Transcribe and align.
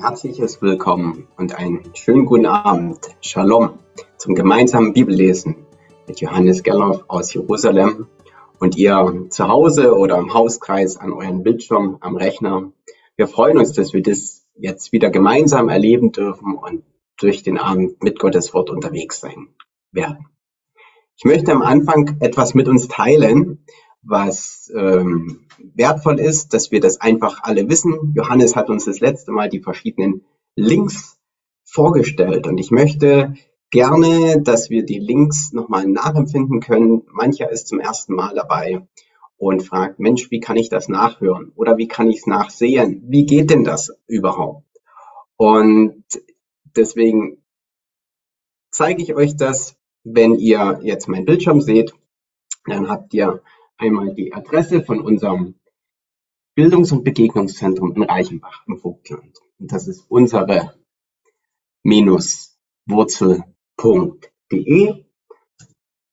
herzliches 0.00 0.62
Willkommen 0.62 1.26
und 1.36 1.58
einen 1.58 1.82
schönen 1.94 2.24
guten 2.24 2.46
Abend. 2.46 3.00
Shalom 3.20 3.80
zum 4.16 4.36
gemeinsamen 4.36 4.92
Bibellesen 4.92 5.66
mit 6.06 6.20
Johannes 6.20 6.62
Gerloff 6.62 7.04
aus 7.08 7.34
Jerusalem 7.34 8.06
und 8.60 8.76
ihr 8.76 9.26
zu 9.30 9.48
Hause 9.48 9.96
oder 9.96 10.18
im 10.18 10.32
Hauskreis 10.34 10.98
an 10.98 11.12
euren 11.12 11.42
Bildschirm 11.42 11.96
am 12.00 12.16
Rechner. 12.16 12.70
Wir 13.16 13.26
freuen 13.26 13.58
uns, 13.58 13.72
dass 13.72 13.92
wir 13.92 14.02
das 14.02 14.46
jetzt 14.54 14.92
wieder 14.92 15.10
gemeinsam 15.10 15.68
erleben 15.68 16.12
dürfen 16.12 16.54
und 16.54 16.84
durch 17.16 17.42
den 17.42 17.58
Abend 17.58 18.00
mit 18.02 18.20
Gottes 18.20 18.54
Wort 18.54 18.70
unterwegs 18.70 19.20
sein 19.20 19.48
werden. 19.90 20.26
Ich 21.16 21.24
möchte 21.24 21.50
am 21.50 21.62
Anfang 21.62 22.18
etwas 22.20 22.54
mit 22.54 22.68
uns 22.68 22.86
teilen, 22.86 23.64
was 24.08 24.72
ähm, 24.74 25.46
wertvoll 25.74 26.18
ist, 26.18 26.54
dass 26.54 26.70
wir 26.70 26.80
das 26.80 27.00
einfach 27.00 27.42
alle 27.42 27.68
wissen. 27.68 28.14
Johannes 28.16 28.56
hat 28.56 28.70
uns 28.70 28.86
das 28.86 29.00
letzte 29.00 29.32
Mal 29.32 29.48
die 29.48 29.60
verschiedenen 29.60 30.24
Links 30.56 31.18
vorgestellt 31.64 32.46
und 32.46 32.58
ich 32.58 32.70
möchte 32.70 33.34
gerne, 33.70 34.40
dass 34.42 34.70
wir 34.70 34.84
die 34.84 34.98
Links 34.98 35.52
nochmal 35.52 35.86
nachempfinden 35.86 36.60
können. 36.60 37.02
Mancher 37.12 37.50
ist 37.50 37.68
zum 37.68 37.80
ersten 37.80 38.14
Mal 38.14 38.34
dabei 38.34 38.86
und 39.36 39.62
fragt, 39.62 40.00
Mensch, 40.00 40.30
wie 40.30 40.40
kann 40.40 40.56
ich 40.56 40.70
das 40.70 40.88
nachhören 40.88 41.52
oder 41.54 41.76
wie 41.76 41.86
kann 41.86 42.08
ich 42.08 42.20
es 42.20 42.26
nachsehen? 42.26 43.04
Wie 43.08 43.26
geht 43.26 43.50
denn 43.50 43.64
das 43.64 43.92
überhaupt? 44.06 44.64
Und 45.36 46.04
deswegen 46.64 47.44
zeige 48.70 49.02
ich 49.02 49.14
euch 49.14 49.36
das, 49.36 49.76
wenn 50.02 50.36
ihr 50.36 50.80
jetzt 50.82 51.08
meinen 51.08 51.26
Bildschirm 51.26 51.60
seht, 51.60 51.92
dann 52.64 52.88
habt 52.88 53.12
ihr 53.12 53.42
einmal 53.78 54.14
die 54.14 54.34
Adresse 54.34 54.82
von 54.82 55.00
unserem 55.00 55.54
Bildungs- 56.54 56.92
und 56.92 57.04
Begegnungszentrum 57.04 57.94
in 57.94 58.02
Reichenbach 58.02 58.66
im 58.66 58.78
Vogtland. 58.78 59.38
Und 59.58 59.72
das 59.72 59.88
ist 59.88 60.04
unsere 60.08 60.74
wurzel.de. 62.86 63.44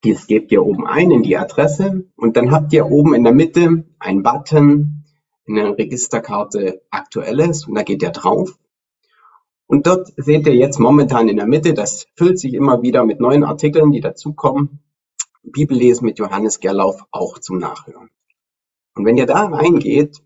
Dies 0.03 0.27
gebt 0.27 0.51
ihr 0.51 0.63
oben 0.63 0.85
ein 0.85 1.09
in 1.09 1.23
die 1.23 1.35
Adresse 1.37 2.05
und 2.15 2.37
dann 2.37 2.51
habt 2.51 2.71
ihr 2.73 2.85
oben 2.85 3.15
in 3.15 3.23
der 3.23 3.33
Mitte 3.33 3.85
einen 3.97 4.21
Button 4.21 5.03
in 5.45 5.55
der 5.55 5.77
Registerkarte 5.77 6.83
Aktuelles 6.91 7.65
und 7.65 7.75
da 7.75 7.83
geht 7.83 8.03
ihr 8.03 8.11
drauf. 8.11 8.59
Und 9.67 9.87
dort 9.87 10.13
seht 10.15 10.45
ihr 10.45 10.55
jetzt 10.55 10.79
momentan 10.79 11.27
in 11.27 11.37
der 11.37 11.47
Mitte, 11.47 11.73
das 11.73 12.07
füllt 12.15 12.39
sich 12.39 12.53
immer 12.53 12.83
wieder 12.83 13.03
mit 13.03 13.19
neuen 13.19 13.43
Artikeln, 13.43 13.91
die 13.91 14.01
dazukommen. 14.01 14.84
Bibellesen 15.51 16.05
mit 16.05 16.19
Johannes 16.19 16.59
Gerlauf 16.59 17.03
auch 17.11 17.39
zum 17.39 17.57
Nachhören. 17.57 18.09
Und 18.95 19.05
wenn 19.05 19.17
ihr 19.17 19.25
da 19.25 19.45
reingeht, 19.45 20.21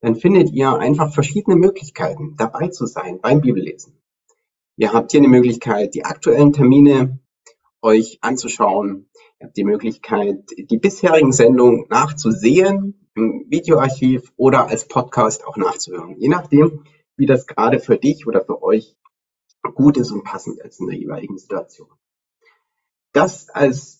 dann 0.00 0.16
findet 0.16 0.52
ihr 0.52 0.72
einfach 0.74 1.12
verschiedene 1.12 1.56
Möglichkeiten, 1.56 2.36
dabei 2.36 2.68
zu 2.68 2.86
sein 2.86 3.20
beim 3.20 3.40
Bibellesen. 3.40 4.00
Ihr 4.76 4.92
habt 4.92 5.10
hier 5.10 5.20
eine 5.20 5.28
Möglichkeit, 5.28 5.94
die 5.94 6.04
aktuellen 6.04 6.52
Termine 6.52 7.18
euch 7.82 8.18
anzuschauen. 8.20 9.08
Ihr 9.40 9.46
habt 9.46 9.56
die 9.56 9.64
Möglichkeit, 9.64 10.50
die 10.56 10.78
bisherigen 10.78 11.32
Sendungen 11.32 11.86
nachzusehen 11.88 13.08
im 13.14 13.46
Videoarchiv 13.48 14.32
oder 14.36 14.68
als 14.68 14.86
Podcast 14.86 15.44
auch 15.46 15.56
nachzuhören. 15.56 16.16
Je 16.18 16.28
nachdem, 16.28 16.84
wie 17.16 17.26
das 17.26 17.46
gerade 17.46 17.80
für 17.80 17.98
dich 17.98 18.26
oder 18.26 18.44
für 18.44 18.62
euch 18.62 18.96
gut 19.74 19.96
ist 19.96 20.12
und 20.12 20.24
passend 20.24 20.60
ist 20.60 20.80
in 20.80 20.86
der 20.86 20.96
jeweiligen 20.96 21.38
Situation. 21.38 21.88
Das 23.12 23.48
als 23.48 23.97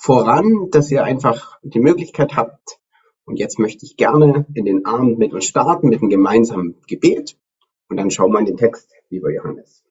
voran, 0.00 0.70
dass 0.70 0.90
ihr 0.90 1.04
einfach 1.04 1.58
die 1.62 1.78
Möglichkeit 1.78 2.34
habt. 2.34 2.80
Und 3.24 3.36
jetzt 3.36 3.58
möchte 3.58 3.84
ich 3.84 3.96
gerne 3.96 4.46
in 4.54 4.64
den 4.64 4.86
Abend 4.86 5.18
mit 5.18 5.34
uns 5.34 5.44
starten, 5.44 5.90
mit 5.90 6.00
einem 6.00 6.08
gemeinsamen 6.08 6.80
Gebet. 6.86 7.38
Und 7.88 7.98
dann 7.98 8.10
schauen 8.10 8.32
wir 8.32 8.40
in 8.40 8.46
den 8.46 8.56
Text, 8.56 8.90
lieber 9.10 9.30
Johannes. 9.30 9.84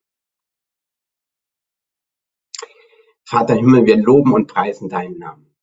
Vater 3.24 3.53
Himmel, 3.53 3.86
wir 3.86 3.98
loben 3.98 4.34
und 4.34 4.48
preisen 4.48 4.90
deinen 4.90 5.19
Namen. 5.19 5.56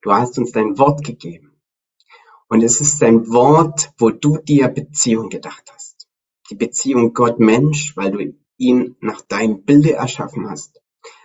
Du 0.00 0.10
hast 0.10 0.38
uns 0.38 0.52
dein 0.52 0.78
Wort 0.78 1.04
gegeben. 1.04 1.60
Und 2.48 2.62
es 2.62 2.80
ist 2.80 3.02
dein 3.02 3.28
Wort, 3.28 3.92
wo 3.98 4.08
du 4.08 4.38
dir 4.38 4.68
Beziehung 4.68 5.28
gedacht 5.28 5.70
hast. 5.72 6.08
Die 6.50 6.54
Beziehung 6.54 7.12
Gott-Mensch, 7.12 7.94
weil 7.96 8.10
du 8.10 8.34
ihn 8.56 8.96
nach 9.00 9.20
deinem 9.20 9.64
Bilde 9.64 9.92
erschaffen 9.92 10.48
hast 10.48 10.83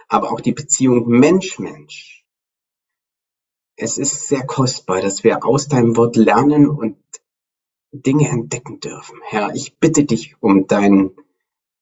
aber 0.09 0.31
auch 0.31 0.42
die 0.42 0.52
Beziehung 0.52 1.08
Mensch-Mensch. 1.08 2.25
Es 3.78 3.97
ist 3.97 4.28
sehr 4.28 4.46
kostbar, 4.46 5.02
dass 5.02 5.24
wir 5.24 5.46
aus 5.46 5.70
deinem 5.70 5.96
Wort 5.96 6.18
lernen 6.18 6.68
und 6.68 6.97
Dinge 7.92 8.28
entdecken 8.28 8.80
dürfen. 8.81 9.20
Herr, 9.24 9.56
ich 9.56 9.78
bitte 9.78 10.03
dich 10.03 10.36
um 10.42 10.68
deinen 10.68 11.12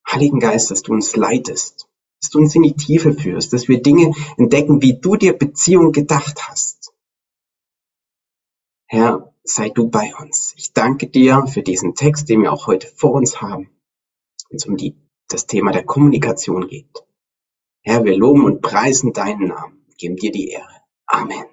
Heiligen 0.08 0.38
Geist, 0.38 0.70
dass 0.70 0.82
du 0.82 0.92
uns 0.92 1.16
leitest, 1.16 1.88
dass 2.20 2.30
du 2.30 2.38
uns 2.38 2.54
in 2.54 2.62
die 2.62 2.76
Tiefe 2.76 3.12
führst, 3.14 3.52
dass 3.52 3.68
wir 3.68 3.82
Dinge 3.82 4.12
entdecken, 4.36 4.80
wie 4.80 4.98
du 5.00 5.16
dir 5.16 5.32
Beziehung 5.32 5.92
gedacht 5.92 6.48
hast. 6.48 6.94
Herr, 8.86 9.34
sei 9.42 9.70
du 9.70 9.88
bei 9.88 10.14
uns. 10.16 10.54
Ich 10.56 10.72
danke 10.72 11.08
dir 11.08 11.46
für 11.46 11.62
diesen 11.62 11.94
Text, 11.94 12.28
den 12.28 12.42
wir 12.42 12.52
auch 12.52 12.66
heute 12.66 12.86
vor 12.86 13.12
uns 13.12 13.40
haben, 13.42 13.70
wenn 14.48 14.56
es 14.56 14.66
um 14.66 14.76
die, 14.76 14.96
das 15.28 15.46
Thema 15.46 15.72
der 15.72 15.84
Kommunikation 15.84 16.68
geht. 16.68 17.07
Herr, 17.88 18.04
wir 18.04 18.18
loben 18.18 18.44
und 18.44 18.60
preisen 18.60 19.14
deinen 19.14 19.48
Namen, 19.48 19.82
geben 19.96 20.16
dir 20.16 20.30
die 20.30 20.50
Ehre. 20.50 20.82
Amen. 21.06 21.46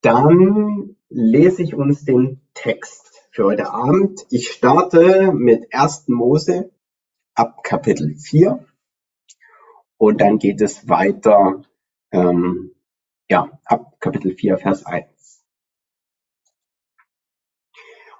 Dann 0.00 0.96
lese 1.10 1.62
ich 1.62 1.74
uns 1.74 2.06
den 2.06 2.40
Text 2.54 3.28
für 3.30 3.44
heute 3.44 3.70
Abend. 3.70 4.24
Ich 4.30 4.50
starte 4.50 5.32
mit 5.34 5.74
1. 5.74 6.08
Mose 6.08 6.72
ab 7.34 7.62
Kapitel 7.62 8.14
4 8.14 8.64
und 9.98 10.22
dann 10.22 10.38
geht 10.38 10.62
es 10.62 10.88
weiter 10.88 11.60
ähm, 12.10 12.74
ja, 13.28 13.60
ab 13.66 14.00
Kapitel 14.00 14.34
4, 14.34 14.56
Vers 14.56 14.86
1. 14.86 15.44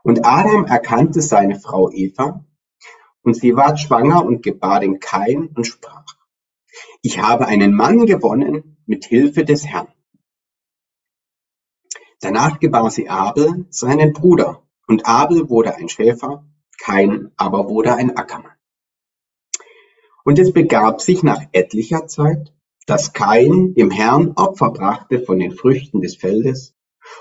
Und 0.02 0.26
Adam 0.26 0.66
erkannte 0.66 1.22
seine 1.22 1.58
Frau 1.58 1.90
Eva, 1.90 2.44
und 3.22 3.34
sie 3.34 3.56
ward 3.56 3.80
schwanger 3.80 4.24
und 4.24 4.42
gebar 4.42 4.80
den 4.80 5.00
Kain 5.00 5.48
und 5.54 5.66
sprach, 5.66 6.04
ich 7.02 7.20
habe 7.20 7.46
einen 7.46 7.74
Mann 7.74 8.06
gewonnen 8.06 8.76
mit 8.86 9.04
Hilfe 9.04 9.44
des 9.44 9.66
Herrn. 9.66 9.88
Danach 12.20 12.60
gebar 12.60 12.90
sie 12.90 13.08
Abel, 13.08 13.66
seinen 13.70 14.12
Bruder, 14.12 14.62
und 14.86 15.06
Abel 15.06 15.48
wurde 15.48 15.74
ein 15.74 15.88
Schäfer, 15.88 16.44
Kain 16.78 17.32
aber 17.36 17.68
wurde 17.68 17.94
ein 17.94 18.16
Ackermann. 18.16 18.52
Und 20.24 20.38
es 20.38 20.52
begab 20.52 21.00
sich 21.00 21.22
nach 21.22 21.42
etlicher 21.52 22.06
Zeit, 22.06 22.52
dass 22.86 23.12
Kain 23.12 23.74
dem 23.74 23.90
Herrn 23.90 24.32
Opfer 24.36 24.70
brachte 24.70 25.20
von 25.20 25.38
den 25.38 25.52
Früchten 25.52 26.00
des 26.00 26.16
Feldes, 26.16 26.74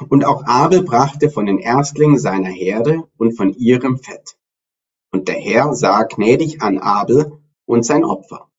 und 0.09 0.25
auch 0.25 0.45
Abel 0.45 0.83
brachte 0.83 1.29
von 1.29 1.45
den 1.47 1.59
Erstlingen 1.59 2.19
seiner 2.19 2.49
Herde 2.49 3.07
und 3.17 3.35
von 3.35 3.53
ihrem 3.53 3.97
Fett. 3.97 4.37
Und 5.11 5.27
der 5.27 5.35
Herr 5.35 5.75
sah 5.75 6.03
gnädig 6.03 6.61
an 6.61 6.79
Abel 6.79 7.43
und 7.65 7.85
sein 7.85 8.03
Opfer. 8.03 8.49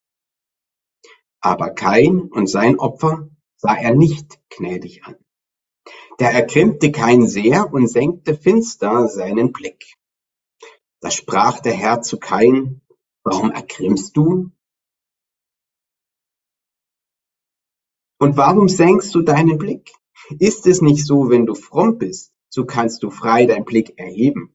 Aber 1.41 1.71
Kain 1.71 2.21
und 2.31 2.47
sein 2.47 2.79
Opfer 2.79 3.29
sah 3.57 3.75
er 3.75 3.95
nicht 3.95 4.41
gnädig 4.51 5.05
an. 5.05 5.17
Da 6.19 6.27
ergrimmte 6.27 6.93
Kain 6.93 7.27
sehr 7.27 7.73
und 7.73 7.89
senkte 7.89 8.35
finster 8.37 9.09
seinen 9.09 9.53
Blick. 9.53 9.97
Da 11.01 11.11
sprach 11.11 11.61
der 11.61 11.73
Herr 11.73 12.03
zu 12.03 12.19
Kain, 12.19 12.83
warum 13.25 13.51
ergrimmst 13.51 14.17
du? 14.17 14.53
Und 18.21 18.37
warum 18.37 18.69
senkst 18.69 19.13
du 19.15 19.23
deinen 19.23 19.59
Blick? 19.59 19.93
Ist 20.39 20.67
es 20.69 20.81
nicht 20.81 21.05
so, 21.05 21.29
wenn 21.29 21.45
du 21.45 21.57
fromm 21.57 21.99
bist, 21.99 22.33
so 22.49 22.65
kannst 22.65 23.03
du 23.03 23.11
frei 23.11 23.47
deinen 23.47 23.65
Blick 23.65 23.99
erheben? 23.99 24.55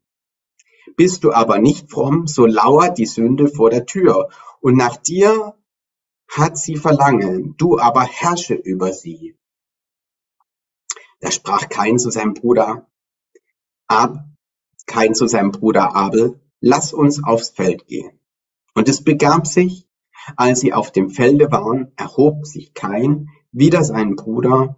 Bist 0.96 1.24
du 1.24 1.32
aber 1.32 1.60
nicht 1.60 1.92
fromm, 1.92 2.28
so 2.28 2.46
lauert 2.46 2.98
die 2.98 3.06
Sünde 3.06 3.48
vor 3.48 3.70
der 3.70 3.86
Tür, 3.86 4.30
und 4.62 4.76
nach 4.76 4.98
dir 4.98 5.56
hat 6.28 6.58
sie 6.58 6.76
Verlangen, 6.76 7.56
du 7.58 7.80
aber 7.80 8.04
herrsche 8.04 8.56
über 8.56 8.94
sie. 8.94 9.38
Da 11.20 11.32
sprach 11.32 11.70
Kain 11.70 11.98
zu 11.98 12.12
seinem 12.12 12.34
Bruder 12.34 12.88
Ab, 13.88 14.26
Kain 14.86 15.16
zu 15.16 15.28
seinem 15.28 15.52
Bruder 15.52 15.96
Abel, 15.96 16.42
lass 16.60 16.94
uns 16.94 17.24
aufs 17.24 17.50
Feld 17.50 17.88
gehen. 17.88 18.20
Und 18.74 18.90
es 18.90 19.04
begab 19.04 19.48
sich, 19.48 19.88
als 20.36 20.60
sie 20.60 20.74
auf 20.74 20.92
dem 20.92 21.10
Felde 21.10 21.52
waren, 21.52 21.92
erhob 21.96 22.46
sich 22.46 22.74
Kain 22.74 23.30
wider 23.52 23.84
seinen 23.84 24.16
Bruder 24.16 24.78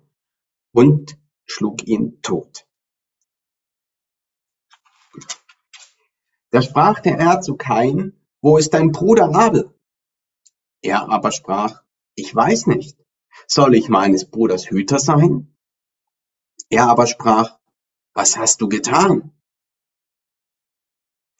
und 0.72 1.18
schlug 1.46 1.88
ihn 1.88 2.22
tot. 2.22 2.69
Da 6.52 6.62
sprach 6.62 7.00
der 7.00 7.18
Herr 7.18 7.42
zu 7.42 7.58
Kain, 7.58 8.14
wo 8.42 8.58
ist 8.58 8.74
dein 8.74 8.92
Bruder 8.92 9.36
Abel? 9.36 9.74
Er 10.82 11.10
aber 11.10 11.32
sprach, 11.32 11.84
ich 12.16 12.34
weiß 12.34 12.68
nicht, 12.68 12.98
soll 13.48 13.76
ich 13.76 13.90
meines 13.90 14.26
Bruders 14.26 14.70
Hüter 14.70 15.00
sein? 15.00 15.56
Er 16.70 16.88
aber 16.88 17.08
sprach, 17.08 17.60
was 18.14 18.38
hast 18.38 18.62
du 18.62 18.70
getan? 18.70 19.32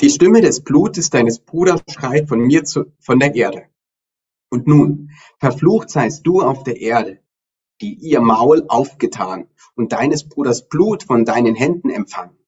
Die 0.02 0.10
Stimme 0.10 0.42
des 0.42 0.64
Blutes 0.64 1.10
deines 1.10 1.40
Bruders 1.40 1.82
schreit 1.90 2.30
von 2.30 2.40
mir 2.40 2.64
zu, 2.64 2.94
von 3.00 3.20
der 3.20 3.36
Erde. 3.36 3.66
Und 4.50 4.68
nun, 4.68 5.12
verflucht 5.40 5.90
seist 5.90 6.26
du 6.26 6.42
auf 6.42 6.64
der 6.64 6.80
Erde, 6.80 7.22
die 7.82 7.94
ihr 7.96 8.22
Maul 8.22 8.66
aufgetan 8.68 9.50
und 9.76 9.92
deines 9.92 10.28
Bruders 10.28 10.68
Blut 10.70 11.04
von 11.04 11.26
deinen 11.26 11.56
Händen 11.56 11.90
empfangen. 11.90 12.39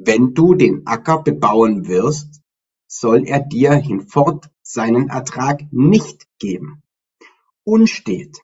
Wenn 0.00 0.34
du 0.34 0.54
den 0.54 0.86
Acker 0.86 1.22
bebauen 1.22 1.88
wirst, 1.88 2.40
soll 2.86 3.26
er 3.26 3.40
dir 3.40 3.74
hinfort 3.74 4.48
seinen 4.62 5.08
Ertrag 5.08 5.66
nicht 5.72 6.28
geben. 6.38 6.82
Unstet 7.64 8.38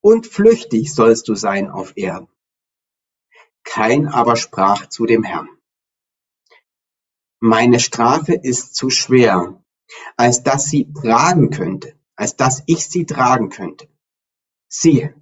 und 0.00 0.26
flüchtig 0.26 0.92
sollst 0.92 1.28
du 1.28 1.34
sein 1.34 1.70
auf 1.70 1.96
Erden. 1.96 2.28
Kein 3.64 4.06
aber 4.06 4.36
sprach 4.36 4.86
zu 4.88 5.06
dem 5.06 5.22
Herrn. 5.22 5.48
Meine 7.40 7.80
Strafe 7.80 8.34
ist 8.34 8.74
zu 8.74 8.90
schwer, 8.90 9.64
als 10.16 10.42
dass 10.42 10.66
sie 10.66 10.92
tragen 10.92 11.50
könnte, 11.50 11.98
als 12.16 12.36
dass 12.36 12.62
ich 12.66 12.86
sie 12.86 13.06
tragen 13.06 13.48
könnte. 13.48 13.88
Siehe, 14.68 15.21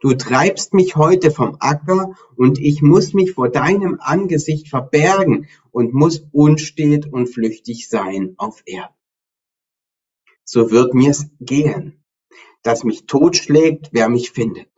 du 0.00 0.14
treibst 0.14 0.74
mich 0.74 0.96
heute 0.96 1.30
vom 1.30 1.56
Acker 1.60 2.14
und 2.36 2.58
ich 2.58 2.82
muss 2.82 3.14
mich 3.14 3.32
vor 3.32 3.48
deinem 3.48 3.98
Angesicht 4.00 4.68
verbergen 4.68 5.48
und 5.70 5.94
muss 5.94 6.26
unstet 6.32 7.12
und 7.12 7.28
flüchtig 7.28 7.88
sein 7.88 8.34
auf 8.36 8.62
Erden. 8.66 8.94
So 10.44 10.70
wird 10.70 10.94
mir's 10.94 11.26
gehen, 11.40 12.04
dass 12.62 12.84
mich 12.84 13.06
totschlägt, 13.06 13.90
wer 13.92 14.08
mich 14.08 14.30
findet. 14.30 14.70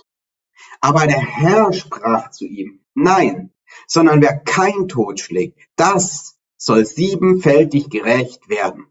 Aber 0.80 1.06
der 1.06 1.20
Herr 1.20 1.72
sprach 1.72 2.30
zu 2.30 2.46
ihm, 2.46 2.80
nein, 2.94 3.52
sondern 3.86 4.20
wer 4.20 4.38
kein 4.38 4.88
Tod 4.88 5.20
schlägt, 5.20 5.60
das 5.76 6.38
soll 6.56 6.84
siebenfältig 6.84 7.88
gerecht 7.88 8.48
werden. 8.48 8.86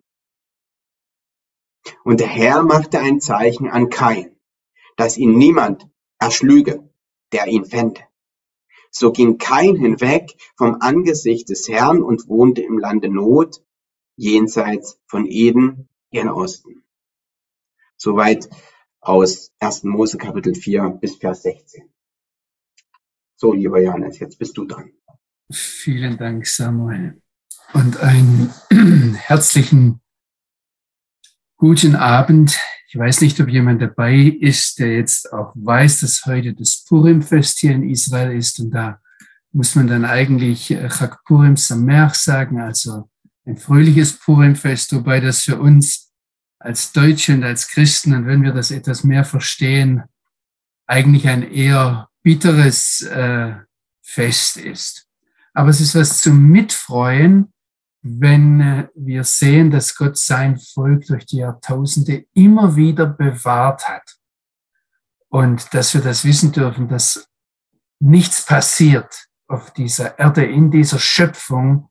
Und 2.04 2.20
der 2.20 2.28
Herr 2.28 2.64
machte 2.64 3.00
ein 3.00 3.22
Zeichen 3.22 3.70
an 3.70 3.90
Kain, 3.90 4.36
dass 4.98 5.18
ihn 5.18 5.38
niemand 5.38 5.90
erschlüge, 6.19 6.88
der 7.31 7.48
ihn 7.48 7.66
fände. 7.66 8.01
So 8.92 9.12
ging 9.12 9.38
Kain 9.38 9.75
hinweg 9.75 10.36
vom 10.57 10.77
Angesicht 10.81 11.50
des 11.50 11.68
Herrn 11.68 12.01
und 12.01 12.27
wohnte 12.27 12.62
im 12.62 12.77
Lande 12.77 13.10
Not, 13.10 13.63
jenseits 14.16 15.00
von 15.07 15.25
Eden 15.25 15.89
gen 16.12 16.30
Osten. 16.30 16.83
Soweit 17.98 18.50
aus 19.00 19.54
1. 19.60 19.83
Mose 19.83 20.18
Kapitel 20.18 20.56
4 20.56 20.89
bis 21.01 21.18
Vers 21.18 21.44
16. 21.44 21.89
So, 23.36 23.54
lieber 23.54 23.81
Johannes, 23.81 24.19
jetzt 24.19 24.38
bist 24.39 24.57
du 24.57 24.65
dran. 24.65 24.92
Vielen 25.51 26.18
Dank, 26.18 26.45
Samuel. 26.45 27.22
Und 27.74 27.98
einen 27.98 28.54
herzlichen 29.15 30.01
guten 31.56 31.95
Abend. 31.95 32.60
Ich 32.91 32.97
weiß 32.97 33.21
nicht, 33.21 33.39
ob 33.39 33.50
jemand 33.50 33.83
dabei 33.83 34.15
ist, 34.15 34.80
der 34.80 34.95
jetzt 34.95 35.31
auch 35.31 35.53
weiß, 35.53 36.00
dass 36.00 36.25
heute 36.25 36.56
das 36.56 36.83
Purim-Fest 36.88 37.59
hier 37.59 37.74
in 37.74 37.88
Israel 37.88 38.36
ist. 38.36 38.59
Und 38.59 38.71
da 38.71 39.00
muss 39.51 39.75
man 39.75 39.86
dann 39.86 40.06
eigentlich 40.06 40.71
äh, 40.71 40.89
Chag 40.89 41.24
Purim 41.24 41.56
Sameach 41.56 42.15
sagen, 42.15 42.59
also 42.59 43.07
ein 43.45 43.57
fröhliches 43.57 44.13
Purim-Fest, 44.13 44.91
wobei 44.95 45.19
das 45.19 45.41
für 45.44 45.59
uns 45.59 46.12
als 46.57 46.91
Deutsche 46.91 47.36
und 47.36 47.44
als 47.44 47.68
Christen, 47.68 48.15
und 48.15 48.25
wenn 48.25 48.41
wir 48.41 48.53
das 48.53 48.71
etwas 48.71 49.03
mehr 49.03 49.24
verstehen, 49.24 50.01
eigentlich 50.88 51.27
ein 51.27 51.44
eher 51.44 52.09
bitteres 52.24 53.03
äh, 53.03 53.53
Fest 54.01 54.57
ist. 54.57 55.07
Aber 55.53 55.69
es 55.69 55.80
ist 55.80 55.94
was 55.94 56.24
zum 56.24 56.47
Mitfreuen, 56.47 57.53
wenn 58.01 58.62
äh, 58.62 58.88
wir 58.96 59.24
sehen, 59.24 59.72
dass 59.72 59.96
Gott 59.96 60.18
sein 60.18 60.57
Volk 60.57 61.06
durch 61.07 61.25
die 61.25 61.38
Jahrtausende 61.38 62.25
immer 62.34 62.75
wieder 62.75 63.06
bewahrt 63.06 63.88
hat. 63.88 64.18
Und 65.28 65.74
dass 65.74 65.94
wir 65.94 66.01
das 66.01 66.24
wissen 66.25 66.51
dürfen, 66.51 66.88
dass 66.88 67.30
nichts 68.00 68.46
passiert 68.46 69.28
auf 69.48 69.74
dieser 69.74 70.18
Erde, 70.18 70.46
in 70.46 70.72
dieser 70.72 71.00
Schöpfung, 71.00 71.90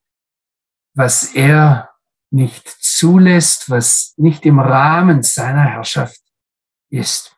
was 0.94 1.34
er 1.34 1.90
nicht 2.30 2.68
zulässt, 2.68 3.70
was 3.70 4.14
nicht 4.16 4.44
im 4.44 4.58
Rahmen 4.58 5.22
seiner 5.22 5.64
Herrschaft 5.64 6.20
ist. 6.90 7.36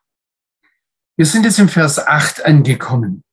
Wir 1.17 1.27
sind 1.27 1.45
jetzt 1.45 1.59
im 1.59 1.69
Vers 1.69 1.99
8 1.99 2.45
angekommen. 2.45 3.25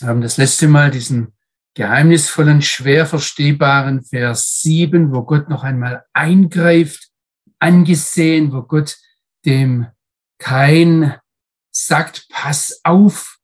Wir 0.00 0.08
haben 0.08 0.20
das 0.20 0.36
letzte 0.36 0.66
Mal 0.66 0.90
diesen 0.90 1.34
geheimnisvollen, 1.74 2.62
schwer 2.62 3.06
verstehbaren 3.06 4.02
Vers 4.02 4.60
7, 4.60 5.12
wo 5.12 5.22
Gott 5.22 5.48
noch 5.48 5.62
einmal 5.62 6.04
eingreift, 6.12 7.10
angesehen, 7.58 8.52
wo 8.52 8.62
Gott 8.62 8.96
dem 9.44 9.86
kein 10.38 11.14
sagt, 11.70 12.26
pass 12.28 12.80
auf. 12.84 13.38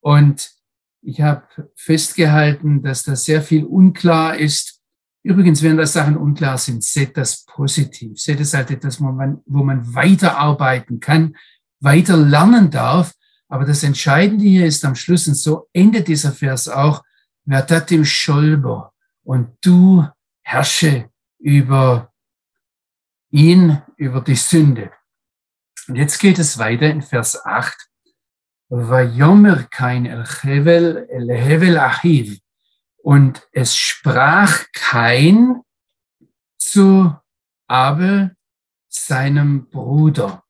Und 0.00 0.50
ich 1.02 1.20
habe 1.20 1.70
festgehalten, 1.74 2.82
dass 2.82 3.02
da 3.02 3.16
sehr 3.16 3.42
viel 3.42 3.64
unklar 3.64 4.36
ist. 4.36 4.80
Übrigens, 5.22 5.62
wenn 5.62 5.76
da 5.76 5.86
Sachen 5.86 6.16
unklar 6.16 6.58
sind, 6.58 6.84
seht 6.84 7.16
das 7.16 7.44
positiv. 7.46 8.20
Seht 8.20 8.40
es 8.40 8.54
halt 8.54 8.70
etwas, 8.70 9.00
wo 9.00 9.10
man, 9.10 9.42
wo 9.46 9.64
man 9.64 9.94
weiterarbeiten 9.94 11.00
kann, 11.00 11.36
weiter 11.80 12.16
lernen 12.16 12.70
darf. 12.70 13.12
Aber 13.48 13.64
das 13.64 13.82
Entscheidende 13.82 14.44
hier 14.44 14.66
ist 14.66 14.84
am 14.84 14.94
Schluss, 14.94 15.26
und 15.26 15.34
so 15.34 15.68
endet 15.72 16.08
dieser 16.08 16.32
Vers 16.32 16.68
auch, 16.68 17.02
Verdat 17.48 17.92
im 17.92 18.04
Scholber 18.04 18.92
und 19.22 19.56
du 19.60 20.06
herrsche 20.42 21.10
über 21.38 22.12
ihn, 23.30 23.82
über 23.96 24.20
die 24.20 24.36
Sünde. 24.36 24.92
Und 25.88 25.96
jetzt 25.96 26.18
geht 26.18 26.38
es 26.38 26.58
weiter 26.58 26.86
in 26.86 27.02
Vers 27.02 27.44
8. 27.44 27.88
Vayomer 28.68 29.64
kein 29.70 30.06
el 30.06 30.24
Hevel 30.26 31.78
Achiv. 31.78 32.40
Und 32.96 33.46
es 33.52 33.76
sprach 33.76 34.64
kein 34.72 35.62
zu 36.58 37.14
Abel, 37.68 38.36
seinem 38.88 39.68
Bruder. 39.68 40.42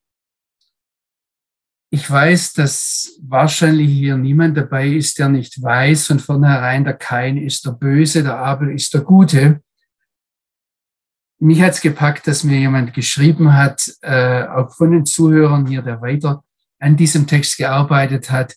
Ich 1.91 2.11
weiß, 2.11 2.55
dass 2.55 3.17
wahrscheinlich 3.23 3.89
hier 3.89 4.17
niemand 4.17 4.57
dabei 4.57 4.89
ist, 4.89 5.19
der 5.19 5.29
nicht 5.29 5.63
weiß 5.63 6.09
von 6.09 6.19
vornherein, 6.19 6.85
der 6.85 6.95
Kain 6.95 7.37
ist 7.37 7.65
der 7.65 7.73
Böse, 7.73 8.23
der 8.25 8.39
Abel 8.39 8.75
ist 8.75 8.93
der 8.93 9.03
Gute. 9.03 9.63
Mich 11.39 11.63
hat's 11.63 11.81
gepackt, 11.81 12.27
dass 12.27 12.45
mir 12.45 12.59
jemand 12.59 12.93
geschrieben 12.93 13.55
hat, 13.55 13.89
äh, 14.03 14.45
auch 14.45 14.75
von 14.75 14.91
den 14.91 15.07
Zuhörern 15.07 15.67
hier, 15.67 15.83
der 15.83 16.01
weiter 16.01 16.43
an 16.81 16.97
diesem 16.97 17.27
Text 17.27 17.57
gearbeitet 17.57 18.31
hat, 18.31 18.57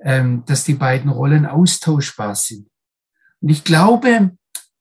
ähm, 0.00 0.44
dass 0.46 0.64
die 0.64 0.74
beiden 0.74 1.10
Rollen 1.10 1.46
austauschbar 1.46 2.34
sind. 2.34 2.68
Und 3.40 3.50
ich 3.50 3.64
glaube, 3.64 4.32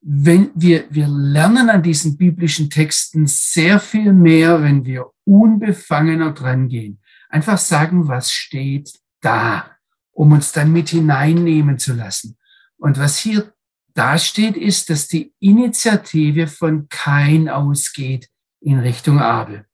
wenn 0.02 0.52
wir, 0.56 0.86
wir 0.90 1.08
lernen 1.08 1.70
an 1.70 1.84
diesen 1.84 2.18
biblischen 2.18 2.70
Texten 2.70 3.28
sehr 3.28 3.80
viel 3.80 4.14
mehr, 4.14 4.64
wenn 4.64 4.86
wir 4.86 5.12
unbefangener 5.26 6.32
dran 6.32 6.70
gehen. 6.70 7.00
Einfach 7.32 7.58
sagen, 7.58 8.10
was 8.10 8.32
steht 8.32 9.00
da, 9.22 9.78
um 10.12 10.34
uns 10.34 10.52
dann 10.52 10.74
mit 10.74 10.90
hineinnehmen 10.90 11.80
zu 11.80 11.94
lassen. 11.94 12.38
Und 12.78 13.00
was 13.00 13.18
hier 13.18 13.54
da 13.94 14.18
steht, 14.18 14.58
ist, 14.58 14.90
dass 14.90 15.08
die 15.08 15.34
Initiative 15.40 16.48
von 16.48 16.90
Kain 16.90 17.48
ausgeht 17.48 18.30
in 18.60 18.80
Richtung 18.80 19.20
Abel. 19.20 19.66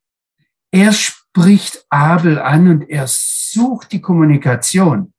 Er 0.72 0.94
spricht 0.94 1.84
Abel 1.90 2.38
an 2.38 2.68
und 2.68 2.90
er 2.90 3.06
sucht 3.08 3.92
die 3.92 4.02
Kommunikation. 4.02 5.14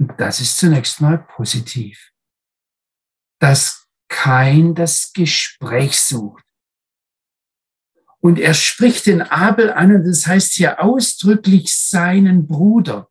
Und 0.00 0.18
das 0.18 0.40
ist 0.40 0.58
zunächst 0.58 1.00
mal 1.00 1.18
positiv. 1.18 2.10
Dass 3.40 3.86
Kain 4.08 4.74
das 4.74 5.12
Gespräch 5.12 6.00
sucht. 6.00 6.44
Und 8.20 8.38
er 8.38 8.54
spricht 8.54 9.06
den 9.06 9.22
Abel 9.22 9.72
an 9.72 9.94
und 9.94 10.04
das 10.04 10.26
heißt 10.26 10.54
hier 10.54 10.82
ausdrücklich 10.82 11.74
seinen 11.74 12.46
Bruder. 12.46 13.08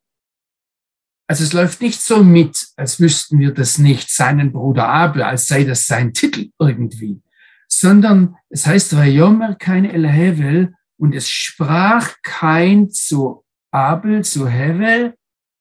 Also 1.27 1.43
es 1.43 1.53
läuft 1.53 1.81
nicht 1.81 2.01
so 2.01 2.23
mit, 2.23 2.67
als 2.75 2.99
wüssten 2.99 3.39
wir 3.39 3.53
das 3.53 3.77
nicht, 3.77 4.09
seinen 4.09 4.51
Bruder 4.51 4.87
Abel, 4.87 5.23
als 5.23 5.47
sei 5.47 5.63
das 5.63 5.85
sein 5.85 6.13
Titel 6.13 6.51
irgendwie, 6.59 7.21
sondern 7.67 8.37
es 8.49 8.65
heißt 8.65 8.95
Vayomer 8.95 9.55
kein 9.55 9.85
El 9.85 10.07
Hevel 10.07 10.73
und 10.97 11.13
es 11.13 11.29
sprach 11.29 12.15
kein 12.23 12.89
zu 12.89 13.45
Abel, 13.71 14.23
zu 14.23 14.47
Hevel, 14.47 15.15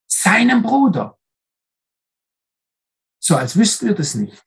seinem 0.07 0.63
Bruder. 0.63 1.19
So 3.19 3.37
als 3.37 3.57
wüssten 3.57 3.87
wir 3.87 3.95
das 3.95 4.15
nicht. 4.15 4.45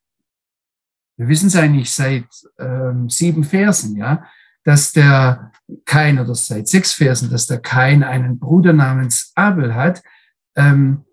Wir 1.17 1.27
wissen 1.27 1.47
es 1.47 1.55
eigentlich 1.57 1.91
seit 1.91 2.27
ähm, 2.57 3.09
sieben 3.09 3.43
Versen, 3.43 3.97
ja 3.97 4.25
dass 4.63 4.91
der 4.91 5.51
Kain, 5.85 6.19
oder 6.19 6.35
seit 6.35 6.67
sechs 6.67 6.93
Versen, 6.93 7.29
dass 7.29 7.47
der 7.47 7.59
Kain 7.59 8.03
einen 8.03 8.39
Bruder 8.39 8.73
namens 8.73 9.31
Abel 9.35 9.75
hat. 9.75 10.01
Ähm, 10.55 11.05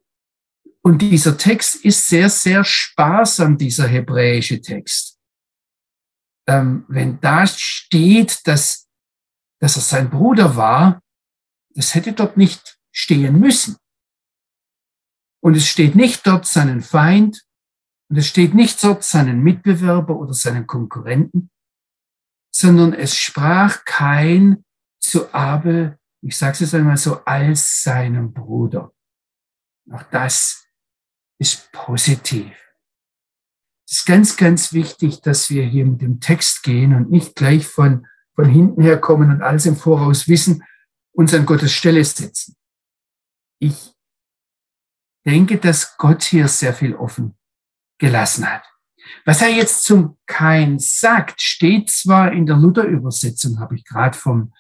Und 0.83 1.03
dieser 1.03 1.37
Text 1.37 1.85
ist 1.85 2.07
sehr, 2.07 2.31
sehr 2.31 2.63
sparsam, 2.65 3.59
dieser 3.59 3.89
hebräische 3.89 4.61
Text. 4.61 5.19
Ähm, 6.49 6.85
wenn 6.89 7.19
da 7.21 7.45
steht, 7.47 8.47
dass, 8.47 8.87
dass 9.61 9.75
er 9.77 9.83
sein 9.83 10.11
Bruder 10.11 10.55
war, 10.55 11.03
das 11.75 11.95
hätte 11.97 12.13
dort 12.13 12.37
nicht 12.37 12.79
stehen 12.93 13.41
müssen. 13.41 13.77
Und 15.43 15.57
es 15.57 15.67
steht 15.67 15.97
nicht 15.97 16.25
dort 16.25 16.47
seinen 16.47 16.83
Feind 16.83 17.43
und 18.09 18.17
es 18.17 18.29
steht 18.29 18.55
nicht 18.55 18.83
dort 18.83 19.03
seinen 19.03 19.43
Mitbewerber 19.43 20.17
oder 20.17 20.35
seinen 20.35 20.67
Konkurrenten, 20.67 21.51
sondern 22.59 22.95
es 22.95 23.15
sprach 23.19 23.85
kein 23.85 24.65
zu 24.99 25.35
Abel, 25.35 25.99
ich 26.23 26.39
sage 26.39 26.65
es 26.65 26.73
einmal 26.73 26.97
so, 26.97 27.23
als 27.27 27.83
seinem 27.83 28.33
Bruder. 28.33 28.93
Auch 29.93 30.03
das 30.05 30.67
ist 31.39 31.71
positiv. 31.71 32.51
Es 33.87 33.99
ist 33.99 34.07
ganz, 34.07 34.39
ganz 34.39 34.73
wichtig, 34.73 35.21
dass 35.21 35.51
wir 35.51 35.65
hier 35.67 35.85
mit 35.85 36.01
dem 36.01 36.19
Text 36.19 36.63
gehen 36.63 36.95
und 36.95 37.11
nicht 37.11 37.37
gleich 37.37 37.67
von, 37.67 38.07
von 38.35 38.47
hinten 38.47 38.83
her 38.83 38.99
kommen 38.99 39.31
und 39.31 39.43
alles 39.43 39.67
im 39.67 39.77
Voraus 39.77 40.27
wissen, 40.27 40.65
uns 41.13 41.35
an 41.35 41.45
Gottes 41.45 41.73
Stelle 41.73 42.03
setzen. 42.03 42.57
Ich 43.61 43.95
denke, 45.27 45.59
dass 45.59 45.99
Gott 45.99 46.23
hier 46.23 46.49
sehr 46.49 46.73
viel 46.73 46.97
offen 46.97 47.37
gelassen 47.99 48.51
hat. 48.51 48.65
Was 49.25 49.43
er 49.43 49.49
jetzt 49.49 49.85
zum 49.85 50.17
Kain 50.27 50.79
sagt, 50.79 51.41
steht 51.41 51.91
zwar 51.91 52.33
in 52.33 52.47
der 52.47 52.57
Luther-Übersetzung, 52.57 53.61
habe 53.61 53.77
ich 53.77 53.85
gerade 53.85 54.17
vom 54.17 54.53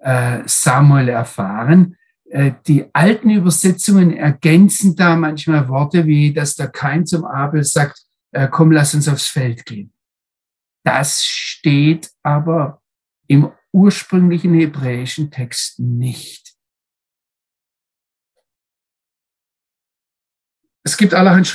äh, 0.00 0.42
Samuel 0.46 1.08
erfahren. 1.08 1.96
Äh, 2.30 2.52
die 2.66 2.86
alten 2.92 3.30
Übersetzungen 3.30 4.16
ergänzen 4.16 4.96
da 4.96 5.16
manchmal 5.16 5.68
Worte 5.68 6.06
wie, 6.06 6.32
dass 6.32 6.56
der 6.56 6.68
Kain 6.68 7.06
zum 7.06 7.24
Abel 7.24 7.62
sagt, 7.64 8.02
äh, 8.32 8.48
komm, 8.48 8.72
lass 8.72 8.94
uns 8.94 9.08
aufs 9.08 9.28
Feld 9.28 9.66
gehen. 9.66 9.92
Das 10.84 11.24
steht 11.24 12.10
aber 12.22 12.82
im 13.28 13.52
ursprünglichen 13.72 14.54
hebräischen 14.54 15.30
Text 15.30 15.78
nicht. 15.78 16.54
Es 20.84 20.96
gibt 20.96 21.14
allerhand 21.14 21.46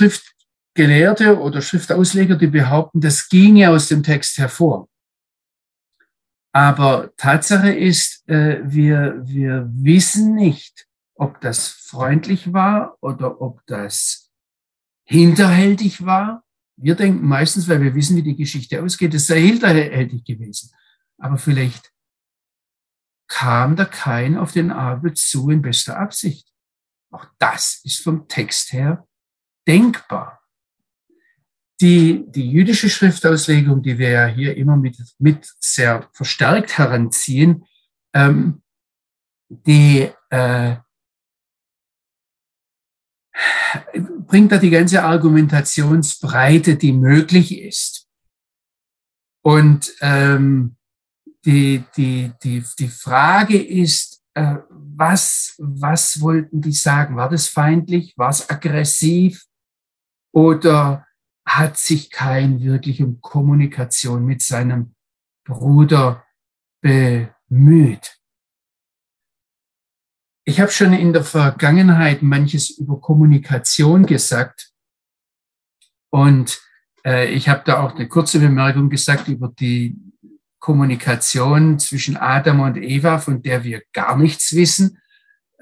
Schriftgelehrte 0.77 1.39
oder 1.39 1.61
Schriftausleger, 1.61 2.35
die 2.35 2.47
behaupten, 2.47 3.01
das 3.01 3.27
ginge 3.29 3.71
aus 3.71 3.87
dem 3.87 4.03
Text 4.03 4.37
hervor. 4.37 4.87
Aber 6.53 7.11
Tatsache 7.17 7.71
ist, 7.71 8.27
äh, 8.29 8.61
wir, 8.63 9.19
wir 9.23 9.67
wissen 9.71 10.35
nicht, 10.35 10.87
ob 11.15 11.41
das 11.41 11.67
freundlich 11.67 12.53
war 12.53 12.95
oder 13.01 13.41
ob 13.41 13.65
das 13.65 14.29
hinterhältig 15.03 16.05
war. 16.05 16.43
Wir 16.75 16.93
denken 16.93 17.27
meistens, 17.27 17.67
weil 17.67 17.81
wir 17.81 17.95
wissen, 17.95 18.15
wie 18.15 18.23
die 18.23 18.35
Geschichte 18.35 18.83
ausgeht, 18.83 19.15
es 19.15 19.25
sei 19.25 19.41
hinterhältig 19.41 20.25
gewesen. 20.25 20.71
Aber 21.17 21.37
vielleicht 21.37 21.91
kam 23.27 23.75
da 23.75 23.85
kein 23.85 24.37
auf 24.37 24.51
den 24.51 24.71
Abel 24.71 25.13
zu 25.15 25.49
in 25.49 25.63
bester 25.63 25.97
Absicht. 25.97 26.47
Auch 27.11 27.25
das 27.39 27.81
ist 27.83 28.03
vom 28.03 28.27
Text 28.27 28.73
her 28.73 29.07
denkbar 29.67 30.36
die, 31.81 32.25
die 32.27 32.49
jüdische 32.49 32.89
Schriftauslegung, 32.89 33.83
die 33.83 33.97
wir 33.97 34.09
ja 34.09 34.25
hier 34.25 34.57
immer 34.57 34.75
mit, 34.75 34.97
mit 35.19 35.53
sehr 35.59 36.09
verstärkt 36.13 36.77
heranziehen, 36.77 37.65
ähm, 38.13 38.61
die 39.49 40.09
äh, 40.29 40.77
bringt 44.27 44.51
da 44.51 44.57
die 44.57 44.71
ganze 44.71 45.03
Argumentationsbreite, 45.03 46.75
die 46.75 46.93
möglich 46.93 47.59
ist. 47.59 48.07
Und 49.43 49.93
ähm, 50.01 50.75
die, 51.45 51.83
die, 51.95 52.33
die, 52.43 52.63
die 52.79 52.87
Frage 52.89 53.61
ist, 53.61 54.21
äh, 54.33 54.57
was, 54.69 55.55
was 55.59 56.19
wollten 56.19 56.61
die 56.61 56.73
sagen? 56.73 57.15
War 57.15 57.29
das 57.29 57.47
feindlich? 57.47 58.17
War 58.17 58.29
es 58.29 58.49
aggressiv? 58.49 59.45
Oder 60.33 61.06
hat 61.47 61.77
sich 61.77 62.11
kein 62.11 62.61
wirklich 62.61 63.01
um 63.01 63.21
Kommunikation 63.21 64.25
mit 64.25 64.41
seinem 64.41 64.93
Bruder 65.45 66.25
bemüht. 66.81 68.17
Ich 70.43 70.59
habe 70.59 70.71
schon 70.71 70.93
in 70.93 71.13
der 71.13 71.23
Vergangenheit 71.23 72.21
manches 72.21 72.69
über 72.69 72.99
Kommunikation 72.99 74.05
gesagt 74.05 74.71
und 76.09 76.59
äh, 77.05 77.29
ich 77.29 77.47
habe 77.47 77.63
da 77.65 77.81
auch 77.81 77.95
eine 77.95 78.07
kurze 78.09 78.39
Bemerkung 78.39 78.89
gesagt 78.89 79.29
über 79.29 79.47
die 79.47 79.97
Kommunikation 80.59 81.79
zwischen 81.79 82.17
Adam 82.17 82.59
und 82.59 82.77
Eva, 82.77 83.19
von 83.19 83.41
der 83.41 83.63
wir 83.63 83.83
gar 83.93 84.17
nichts 84.17 84.53
wissen. 84.53 84.99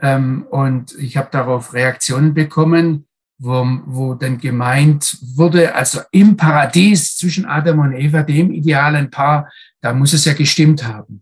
Ähm, 0.02 0.48
und 0.50 0.94
ich 0.98 1.18
habe 1.18 1.30
darauf 1.32 1.74
Reaktionen 1.74 2.34
bekommen, 2.34 3.05
wo, 3.38 3.66
wo 3.86 4.14
dann 4.14 4.38
gemeint 4.38 5.18
wurde, 5.36 5.76
also 5.76 6.02
im 6.12 6.38
Paradies 6.38 7.18
zwischen 7.18 7.46
Adam 7.46 7.80
und 7.80 7.94
Eva, 7.94 8.24
dem 8.24 8.52
idealen 8.52 9.10
Paar, 9.10 9.52
da 9.82 9.94
muss 9.94 10.14
es 10.14 10.26
ja 10.26 10.34
gestimmt 10.34 10.86
haben. 10.86 11.22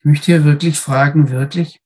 Ich 0.00 0.04
möchte 0.04 0.26
hier 0.26 0.44
wirklich 0.44 0.78
fragen, 0.78 1.30
wirklich? 1.30 1.80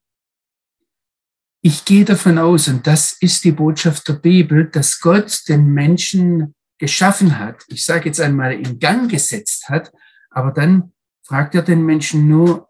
Ich 1.62 1.84
gehe 1.84 2.04
davon 2.04 2.38
aus, 2.38 2.68
und 2.68 2.86
das 2.86 3.12
ist 3.20 3.44
die 3.44 3.52
Botschaft 3.52 4.08
der 4.08 4.14
Bibel, 4.14 4.68
dass 4.68 5.00
Gott 5.00 5.42
den 5.48 5.68
Menschen 5.68 6.54
geschaffen 6.78 7.38
hat, 7.38 7.62
ich 7.68 7.84
sage 7.84 8.06
jetzt 8.06 8.20
einmal 8.20 8.54
in 8.54 8.80
Gang 8.80 9.08
gesetzt 9.08 9.68
hat, 9.68 9.92
aber 10.30 10.50
dann 10.50 10.92
fragt 11.22 11.54
er 11.54 11.62
den 11.62 11.84
Menschen 11.84 12.26
nur, 12.26 12.68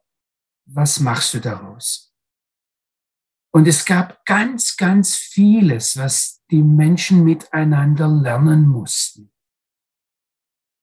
was 0.67 1.01
machst 1.01 1.33
du 1.33 1.41
daraus? 1.41 2.02
Und 3.55 3.69
es 3.69 3.85
gab 3.85 4.25
ganz, 4.25 4.77
ganz 4.77 5.15
vieles, 5.15 5.99
was 5.99 6.43
die 6.51 6.63
Menschen 6.63 7.23
miteinander 7.23 8.09
lernen 8.09 8.67
mussten. 8.67 9.31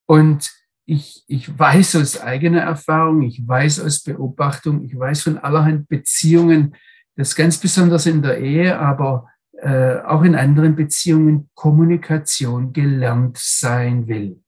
Und 0.08 0.52
ich, 0.86 1.24
ich 1.28 1.58
weiß 1.58 1.98
aus 1.98 2.20
eigener 2.20 2.62
Erfahrung, 2.62 3.22
ich 3.24 3.48
weiß 3.48 3.80
aus 3.82 4.04
Beobachtung, 4.04 4.84
ich 4.86 4.98
weiß 4.98 5.24
von 5.24 5.38
allerhand 5.38 5.88
Beziehungen, 5.88 6.76
dass 7.16 7.36
ganz 7.36 7.58
besonders 7.60 8.06
in 8.06 8.22
der 8.22 8.40
Ehe, 8.40 8.80
aber 8.80 9.28
äh, 9.54 10.00
auch 10.02 10.24
in 10.24 10.36
anderen 10.36 10.76
Beziehungen 10.76 11.50
Kommunikation 11.54 12.72
gelernt 12.72 13.38
sein 13.38 14.08
will. 14.08 14.42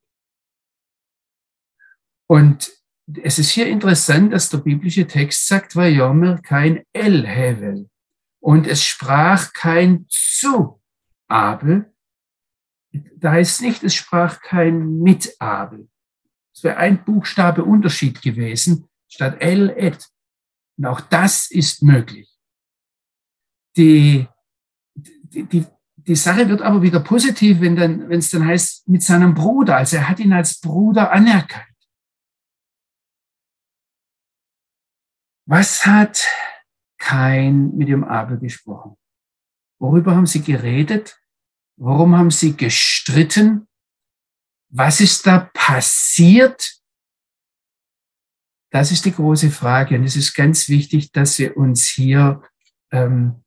Und 2.28 2.72
es 3.22 3.40
ist 3.40 3.50
hier 3.50 3.68
interessant, 3.68 4.32
dass 4.32 4.50
der 4.50 4.60
biblische 4.60 5.06
Text 5.06 5.48
sagt, 5.48 5.76
weil 5.76 5.94
Jomer 5.94 6.38
kein 6.42 6.84
El 6.94 7.28
hevel. 7.28 7.91
Und 8.42 8.68
es 8.68 8.84
sprach 8.84 9.54
kein 9.54 10.06
zu 10.10 10.82
Abel. 11.28 11.94
Da 12.92 13.32
heißt 13.32 13.62
nicht, 13.62 13.84
es 13.84 13.96
sprach 13.96 14.42
kein 14.42 14.98
mit 14.98 15.36
Abel. 15.40 15.88
Es 16.54 16.64
wäre 16.64 16.78
ein 16.78 17.06
Buchstabe 17.06 17.64
Unterschied 17.64 18.22
gewesen, 18.22 18.90
statt 19.08 19.38
El 19.40 19.70
et. 19.70 20.10
Und 20.78 20.86
auch 20.88 21.02
das 21.02 21.50
ist 21.52 21.84
möglich. 21.84 22.30
Die, 23.78 24.28
die, 24.96 25.44
die, 25.44 25.66
die 25.96 26.16
Sache 26.16 26.50
wird 26.50 26.62
aber 26.62 26.82
wieder 26.82 27.00
positiv, 27.00 27.62
wenn 27.62 27.76
dann, 27.76 28.10
wenn 28.10 28.20
es 28.20 28.32
dann 28.32 28.46
heißt, 28.46 28.90
mit 28.90 29.04
seinem 29.04 29.36
Bruder. 29.36 29.78
Also 29.78 29.98
er 29.98 30.10
hat 30.10 30.20
ihn 30.20 30.34
als 30.34 30.60
Bruder 30.60 31.12
anerkannt. 31.12 31.68
Was 35.46 35.86
hat 35.86 36.26
kein 37.02 37.76
mit 37.76 37.90
dem 37.90 38.04
Abel 38.04 38.38
gesprochen. 38.38 38.96
Worüber 39.80 40.16
haben 40.16 40.28
sie 40.28 40.42
geredet? 40.42 41.20
Worum 41.76 42.16
haben 42.16 42.30
sie 42.30 42.56
gestritten? 42.56 43.68
Was 44.70 45.02
ist 45.02 45.26
da 45.26 45.50
passiert? 45.54 46.80
Das 48.70 48.92
ist 48.92 49.04
die 49.06 49.14
große 49.14 49.50
Frage. 49.50 49.96
Und 49.96 50.04
es 50.04 50.16
ist 50.16 50.36
ganz 50.36 50.70
wichtig, 50.70 51.12
dass 51.12 51.40
wir 51.40 51.58
uns 51.58 51.88
hier 51.88 52.44
ähm, 52.92 53.44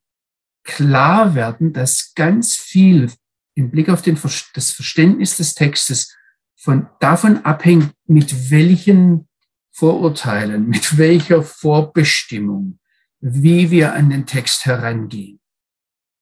klar 0.65 1.37
werden, 1.37 1.73
dass 1.73 2.13
ganz 2.15 2.57
viel 2.57 3.11
im 3.55 3.71
Blick 3.71 3.89
auf 3.89 4.03
den, 4.03 4.19
das 4.55 4.73
Verständnis 4.73 5.37
des 5.37 5.55
Textes 5.55 6.15
von, 6.57 6.89
davon 6.99 7.45
abhängt, 7.45 7.95
mit 8.07 8.51
welchen 8.51 9.29
Vorurteilen, 9.71 10.69
mit 10.69 10.99
welcher 10.99 11.45
Vorbestimmung, 11.45 12.81
wie 13.27 13.71
wir 13.71 13.95
an 13.95 14.11
den 14.11 14.27
Text 14.27 14.67
herangehen. 14.67 15.41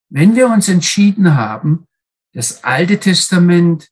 Wenn 0.08 0.36
wir 0.36 0.48
uns 0.48 0.68
entschieden 0.68 1.34
haben, 1.34 1.88
das 2.32 2.62
Alte 2.62 3.00
Testament 3.00 3.88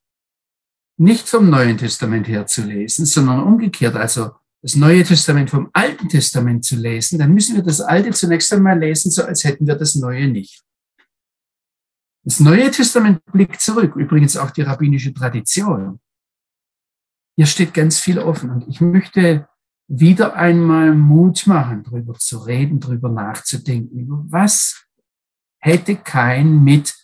nicht 0.96 1.28
vom 1.28 1.50
Neuen 1.50 1.76
Testament 1.76 2.28
her 2.28 2.46
zu 2.46 2.62
lesen, 2.62 3.06
sondern 3.06 3.42
umgekehrt, 3.42 3.96
also 3.96 4.30
das 4.62 4.76
Neue 4.76 5.02
Testament 5.02 5.50
vom 5.50 5.70
Alten 5.72 6.08
Testament 6.08 6.64
zu 6.64 6.76
lesen, 6.76 7.18
dann 7.18 7.34
müssen 7.34 7.56
wir 7.56 7.64
das 7.64 7.80
Alte 7.80 8.12
zunächst 8.12 8.52
einmal 8.52 8.78
lesen, 8.78 9.10
so 9.10 9.24
als 9.24 9.42
hätten 9.42 9.66
wir 9.66 9.74
das 9.74 9.96
Neue 9.96 10.28
nicht. 10.28 10.62
Das 12.22 12.38
Neue 12.38 12.70
Testament 12.70 13.24
blickt 13.24 13.60
zurück, 13.60 13.96
übrigens 13.96 14.36
auch 14.36 14.52
die 14.52 14.62
rabbinische 14.62 15.12
Tradition. 15.12 15.98
Hier 17.34 17.46
steht 17.46 17.74
ganz 17.74 17.98
viel 17.98 18.20
offen 18.20 18.50
und 18.50 18.68
ich 18.68 18.80
möchte 18.80 19.48
wieder 19.90 20.36
einmal 20.36 20.94
Mut 20.94 21.48
machen, 21.48 21.82
darüber 21.82 22.14
zu 22.14 22.38
reden, 22.38 22.78
darüber 22.78 23.08
nachzudenken, 23.08 23.98
über 23.98 24.24
was 24.28 24.86
hätte 25.58 25.96
kein 25.96 26.62
mit 26.62 26.94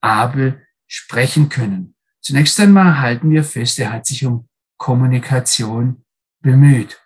Abel 0.00 0.64
sprechen 0.86 1.48
können. 1.48 1.96
Zunächst 2.20 2.58
einmal 2.60 3.00
halten 3.00 3.30
wir 3.30 3.42
fest, 3.42 3.80
er 3.80 3.92
hat 3.92 4.06
sich 4.06 4.24
um 4.24 4.48
Kommunikation 4.78 6.04
bemüht. 6.40 7.02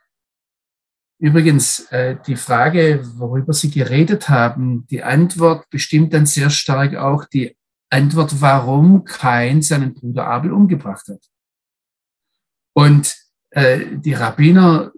Übrigens, 1.19 1.87
äh, 1.91 2.19
die 2.27 2.37
Frage, 2.37 3.03
worüber 3.15 3.55
Sie 3.55 3.71
geredet 3.71 4.29
haben, 4.29 4.87
die 4.89 5.03
Antwort 5.03 5.71
bestimmt 5.71 6.13
dann 6.13 6.27
sehr 6.27 6.51
stark 6.51 6.95
auch 6.97 7.25
die 7.25 7.57
Antwort, 7.89 8.41
warum 8.43 9.05
Kain 9.05 9.63
seinen 9.63 9.95
Bruder 9.95 10.27
Abel 10.27 10.53
umgebracht 10.53 11.09
hat. 11.09 11.25
Und 12.75 13.17
äh, 13.51 13.97
die 13.97 14.15
Rabbiner, 14.15 14.93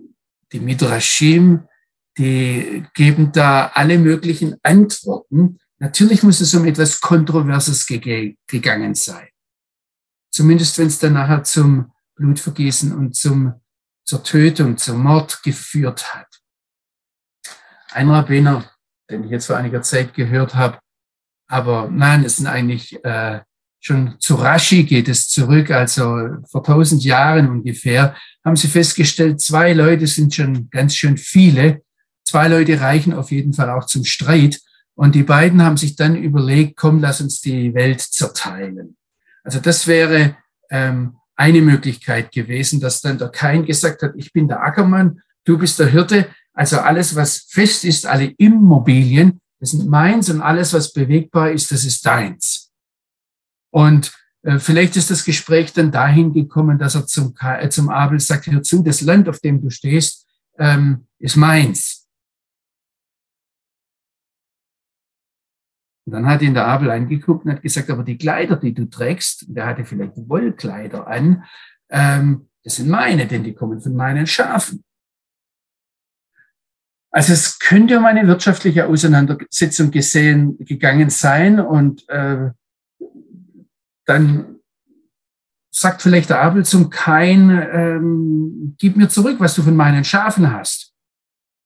die 0.55 0.61
Midrashim, 0.61 1.69
die 2.17 2.87
geben 2.95 3.33
da 3.33 3.73
alle 3.75 3.99
möglichen 3.99 4.57
Antworten. 4.63 5.59
Natürlich 5.79 6.23
muss 6.23 6.41
es 6.41 6.55
um 6.55 6.65
etwas 6.65 7.01
Kontroverses 7.01 7.87
gegangen 7.87 8.95
sein. 8.95 9.29
Zumindest 10.31 10.79
wenn 10.79 10.87
es 10.87 11.01
dann 11.01 11.15
nachher 11.15 11.43
zum 11.43 11.93
Blutvergießen 12.15 12.95
und 12.95 13.17
zum 13.17 13.55
zur 14.05 14.23
Tötung, 14.23 14.77
zum 14.77 15.03
Mord 15.03 15.43
geführt 15.43 16.15
hat. 16.15 16.29
Ein 17.91 18.11
Rabbiner, 18.11 18.71
den 19.11 19.25
ich 19.25 19.31
jetzt 19.31 19.47
vor 19.47 19.57
einiger 19.57 19.83
Zeit 19.83 20.15
gehört 20.15 20.55
habe, 20.55 20.79
aber 21.49 21.89
nein, 21.91 22.25
es 22.25 22.37
sind 22.37 22.47
eigentlich 22.47 23.03
äh, 23.05 23.41
schon 23.85 24.17
zu 24.19 24.37
Rashi 24.37 24.85
geht 24.85 25.09
es 25.09 25.29
zurück, 25.29 25.71
also 25.71 26.29
vor 26.51 26.65
tausend 26.65 27.05
Jahren 27.05 27.51
ungefähr, 27.51 28.17
haben 28.43 28.57
sie 28.57 28.69
festgestellt, 28.69 29.41
zwei 29.41 29.75
Leute 29.75 30.07
sind 30.07 30.35
schon 30.35 30.71
ganz 30.71 30.97
schön 30.97 31.19
viele. 31.19 31.83
Zwei 32.25 32.49
Leute 32.49 32.81
reichen 32.81 33.13
auf 33.13 33.31
jeden 33.31 33.53
Fall 33.53 33.69
auch 33.71 33.85
zum 33.85 34.05
Streit. 34.05 34.61
Und 34.95 35.15
die 35.15 35.23
beiden 35.23 35.63
haben 35.63 35.77
sich 35.77 35.97
dann 35.97 36.17
überlegt, 36.17 36.77
komm, 36.77 37.01
lass 37.01 37.21
uns 37.21 37.41
die 37.41 37.75
Welt 37.75 38.01
zerteilen. 38.01 38.97
Also 39.43 39.61
das 39.61 39.87
wäre 39.87 40.37
ähm, 40.71 41.17
eine 41.37 41.61
Möglichkeit 41.61 42.33
gewesen, 42.33 42.81
dass 42.81 43.03
dann 43.03 43.19
der 43.19 43.29
Kain 43.29 43.67
gesagt 43.67 44.03
hat, 44.03 44.13
ich 44.17 44.33
bin 44.33 44.49
der 44.49 44.63
Ackermann, 44.63 45.21
du 45.45 45.59
bist 45.59 45.79
der 45.79 45.89
Hirte, 45.89 46.29
also 46.55 46.79
alles, 46.79 47.17
was 47.17 47.47
fest 47.51 47.85
ist, 47.85 48.07
alle 48.07 48.33
Immobilien, 48.39 49.41
das 49.61 49.73
sind 49.73 49.89
meins 49.89 50.31
und 50.31 50.41
alles, 50.41 50.73
was 50.73 50.93
bewegbar 50.93 51.51
ist, 51.51 51.71
das 51.71 51.85
ist 51.85 52.07
deins. 52.07 52.64
Und 53.75 54.17
äh, 54.43 54.61
vielleicht 54.61 54.95
ist 54.95 55.11
das 55.11 55.25
Gespräch 55.25 55.73
dann 55.73 55.91
dahin 55.91 56.33
gekommen, 56.33 56.79
dass 56.79 56.95
er 56.95 57.09
zum, 57.09 57.35
äh, 57.41 57.69
zum 57.71 57.89
Abel 57.89 58.21
sagt, 58.21 58.47
hör 58.47 58.63
zu, 58.63 58.85
das 58.85 59.01
Land, 59.01 59.29
auf 59.29 59.41
dem 59.41 59.61
du 59.61 59.69
stehst, 59.69 60.29
ähm, 60.59 61.09
ist 61.19 61.35
meins. 61.35 62.09
Und 66.07 66.13
dann 66.13 66.27
hat 66.27 66.43
ihn 66.43 66.55
der 66.55 66.69
Abel 66.69 66.89
angeguckt 66.89 67.47
und 67.47 67.51
hat 67.51 67.63
gesagt, 67.63 67.91
aber 67.91 68.05
die 68.05 68.17
Kleider, 68.17 68.55
die 68.55 68.75
du 68.75 68.85
trägst, 68.85 69.47
der 69.49 69.67
hatte 69.67 69.85
vielleicht 69.85 70.13
Wollkleider 70.17 71.09
an, 71.09 71.43
ähm, 71.91 72.49
das 72.63 72.77
sind 72.77 72.89
meine, 72.89 73.27
denn 73.27 73.43
die 73.43 73.55
kommen 73.55 73.81
von 73.81 73.97
meinen 73.97 74.29
Schafen. 74.29 74.85
Also 77.11 77.33
es 77.33 77.59
könnte 77.59 77.99
um 77.99 78.05
eine 78.05 78.25
wirtschaftliche 78.29 78.87
Auseinandersetzung 78.87 79.91
gesehen 79.91 80.59
gegangen 80.59 81.11
sein 81.11 81.59
und 81.59 82.09
äh, 82.09 82.51
dann 84.07 84.61
sagt 85.71 86.03
vielleicht 86.03 86.31
der 86.31 86.41
Abel 86.41 86.65
zum 86.65 86.89
Kain, 86.89 87.51
ähm, 87.51 88.77
gib 88.79 88.97
mir 88.97 89.09
zurück, 89.09 89.37
was 89.41 89.55
du 89.55 89.63
von 89.63 89.75
meinen 89.75 90.05
Schafen 90.05 90.53
hast. 90.53 90.93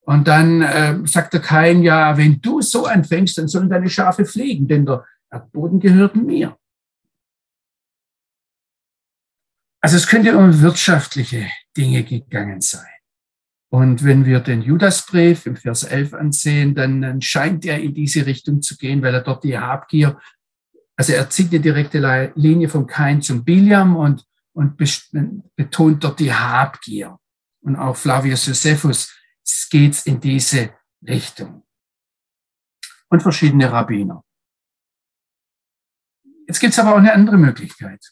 Und 0.00 0.26
dann 0.26 0.62
äh, 0.62 0.98
sagt 1.04 1.34
der 1.34 1.40
Kain, 1.40 1.82
ja, 1.82 2.16
wenn 2.16 2.40
du 2.40 2.62
so 2.62 2.86
anfängst, 2.86 3.36
dann 3.36 3.48
sollen 3.48 3.68
deine 3.68 3.90
Schafe 3.90 4.24
fliegen, 4.24 4.66
denn 4.66 4.86
der 4.86 5.04
Erdboden 5.30 5.80
gehört 5.80 6.16
mir. 6.16 6.56
Also 9.82 9.96
es 9.96 10.06
könnte 10.06 10.36
um 10.36 10.62
wirtschaftliche 10.62 11.46
Dinge 11.76 12.02
gegangen 12.04 12.62
sein. 12.62 12.86
Und 13.70 14.02
wenn 14.02 14.24
wir 14.24 14.40
den 14.40 14.62
Judasbrief 14.62 15.44
im 15.44 15.56
Vers 15.56 15.84
11 15.84 16.14
ansehen, 16.14 16.74
dann, 16.74 17.02
dann 17.02 17.20
scheint 17.20 17.66
er 17.66 17.78
in 17.78 17.92
diese 17.92 18.24
Richtung 18.24 18.62
zu 18.62 18.78
gehen, 18.78 19.02
weil 19.02 19.12
er 19.12 19.20
dort 19.20 19.44
die 19.44 19.58
Habgier, 19.58 20.18
also 20.98 21.12
er 21.12 21.30
zieht 21.30 21.52
die 21.52 21.60
direkte 21.60 22.32
Linie 22.34 22.68
vom 22.68 22.88
Kain 22.88 23.22
zum 23.22 23.44
Biliam 23.44 23.94
und, 23.94 24.26
und 24.52 24.76
betont 25.54 26.02
dort 26.02 26.18
die 26.18 26.34
Habgier. 26.34 27.16
Und 27.60 27.76
auch 27.76 27.96
Flavius 27.96 28.46
Josephus 28.46 29.16
geht's 29.70 30.06
in 30.06 30.18
diese 30.18 30.70
Richtung. 31.06 31.62
Und 33.10 33.22
verschiedene 33.22 33.70
Rabbiner. 33.70 34.24
Jetzt 36.48 36.58
gibt's 36.58 36.80
aber 36.80 36.94
auch 36.94 36.98
eine 36.98 37.12
andere 37.12 37.38
Möglichkeit. 37.38 38.04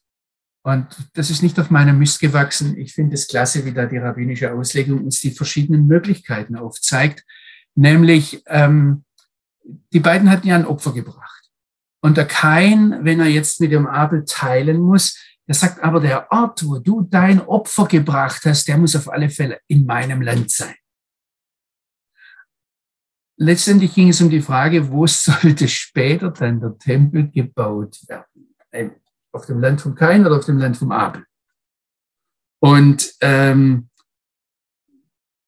Und 0.63 0.87
das 1.15 1.31
ist 1.31 1.43
nicht 1.43 1.59
auf 1.59 1.71
meinem 1.71 1.99
Mist 1.99 2.21
gewachsen. 2.21 2.77
Ich 2.79 2.95
finde 2.95 3.15
es 3.15 3.27
klasse, 3.27 3.65
wie 3.65 3.73
da 3.73 3.87
die 3.87 3.99
rabbinische 3.99 4.53
Auslegung 4.53 5.03
uns 5.03 5.21
die 5.21 5.33
verschiedenen 5.33 5.89
Möglichkeiten 5.89 6.55
aufzeigt. 6.55 7.25
Nämlich, 7.75 8.45
ähm, 8.47 9.05
die 9.93 10.01
beiden 10.01 10.31
hatten 10.31 10.47
ja 10.47 10.55
ein 10.55 10.67
Opfer 10.67 10.93
gebracht. 10.93 11.36
Und 12.07 12.17
der 12.17 12.27
Kain, 12.27 13.01
wenn 13.03 13.21
er 13.21 13.27
jetzt 13.27 13.61
mit 13.61 13.73
dem 13.73 13.87
Abel 13.87 14.25
teilen 14.25 14.79
muss, 14.79 15.19
der 15.47 15.55
sagt 15.55 15.83
aber, 15.83 16.01
der 16.01 16.31
Ort, 16.31 16.67
wo 16.67 16.79
du 16.79 17.03
dein 17.03 17.41
Opfer 17.41 17.87
gebracht 17.87 18.43
hast, 18.45 18.67
der 18.69 18.79
muss 18.79 18.97
auf 18.97 19.09
alle 19.09 19.29
Fälle 19.29 19.61
in 19.67 19.87
meinem 19.87 20.23
Land 20.23 20.51
sein 20.51 20.75
letztendlich 23.37 23.95
ging 23.95 24.09
es 24.09 24.21
um 24.21 24.31
die 24.31 24.41
Frage, 24.41 24.91
wo 24.91 25.07
sollte 25.07 25.69
später 25.69 26.31
dann 26.31 26.61
der 26.61 26.77
Tempel 26.79 27.31
gebaut 27.31 27.99
werden? 28.09 28.93
Auf 29.33 29.47
dem 29.47 29.61
Land 29.61 29.81
von 29.81 29.95
Kain 29.95 30.27
oder 30.27 30.39
auf 30.39 30.47
dem 30.47 30.59
Land 30.59 30.77
von 30.77 30.93
Abel? 30.93 31.25
Und 32.61 33.13
ähm, 33.21 33.91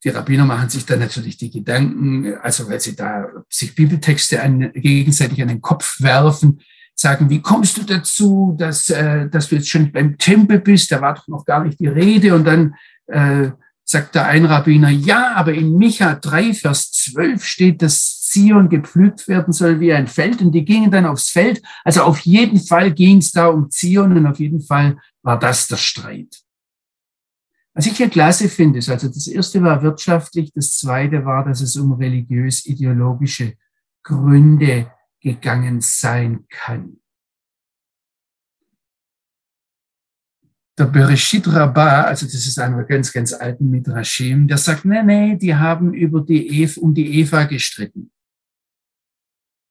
die 0.05 0.11
Rabbiner 0.11 0.45
machen 0.45 0.69
sich 0.69 0.87
dann 0.87 1.01
natürlich 1.01 1.37
die 1.37 1.51
Gedanken, 1.51 2.35
also 2.41 2.69
weil 2.69 2.81
sie 2.81 2.95
da 2.95 3.27
sich 3.49 3.75
Bibeltexte 3.75 4.43
an, 4.43 4.73
gegenseitig 4.73 5.43
an 5.43 5.49
den 5.49 5.61
Kopf 5.61 6.01
werfen, 6.01 6.61
sagen, 6.95 7.31
wie 7.31 7.41
kommst 7.41 7.79
du 7.79 7.83
dazu, 7.83 8.57
dass, 8.59 8.91
äh, 8.91 9.29
dass 9.29 9.49
du 9.49 9.57
jetzt 9.57 9.69
schon 9.69 9.93
beim 9.93 10.19
Tempel 10.19 10.61
bist? 10.61 10.91
Da 10.91 11.01
war 11.01 11.15
doch 11.15 11.29
noch 11.29 11.45
gar 11.45 11.65
nicht 11.65 11.79
die 11.81 11.87
Rede. 11.87 12.35
Und 12.35 12.45
dann 12.45 12.75
äh, 13.07 13.51
sagt 13.85 14.15
der 14.15 14.27
ein 14.27 14.45
Rabbiner, 14.45 14.91
ja, 14.91 15.35
aber 15.35 15.55
in 15.55 15.77
Micha 15.77 16.15
3, 16.15 16.55
Vers 16.55 16.93
12 16.93 17.45
steht, 17.45 17.83
dass 17.83 18.23
Zion 18.23 18.69
gepflügt 18.69 19.29
werden 19.29 19.53
soll 19.53 19.81
wie 19.81 19.93
ein 19.93 20.07
Feld 20.07 20.43
und 20.43 20.53
die 20.53 20.65
gingen 20.65 20.91
dann 20.91 21.07
aufs 21.07 21.31
Feld. 21.31 21.63
Also 21.85 22.03
auf 22.03 22.21
jeden 22.21 22.61
Fall 22.61 22.93
ging 22.93 23.19
es 23.19 23.33
da 23.33 23.47
um 23.47 23.71
Zion 23.71 24.17
und 24.17 24.27
auf 24.27 24.39
jeden 24.39 24.61
Fall 24.61 24.99
war 25.23 25.39
das 25.39 25.69
der 25.69 25.77
Streit. 25.77 26.43
Was 27.79 27.87
ich 27.87 27.97
hier 27.97 28.11
klasse 28.11 28.49
finde, 28.49 28.81
ist 28.81 28.89
also 28.89 29.07
das 29.07 29.29
erste 29.29 29.63
war 29.63 29.81
wirtschaftlich, 29.83 30.51
das 30.53 30.79
zweite 30.79 31.25
war, 31.25 31.45
dass 31.45 31.61
es 31.61 31.77
um 31.77 31.93
religiös-ideologische 31.93 33.55
Gründe 34.03 34.91
gegangen 35.21 35.81
sein 35.81 36.45
kann. 36.51 36.97
der 40.77 40.87
Bereshit 40.87 41.47
Rabbah, 41.49 42.03
also 42.03 42.27
das 42.27 42.47
ist 42.47 42.59
einer 42.59 42.85
ganz, 42.85 43.13
ganz 43.13 43.33
alten 43.33 43.71
Midrashim, 43.71 44.47
der 44.47 44.59
sagt, 44.59 44.85
nee, 44.85 45.03
nee, 45.03 45.37
die 45.37 45.55
haben 45.55 45.93
über 45.93 46.21
die 46.21 46.63
Eva, 46.63 46.81
um 46.81 46.95
die 46.95 47.21
Eva 47.21 47.45
gestritten. 47.45 48.13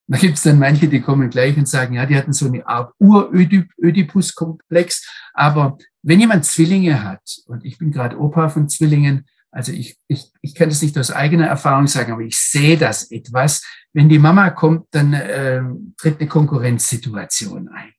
Da 0.09 0.17
gibt 0.17 0.37
es 0.37 0.43
dann 0.43 0.59
manche, 0.59 0.87
die 0.87 1.01
kommen 1.01 1.29
gleich 1.29 1.57
und 1.57 1.67
sagen, 1.67 1.95
ja, 1.95 2.05
die 2.05 2.15
hatten 2.15 2.31
so 2.31 2.47
eine 2.47 2.65
Art 2.65 2.93
Ur-Ödipus-Komplex. 2.99 5.05
Aber 5.33 5.77
wenn 6.07 6.19
jemand 6.19 6.45
Zwillinge 6.45 7.03
hat, 7.03 7.21
und 7.47 7.65
ich 7.65 7.77
bin 7.77 7.91
gerade 7.91 8.19
Opa 8.19 8.49
von 8.49 8.69
Zwillingen, 8.69 9.25
also 9.51 9.71
ich, 9.71 9.97
ich, 10.07 10.31
ich 10.41 10.55
kann 10.55 10.69
das 10.69 10.81
nicht 10.81 10.97
aus 10.97 11.11
eigener 11.11 11.47
Erfahrung 11.47 11.87
sagen, 11.87 12.11
aber 12.11 12.21
ich 12.21 12.37
sehe 12.37 12.77
das 12.77 13.11
etwas. 13.11 13.63
Wenn 13.93 14.09
die 14.09 14.19
Mama 14.19 14.49
kommt, 14.51 14.87
dann 14.91 15.13
äh, 15.13 15.61
tritt 15.97 16.19
eine 16.19 16.29
Konkurrenzsituation 16.29 17.69
ein. 17.69 17.93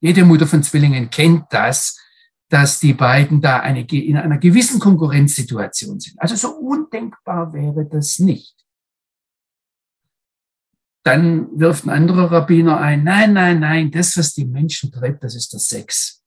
Jede 0.00 0.24
Mutter 0.24 0.46
von 0.46 0.62
Zwillingen 0.62 1.10
kennt 1.10 1.46
das 1.50 1.98
dass 2.54 2.78
die 2.78 2.92
beiden 2.92 3.40
da 3.40 3.60
eine, 3.60 3.84
in 3.84 4.16
einer 4.16 4.38
gewissen 4.38 4.78
Konkurrenzsituation 4.78 5.98
sind. 5.98 6.20
Also 6.20 6.36
so 6.36 6.50
undenkbar 6.54 7.52
wäre 7.52 7.84
das 7.84 8.18
nicht. 8.18 8.54
Dann 11.02 11.58
wirft 11.58 11.84
ein 11.84 11.90
anderer 11.90 12.30
Rabbiner 12.30 12.80
ein, 12.80 13.04
nein, 13.04 13.32
nein, 13.32 13.60
nein, 13.60 13.90
das, 13.90 14.16
was 14.16 14.34
die 14.34 14.44
Menschen 14.44 14.92
treibt, 14.92 15.22
das 15.22 15.34
ist 15.34 15.52
der 15.52 15.60
Sex. 15.60 16.23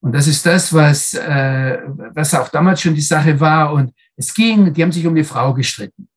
Und 0.00 0.12
das 0.12 0.26
ist 0.28 0.46
das, 0.46 0.72
was, 0.72 1.14
äh, 1.14 1.80
was 2.14 2.34
auch 2.34 2.48
damals 2.48 2.80
schon 2.80 2.94
die 2.94 3.00
Sache 3.00 3.38
war. 3.40 3.72
Und 3.72 3.92
es 4.16 4.32
ging, 4.32 4.72
die 4.72 4.82
haben 4.82 4.92
sich 4.92 5.06
um 5.06 5.14
die 5.14 5.24
Frau 5.24 5.52
gestritten. 5.54 6.08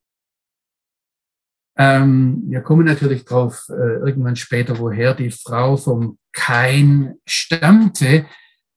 Ähm, 1.78 2.44
wir 2.48 2.62
kommen 2.62 2.86
natürlich 2.86 3.26
drauf 3.26 3.66
äh, 3.70 3.74
irgendwann 3.74 4.36
später, 4.36 4.78
woher 4.78 5.16
die 5.16 5.32
Frau 5.32 5.78
vom 5.78 6.20
Kain 6.32 7.16
stammte, 7.26 8.28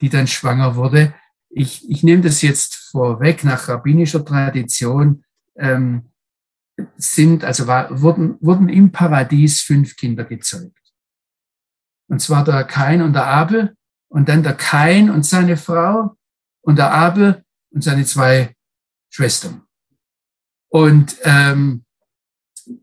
die 0.00 0.08
dann 0.08 0.26
schwanger 0.26 0.76
wurde. 0.76 1.12
Ich, 1.50 1.88
ich 1.90 2.02
nehme 2.02 2.22
das 2.22 2.40
jetzt 2.40 2.74
vorweg 2.90 3.44
nach 3.44 3.68
rabbinischer 3.68 4.24
Tradition. 4.24 5.24
Ähm, 5.56 6.10
sind, 6.96 7.44
also 7.44 7.66
war, 7.66 8.00
wurden, 8.00 8.36
wurden 8.40 8.68
im 8.68 8.90
Paradies 8.90 9.60
fünf 9.60 9.96
Kinder 9.96 10.24
gezeugt. 10.24 10.80
Und 12.08 12.20
zwar 12.20 12.44
der 12.44 12.64
Kain 12.64 13.02
und 13.02 13.12
der 13.12 13.26
Abel 13.26 13.76
und 14.14 14.28
dann 14.28 14.44
der 14.44 14.54
Kain 14.54 15.10
und 15.10 15.26
seine 15.26 15.56
Frau 15.56 16.16
und 16.62 16.78
der 16.78 16.94
Abel 16.94 17.42
und 17.70 17.82
seine 17.82 18.04
zwei 18.04 18.54
Schwestern. 19.10 19.62
Und 20.68 21.16
ähm, 21.24 21.84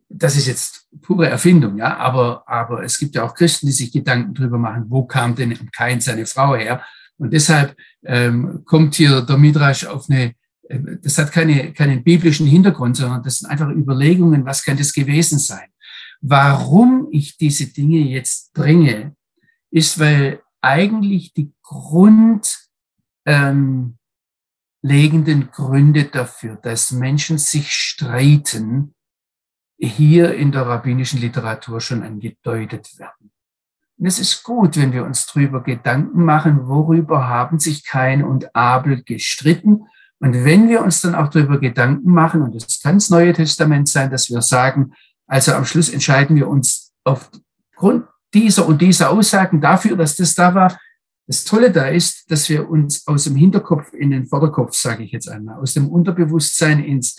das 0.09 0.35
ist 0.35 0.47
jetzt 0.47 0.89
pure 1.01 1.29
Erfindung, 1.29 1.77
ja, 1.77 1.95
aber, 1.95 2.43
aber 2.47 2.83
es 2.83 2.97
gibt 2.97 3.15
ja 3.15 3.23
auch 3.23 3.33
Christen, 3.33 3.67
die 3.67 3.71
sich 3.71 3.93
Gedanken 3.93 4.33
drüber 4.33 4.57
machen, 4.57 4.85
wo 4.89 5.05
kam 5.05 5.33
denn 5.33 5.71
Kain 5.71 6.01
seine 6.01 6.25
Frau 6.25 6.53
her? 6.53 6.83
Und 7.17 7.31
deshalb 7.31 7.77
ähm, 8.03 8.63
kommt 8.65 8.95
hier 8.95 9.21
der 9.21 9.37
Midrash 9.37 9.85
auf 9.85 10.09
eine, 10.09 10.33
äh, 10.63 10.79
das 11.01 11.17
hat 11.17 11.31
keine, 11.31 11.71
keinen 11.71 12.03
biblischen 12.03 12.45
Hintergrund, 12.45 12.97
sondern 12.97 13.23
das 13.23 13.39
sind 13.39 13.49
einfach 13.49 13.69
Überlegungen, 13.69 14.45
was 14.45 14.65
könnte 14.65 14.81
es 14.81 14.91
gewesen 14.91 15.39
sein. 15.39 15.69
Warum 16.19 17.07
ich 17.09 17.37
diese 17.37 17.67
Dinge 17.67 17.99
jetzt 17.99 18.51
bringe, 18.51 19.15
ist, 19.71 19.97
weil 19.97 20.41
eigentlich 20.61 21.33
die 21.33 21.53
grundlegenden 21.63 23.97
ähm, 24.83 25.51
Gründe 25.51 26.05
dafür, 26.05 26.55
dass 26.55 26.91
Menschen 26.91 27.37
sich 27.37 27.71
streiten, 27.71 28.93
hier 29.77 30.35
in 30.35 30.51
der 30.51 30.67
rabbinischen 30.67 31.19
Literatur 31.19 31.81
schon 31.81 32.03
angedeutet 32.03 32.99
werden. 32.99 33.31
Und 33.97 34.05
es 34.05 34.19
ist 34.19 34.43
gut, 34.43 34.77
wenn 34.77 34.93
wir 34.93 35.05
uns 35.05 35.27
darüber 35.27 35.61
Gedanken 35.61 36.23
machen, 36.23 36.67
worüber 36.67 37.27
haben 37.27 37.59
sich 37.59 37.85
Kain 37.85 38.23
und 38.23 38.55
Abel 38.55 39.03
gestritten. 39.03 39.87
Und 40.19 40.43
wenn 40.43 40.69
wir 40.69 40.83
uns 40.83 41.01
dann 41.01 41.15
auch 41.15 41.29
darüber 41.29 41.59
Gedanken 41.59 42.11
machen, 42.11 42.43
und 42.43 42.55
das 42.55 42.79
kann 42.81 42.95
das 42.95 43.09
Neue 43.09 43.33
Testament 43.33 43.89
sein, 43.89 44.11
dass 44.11 44.29
wir 44.29 44.41
sagen, 44.41 44.93
also 45.27 45.53
am 45.53 45.65
Schluss 45.65 45.89
entscheiden 45.89 46.35
wir 46.35 46.47
uns 46.47 46.93
aufgrund 47.03 48.05
dieser 48.33 48.67
und 48.67 48.81
dieser 48.81 49.09
Aussagen 49.09 49.61
dafür, 49.61 49.97
dass 49.97 50.15
das 50.15 50.35
da 50.35 50.53
war. 50.55 50.79
Das 51.27 51.43
Tolle 51.43 51.71
da 51.71 51.87
ist, 51.87 52.29
dass 52.31 52.49
wir 52.49 52.69
uns 52.69 53.07
aus 53.07 53.25
dem 53.25 53.35
Hinterkopf 53.35 53.93
in 53.93 54.11
den 54.11 54.25
Vorderkopf, 54.25 54.73
sage 54.73 55.03
ich 55.03 55.11
jetzt 55.11 55.29
einmal, 55.29 55.59
aus 55.59 55.73
dem 55.73 55.87
Unterbewusstsein 55.89 56.83
ins, 56.83 57.17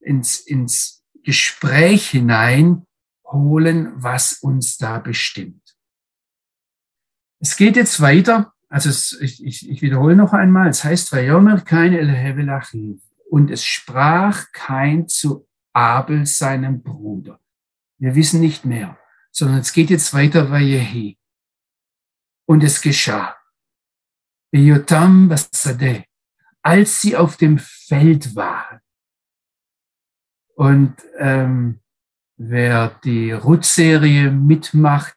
ins, 0.00 0.40
ins 0.40 1.02
Gespräch 1.22 2.10
hinein 2.10 2.86
holen, 3.26 3.92
was 3.96 4.34
uns 4.34 4.76
da 4.76 4.98
bestimmt. 4.98 5.62
Es 7.40 7.56
geht 7.56 7.76
jetzt 7.76 8.00
weiter, 8.00 8.52
also 8.68 8.88
es, 8.88 9.18
ich, 9.20 9.44
ich, 9.44 9.68
ich 9.68 9.82
wiederhole 9.82 10.16
noch 10.16 10.32
einmal, 10.32 10.68
es 10.68 10.84
heißt, 10.84 11.12
Vayomer 11.12 11.60
kein 11.60 11.94
El 11.94 12.10
und 13.30 13.50
es 13.50 13.64
sprach 13.64 14.46
kein 14.52 15.08
zu 15.08 15.46
Abel, 15.72 16.26
seinem 16.26 16.82
Bruder. 16.82 17.40
Wir 17.98 18.14
wissen 18.14 18.40
nicht 18.40 18.64
mehr, 18.64 18.98
sondern 19.34 19.58
es 19.58 19.72
geht 19.72 19.90
jetzt 19.90 20.14
weiter, 20.14 20.50
Vayehi. 20.50 21.18
Und 22.46 22.62
es 22.62 22.80
geschah. 22.80 23.36
Als 26.62 27.00
sie 27.00 27.16
auf 27.16 27.36
dem 27.36 27.58
Feld 27.58 28.36
waren. 28.36 28.80
Und 30.54 30.94
ähm, 31.18 31.80
wer 32.36 33.00
die 33.02 33.32
Ruth-Serie 33.32 34.30
mitmacht, 34.30 35.16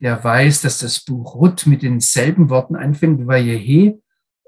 der 0.00 0.24
weiß, 0.24 0.62
dass 0.62 0.78
das 0.78 1.04
Buch 1.04 1.34
Ruth 1.34 1.66
mit 1.66 1.82
denselben 1.82 2.48
Worten 2.48 2.76
anfängt, 2.76 3.26
Vayehe. 3.26 4.00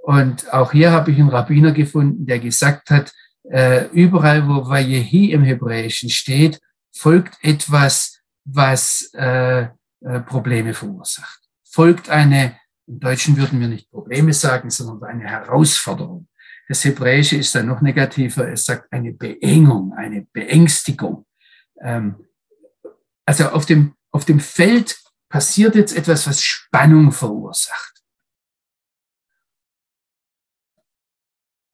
Und 0.03 0.51
auch 0.53 0.73
hier 0.73 0.91
habe 0.91 1.11
ich 1.11 1.19
einen 1.19 1.29
Rabbiner 1.29 1.73
gefunden, 1.73 2.25
der 2.25 2.39
gesagt 2.39 2.91
hat, 2.91 3.13
äh, 3.45 3.89
überall, 3.89 4.49
wo 4.49 4.67
Vayehi 4.67 5.33
im 5.33 5.43
Hebräischen 5.43 6.09
steht, 6.09 6.61
folgt 6.95 7.37
etwas, 7.43 8.12
was 8.45 9.11
äh, 9.15 9.63
äh, 9.63 10.21
Probleme 10.21 10.75
verursacht. 10.75 11.41
Folgt 11.65 12.11
eine, 12.11 12.59
im 12.87 13.01
Deutschen 13.01 13.37
würden 13.37 13.61
wir 13.61 13.69
nicht 13.69 13.91
Probleme 13.91 14.33
sagen, 14.33 14.71
sondern 14.71 15.09
eine 15.09 15.29
Herausforderung. 15.29 16.29
Das 16.69 16.85
Hebräische 16.85 17.37
ist 17.37 17.55
dann 17.55 17.67
noch 17.67 17.81
negativer. 17.81 18.49
Es 18.49 18.65
sagt 18.65 18.93
eine 18.93 19.13
Beengung, 19.13 19.93
eine 19.95 20.23
Beängstigung. 20.33 21.27
Ähm, 21.81 22.27
also 23.27 23.49
auf 23.51 23.67
dem, 23.67 23.95
auf 24.11 24.25
dem 24.25 24.41
Feld 24.41 24.99
passiert 25.29 25.75
jetzt 25.75 25.97
etwas, 25.97 26.27
was 26.27 26.43
Spannung 26.43 27.13
verursacht. 27.13 28.03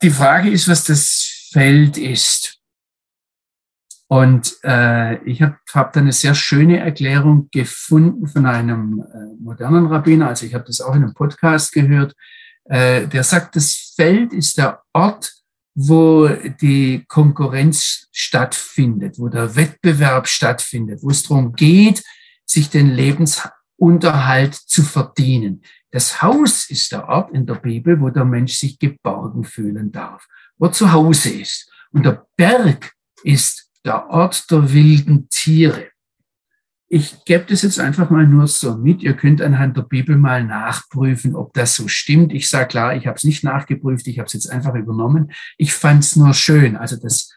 Die 0.02 0.11
Frage 0.11 0.50
ist, 0.50 0.68
was 0.68 0.85
das 0.85 1.48
Feld 1.52 1.98
ist. 1.98 2.58
Und 4.11 4.57
äh, 4.64 5.23
ich 5.25 5.42
habe 5.42 5.59
hab 5.73 5.92
da 5.92 6.01
eine 6.01 6.12
sehr 6.12 6.35
schöne 6.35 6.79
Erklärung 6.79 7.49
gefunden 7.53 8.27
von 8.27 8.47
einem 8.47 9.03
äh, 9.03 9.35
modernen 9.38 9.87
Rabbiner. 9.87 10.29
Also 10.29 10.47
ich 10.47 10.55
habe 10.55 10.64
das 10.64 10.81
auch 10.81 10.94
in 10.94 11.05
einem 11.05 11.14
Podcast 11.14 11.73
gehört. 11.73 12.14
Äh, 12.64 13.07
der 13.07 13.23
sagt, 13.23 13.55
das 13.55 13.92
Feld 13.94 14.33
ist 14.33 14.57
der 14.57 14.83
Ort, 14.94 15.35
wo 15.75 16.27
die 16.61 17.05
Konkurrenz 17.07 18.09
stattfindet, 18.11 19.18
wo 19.18 19.29
der 19.29 19.55
Wettbewerb 19.55 20.27
stattfindet, 20.27 21.01
wo 21.03 21.11
es 21.11 21.23
darum 21.23 21.53
geht, 21.53 22.03
sich 22.47 22.71
den 22.71 22.90
Lebensunterhalt 22.90 24.55
zu 24.55 24.83
verdienen. 24.83 25.62
Das 25.90 26.23
Haus 26.23 26.68
ist 26.71 26.92
der 26.92 27.09
Ort 27.09 27.33
in 27.33 27.47
der 27.47 27.55
Bibel, 27.57 28.01
wo 28.01 28.09
der 28.09 28.25
Mensch 28.25 28.55
sich 28.55 28.79
geborgen 28.79 29.44
fühlen 29.44 29.92
darf, 29.92 30.27
wo 30.57 30.66
er 30.66 30.73
zu 30.73 30.92
Hause 30.92 31.31
ist. 31.31 31.71
Und 31.92 32.05
der 32.05 32.27
Berg 32.37 32.92
ist 33.23 33.67
der 33.88 34.09
Ort 34.11 34.51
der 34.51 34.72
wilden 34.72 35.29
Tiere 35.29 35.88
ich 36.90 37.24
gebe 37.27 37.44
das 37.44 37.62
jetzt 37.62 37.79
einfach 37.79 38.09
mal 38.09 38.27
nur 38.27 38.48
so 38.48 38.77
mit. 38.77 39.03
Ihr 39.03 39.14
könnt 39.14 39.42
anhand 39.42 39.77
der 39.77 39.83
Bibel 39.83 40.16
mal 40.16 40.42
nachprüfen, 40.42 41.37
ob 41.37 41.53
das 41.53 41.74
so 41.74 41.87
stimmt. 41.87 42.33
Ich 42.33 42.48
sage 42.48 42.68
klar, 42.68 42.96
ich 42.96 43.07
habe 43.07 43.16
es 43.16 43.24
nicht 43.24 43.44
nachgeprüft, 43.44 44.07
ich 44.07 44.18
habe 44.18 44.27
es 44.27 44.33
jetzt 44.33 44.51
einfach 44.51 44.74
übernommen. 44.74 45.31
Ich 45.59 45.74
fand 45.74 46.03
es 46.03 46.16
nur 46.16 46.33
schön. 46.33 46.77
Also 46.77 46.96
das 46.96 47.35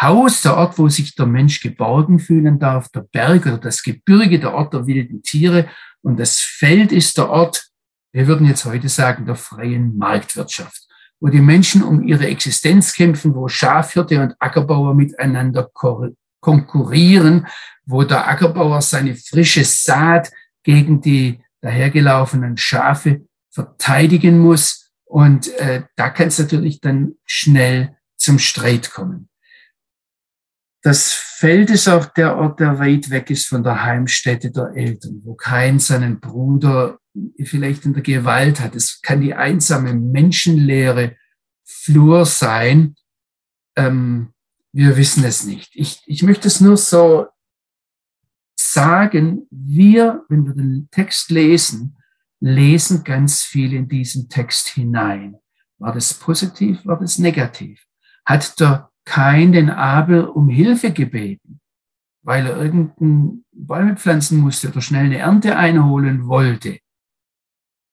Haus, 0.00 0.40
der 0.40 0.56
Ort, 0.56 0.78
wo 0.78 0.88
sich 0.88 1.14
der 1.16 1.26
Mensch 1.26 1.60
geborgen 1.60 2.18
fühlen 2.18 2.58
darf, 2.58 2.88
der 2.88 3.02
Berg 3.02 3.44
oder 3.46 3.58
das 3.58 3.82
Gebirge, 3.82 4.38
der 4.38 4.54
Ort 4.54 4.72
der 4.72 4.86
wilden 4.86 5.22
Tiere 5.22 5.68
und 6.00 6.18
das 6.18 6.40
Feld 6.40 6.92
ist 6.92 7.18
der 7.18 7.28
Ort, 7.28 7.68
wir 8.12 8.26
würden 8.26 8.46
jetzt 8.46 8.64
heute 8.64 8.88
sagen, 8.88 9.26
der 9.26 9.34
freien 9.34 9.98
Marktwirtschaft, 9.98 10.87
wo 11.20 11.28
die 11.28 11.40
Menschen 11.40 11.82
um 11.82 12.06
ihre 12.06 12.26
Existenz 12.26 12.94
kämpfen, 12.94 13.34
wo 13.34 13.48
Schafhirte 13.48 14.22
und 14.22 14.34
Ackerbauer 14.38 14.94
miteinander 14.94 15.68
konkurrieren, 16.40 17.46
wo 17.86 18.04
der 18.04 18.28
Ackerbauer 18.28 18.82
seine 18.82 19.14
frische 19.16 19.64
Saat 19.64 20.30
gegen 20.62 21.00
die 21.00 21.40
dahergelaufenen 21.60 22.56
Schafe 22.56 23.22
verteidigen 23.50 24.38
muss. 24.38 24.90
Und 25.04 25.48
äh, 25.56 25.82
da 25.96 26.10
kann 26.10 26.28
es 26.28 26.38
natürlich 26.38 26.80
dann 26.80 27.14
schnell 27.24 27.96
zum 28.16 28.38
Streit 28.38 28.90
kommen. 28.90 29.28
Das 30.82 31.12
Feld 31.12 31.70
ist 31.70 31.88
auch 31.88 32.06
der 32.06 32.36
Ort, 32.36 32.60
der 32.60 32.78
weit 32.78 33.10
weg 33.10 33.30
ist 33.30 33.48
von 33.48 33.62
der 33.62 33.82
Heimstätte 33.82 34.50
der 34.50 34.72
Eltern, 34.74 35.20
wo 35.24 35.34
kein 35.34 35.78
seinen 35.80 36.20
Bruder 36.20 36.98
vielleicht 37.44 37.84
in 37.84 37.94
der 37.94 38.02
Gewalt 38.02 38.60
hat. 38.60 38.76
Es 38.76 39.02
kann 39.02 39.20
die 39.20 39.34
einsame 39.34 39.92
menschenleere 39.94 41.16
Flur 41.64 42.24
sein. 42.26 42.94
Ähm, 43.76 44.32
wir 44.72 44.96
wissen 44.96 45.24
es 45.24 45.44
nicht. 45.44 45.70
Ich, 45.74 46.02
ich 46.06 46.22
möchte 46.22 46.46
es 46.46 46.60
nur 46.60 46.76
so 46.76 47.26
sagen, 48.56 49.46
wir, 49.50 50.24
wenn 50.28 50.46
wir 50.46 50.54
den 50.54 50.88
Text 50.90 51.30
lesen, 51.30 51.96
lesen 52.40 53.02
ganz 53.02 53.42
viel 53.42 53.72
in 53.72 53.88
diesen 53.88 54.28
Text 54.28 54.68
hinein. 54.68 55.36
War 55.78 55.92
das 55.92 56.14
positiv, 56.14 56.84
war 56.84 56.98
das 56.98 57.18
negativ? 57.18 57.84
Hat 58.24 58.58
der 58.60 58.87
Kain 59.08 59.52
den 59.52 59.70
Abel 59.70 60.24
um 60.24 60.50
Hilfe 60.50 60.92
gebeten, 60.92 61.60
weil 62.22 62.46
er 62.46 62.58
irgendeinen 62.58 63.46
Bäume 63.52 63.96
pflanzen 63.96 64.38
musste 64.38 64.68
oder 64.68 64.82
schnell 64.82 65.06
eine 65.06 65.16
Ernte 65.16 65.56
einholen 65.56 66.26
wollte? 66.26 66.78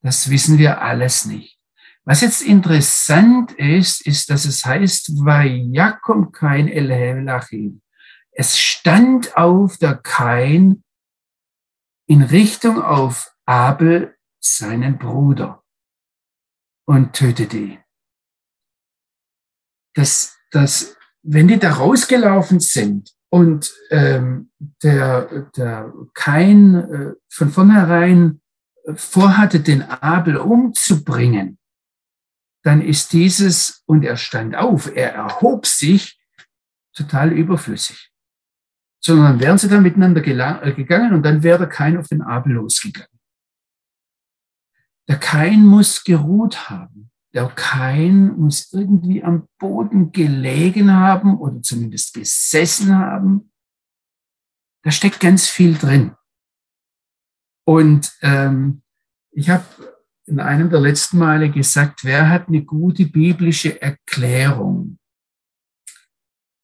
Das 0.02 0.30
wissen 0.30 0.58
wir 0.58 0.82
alles 0.82 1.26
nicht. 1.26 1.58
Was 2.04 2.20
jetzt 2.20 2.42
interessant 2.42 3.54
ist, 3.54 4.06
ist, 4.06 4.30
dass 4.30 4.44
es 4.44 4.66
heißt, 4.66 5.26
Vayakom 5.26 6.34
kein 6.34 6.68
Elhelachim. 6.68 7.82
Es 8.32 8.60
stand 8.60 9.38
auf 9.38 9.78
der 9.78 9.96
Kain 9.96 10.84
in 12.08 12.22
Richtung 12.24 12.82
auf 12.82 13.32
Abel, 13.46 14.18
seinen 14.40 14.98
Bruder, 14.98 15.64
und 16.86 17.14
tötete 17.14 17.58
ihn. 17.58 17.84
Das, 19.96 20.38
das, 20.52 20.98
wenn 21.26 21.48
die 21.48 21.60
da 21.60 21.74
rausgelaufen 21.74 22.60
sind, 22.60 23.16
und 23.36 23.74
ähm, 23.90 24.50
der, 24.82 25.50
der 25.58 25.92
Kain 26.14 26.76
äh, 26.76 27.14
von 27.28 27.50
vornherein 27.50 28.40
vorhatte, 28.94 29.60
den 29.60 29.82
Abel 29.82 30.38
umzubringen, 30.38 31.58
dann 32.64 32.82
ist 32.82 33.12
dieses, 33.12 33.84
und 33.88 34.06
er 34.06 34.16
stand 34.16 34.56
auf, 34.56 34.96
er 34.96 35.14
erhob 35.14 35.66
sich, 35.66 36.18
total 36.94 37.34
überflüssig. 37.34 38.10
Sondern 39.02 39.34
dann 39.34 39.40
wären 39.42 39.58
sie 39.58 39.68
dann 39.68 39.84
miteinander 39.84 40.26
äh, 40.26 40.72
gegangen 40.72 41.14
und 41.14 41.24
dann 41.24 41.44
wäre 41.44 41.60
der 41.60 41.68
Kain 41.68 41.98
auf 41.98 42.08
den 42.08 42.22
Abel 42.22 42.54
losgegangen. 42.54 43.20
Der 45.10 45.20
Kain 45.20 45.66
muss 45.66 46.06
geruht 46.06 46.70
haben. 46.70 47.12
Der 47.36 47.50
Kain 47.50 48.38
muss 48.38 48.72
irgendwie 48.72 49.22
am 49.22 49.50
Boden 49.60 50.14
gelegen 50.14 50.94
haben 50.94 51.38
oder 51.38 51.62
zumindest 51.62 52.14
gesessen 52.14 52.98
haben. 52.98 53.52
Da 54.84 54.92
steckt 54.92 55.20
ganz 55.20 55.48
viel 55.48 55.78
drin. 55.78 56.16
Und 57.68 58.16
ähm, 58.22 58.84
ich 59.32 59.50
habe 59.50 59.66
in 60.28 60.40
einem 60.40 60.70
der 60.70 60.80
letzten 60.80 61.18
Male 61.18 61.52
gesagt, 61.52 62.06
wer 62.06 62.30
hat 62.30 62.48
eine 62.48 62.64
gute 62.64 63.06
biblische 63.06 63.82
Erklärung? 63.82 64.98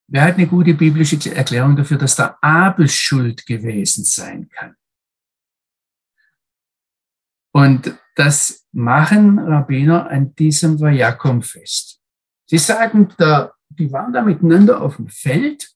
Wer 0.07 0.23
hat 0.23 0.35
eine 0.35 0.47
gute 0.47 0.73
biblische 0.73 1.35
Erklärung 1.35 1.75
dafür, 1.75 1.97
dass 1.97 2.15
der 2.15 2.41
Abel 2.43 2.87
schuld 2.87 3.45
gewesen 3.45 4.05
sein 4.05 4.47
kann? 4.49 4.75
Und 7.53 7.99
das 8.15 8.60
machen 8.73 9.39
Rabbiner 9.39 10.09
an 10.09 10.33
diesem 10.35 10.79
Vajakom-Fest. 10.79 11.99
Sie 12.45 12.57
sagen, 12.57 13.09
da, 13.17 13.53
die 13.69 13.91
waren 13.91 14.13
da 14.13 14.21
miteinander 14.21 14.81
auf 14.81 14.97
dem 14.97 15.07
Feld 15.07 15.71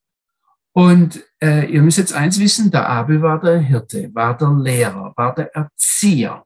und 0.74 1.24
äh, 1.42 1.72
ihr 1.72 1.82
müsst 1.82 1.98
jetzt 1.98 2.14
eins 2.14 2.40
wissen, 2.40 2.70
der 2.70 2.90
Abel 2.90 3.22
war 3.22 3.40
der 3.40 3.60
Hirte, 3.60 4.14
war 4.14 4.38
der 4.38 4.52
Lehrer, 4.52 5.14
war 5.16 5.34
der 5.34 5.56
Erzieher. 5.56 6.46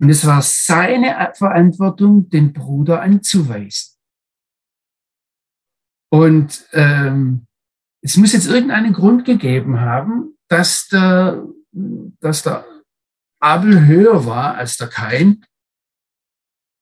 Und 0.00 0.08
es 0.08 0.26
war 0.26 0.40
seine 0.40 1.32
Verantwortung, 1.34 2.30
den 2.30 2.52
Bruder 2.52 3.02
anzuweisen. 3.02 3.96
Und 6.10 6.66
ähm, 6.72 7.46
es 8.00 8.16
muss 8.16 8.32
jetzt 8.32 8.46
irgendeinen 8.46 8.94
Grund 8.94 9.26
gegeben 9.26 9.80
haben, 9.80 10.38
dass 10.48 10.88
der, 10.88 11.44
dass 11.72 12.42
der 12.42 12.64
Abel 13.40 13.86
höher 13.86 14.26
war 14.26 14.56
als 14.56 14.76
der 14.76 14.88
Kain. 14.88 15.44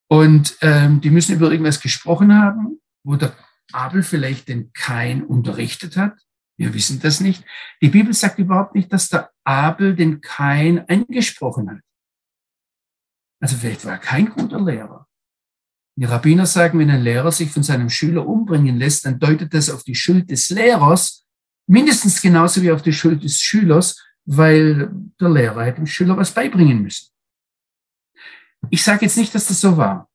Und 0.08 0.56
ähm, 0.60 1.00
die 1.00 1.10
müssen 1.10 1.34
über 1.34 1.50
irgendwas 1.50 1.80
gesprochen 1.80 2.34
haben, 2.34 2.80
wo 3.04 3.16
der 3.16 3.36
Abel 3.72 4.02
vielleicht 4.02 4.48
den 4.48 4.72
Kain 4.72 5.24
unterrichtet 5.24 5.96
hat. 5.96 6.18
Wir 6.58 6.72
wissen 6.72 7.00
das 7.00 7.20
nicht. 7.20 7.44
Die 7.82 7.88
Bibel 7.88 8.14
sagt 8.14 8.38
überhaupt 8.38 8.74
nicht, 8.74 8.92
dass 8.92 9.08
der 9.08 9.30
Abel 9.44 9.94
den 9.94 10.20
Kain 10.20 10.88
angesprochen 10.88 11.70
hat. 11.70 11.80
Also 13.40 13.56
vielleicht 13.56 13.84
war 13.84 13.92
er 13.92 13.98
kein 13.98 14.30
guter 14.30 14.60
Lehrer. 14.60 15.06
Die 15.98 16.04
Rabbiner 16.04 16.46
sagen, 16.46 16.78
wenn 16.78 16.90
ein 16.90 17.02
Lehrer 17.02 17.32
sich 17.32 17.50
von 17.50 17.62
seinem 17.62 17.90
Schüler 17.90 18.26
umbringen 18.26 18.76
lässt, 18.76 19.04
dann 19.06 19.18
deutet 19.18 19.52
das 19.52 19.70
auf 19.70 19.82
die 19.82 19.94
Schuld 19.94 20.30
des 20.30 20.50
Lehrers, 20.50 21.26
mindestens 21.66 22.20
genauso 22.20 22.62
wie 22.62 22.70
auf 22.70 22.82
die 22.82 22.92
Schuld 22.92 23.24
des 23.24 23.40
Schülers, 23.40 24.05
weil 24.26 24.90
der 25.20 25.30
Lehrer 25.30 25.64
hätte 25.64 25.76
dem 25.76 25.86
Schüler 25.86 26.16
was 26.16 26.34
beibringen 26.34 26.82
müssen. 26.82 27.10
Ich 28.70 28.82
sage 28.82 29.06
jetzt 29.06 29.16
nicht, 29.16 29.34
dass 29.34 29.48
das 29.48 29.60
so 29.60 29.76
war. 29.76 30.10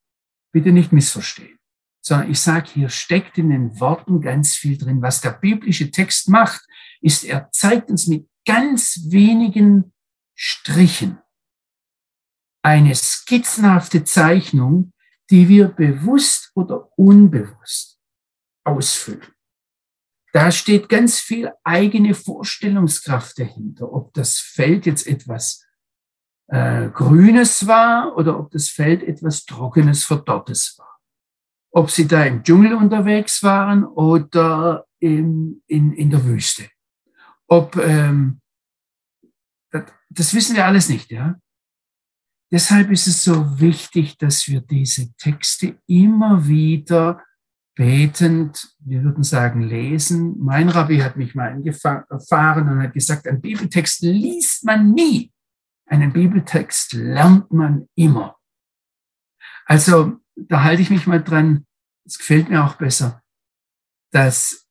Bitte 0.51 0.71
nicht 0.71 0.91
missverstehen 0.91 1.57
sondern 2.01 2.31
ich 2.31 2.39
sage, 2.39 2.69
hier 2.73 2.89
steckt 2.89 3.37
in 3.37 3.49
den 3.49 3.79
Worten 3.79 4.21
ganz 4.21 4.55
viel 4.55 4.77
drin. 4.77 5.01
Was 5.01 5.21
der 5.21 5.31
biblische 5.31 5.91
Text 5.91 6.29
macht, 6.29 6.65
ist, 6.99 7.23
er 7.23 7.49
zeigt 7.51 7.89
uns 7.89 8.07
mit 8.07 8.27
ganz 8.45 8.99
wenigen 9.09 9.93
Strichen 10.35 11.19
eine 12.63 12.95
skizzenhafte 12.95 14.03
Zeichnung, 14.03 14.93
die 15.29 15.47
wir 15.47 15.67
bewusst 15.67 16.51
oder 16.55 16.89
unbewusst 16.97 17.99
ausfüllen. 18.63 19.21
Da 20.33 20.51
steht 20.51 20.89
ganz 20.89 21.19
viel 21.19 21.51
eigene 21.63 22.13
Vorstellungskraft 22.13 23.39
dahinter, 23.39 23.91
ob 23.91 24.13
das 24.13 24.39
Feld 24.39 24.85
jetzt 24.85 25.07
etwas 25.07 25.65
äh, 26.47 26.89
Grünes 26.89 27.67
war 27.67 28.15
oder 28.17 28.39
ob 28.39 28.51
das 28.51 28.69
Feld 28.69 29.03
etwas 29.03 29.45
Trockenes, 29.45 30.05
Verdorrtes 30.05 30.75
war 30.77 30.91
ob 31.71 31.89
sie 31.89 32.07
da 32.07 32.25
im 32.25 32.43
Dschungel 32.43 32.73
unterwegs 32.73 33.41
waren 33.43 33.85
oder 33.85 34.85
im, 34.99 35.63
in, 35.67 35.93
in 35.93 36.09
der 36.09 36.23
Wüste. 36.25 36.69
Ob, 37.47 37.75
ähm, 37.77 38.41
das, 39.71 39.85
das 40.09 40.33
wissen 40.33 40.55
wir 40.55 40.65
alles 40.65 40.89
nicht, 40.89 41.09
ja. 41.11 41.39
Deshalb 42.51 42.91
ist 42.91 43.07
es 43.07 43.23
so 43.23 43.59
wichtig, 43.61 44.17
dass 44.17 44.47
wir 44.47 44.59
diese 44.59 45.13
Texte 45.15 45.79
immer 45.87 46.47
wieder 46.47 47.23
betend, 47.75 48.75
wir 48.79 49.03
würden 49.03 49.23
sagen, 49.23 49.61
lesen. 49.61 50.37
Mein 50.39 50.69
Rabbi 50.69 50.99
hat 50.99 51.15
mich 51.15 51.35
mal 51.35 51.61
erfahren 52.09 52.69
und 52.69 52.81
hat 52.81 52.93
gesagt, 52.93 53.27
einen 53.27 53.41
Bibeltext 53.41 54.01
liest 54.01 54.65
man 54.65 54.91
nie. 54.91 55.31
Einen 55.85 56.13
Bibeltext 56.13 56.93
lernt 56.93 57.51
man 57.51 57.87
immer. 57.95 58.37
Also 59.65 60.17
da 60.35 60.63
halte 60.63 60.81
ich 60.81 60.89
mich 60.89 61.07
mal 61.07 61.23
dran, 61.23 61.65
es 62.05 62.17
gefällt 62.17 62.49
mir 62.49 62.63
auch 62.63 62.75
besser, 62.75 63.21
dass 64.11 64.67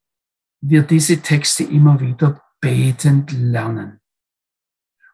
wir 0.60 0.82
diese 0.82 1.20
Texte 1.20 1.64
immer 1.64 2.00
wieder 2.00 2.42
betend 2.60 3.32
lernen. 3.32 4.00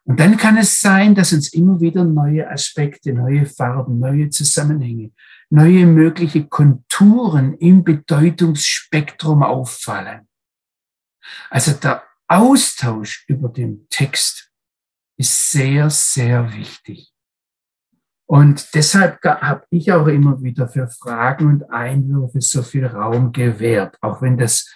Und 0.03 0.19
dann 0.19 0.37
kann 0.37 0.57
es 0.57 0.79
sein, 0.79 1.15
dass 1.15 1.33
uns 1.33 1.53
immer 1.53 1.81
wieder 1.81 2.05
neue 2.05 2.49
Aspekte, 2.49 3.13
neue 3.13 3.45
Farben, 3.45 3.99
neue 3.99 4.29
Zusammenhänge, 4.29 5.11
neue 5.49 5.85
mögliche 5.85 6.45
Konturen 6.47 7.53
im 7.55 7.83
Bedeutungsspektrum 7.83 9.43
auffallen. 9.43 10.27
Also 11.49 11.73
der 11.73 12.03
Austausch 12.27 13.25
über 13.27 13.49
den 13.49 13.87
Text 13.89 14.51
ist 15.17 15.51
sehr, 15.51 15.89
sehr 15.89 16.53
wichtig. 16.53 17.13
Und 18.29 18.75
deshalb 18.75 19.23
habe 19.23 19.63
ich 19.69 19.91
auch 19.91 20.07
immer 20.07 20.41
wieder 20.43 20.67
für 20.67 20.89
Fragen 20.89 21.47
und 21.47 21.71
Einwürfe 21.71 22.41
so 22.41 22.61
viel 22.61 22.85
Raum 22.85 23.31
gewährt, 23.31 23.97
auch 24.01 24.21
wenn 24.21 24.37
das, 24.37 24.69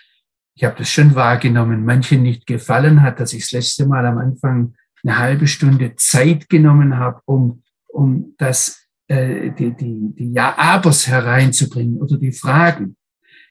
ich 0.56 0.64
habe 0.64 0.78
das 0.78 0.90
schon 0.90 1.16
wahrgenommen, 1.16 1.84
manchen 1.84 2.24
nicht 2.24 2.48
gefallen 2.48 3.02
hat, 3.02 3.20
dass 3.20 3.34
ich 3.34 3.44
das 3.44 3.52
letzte 3.52 3.86
Mal 3.86 4.06
am 4.06 4.20
Anfang 4.20 4.76
eine 5.04 5.18
halbe 5.18 5.48
Stunde 5.48 5.96
Zeit 5.98 6.48
genommen 6.48 6.98
habe, 6.98 7.22
um, 7.26 7.62
um 7.88 8.36
das, 8.38 8.81
äh, 9.12 9.52
die, 9.52 9.76
die, 9.76 10.14
die 10.16 10.32
Ja-Abers 10.32 11.08
hereinzubringen 11.08 12.02
oder 12.02 12.18
die 12.18 12.32
Fragen. 12.32 12.96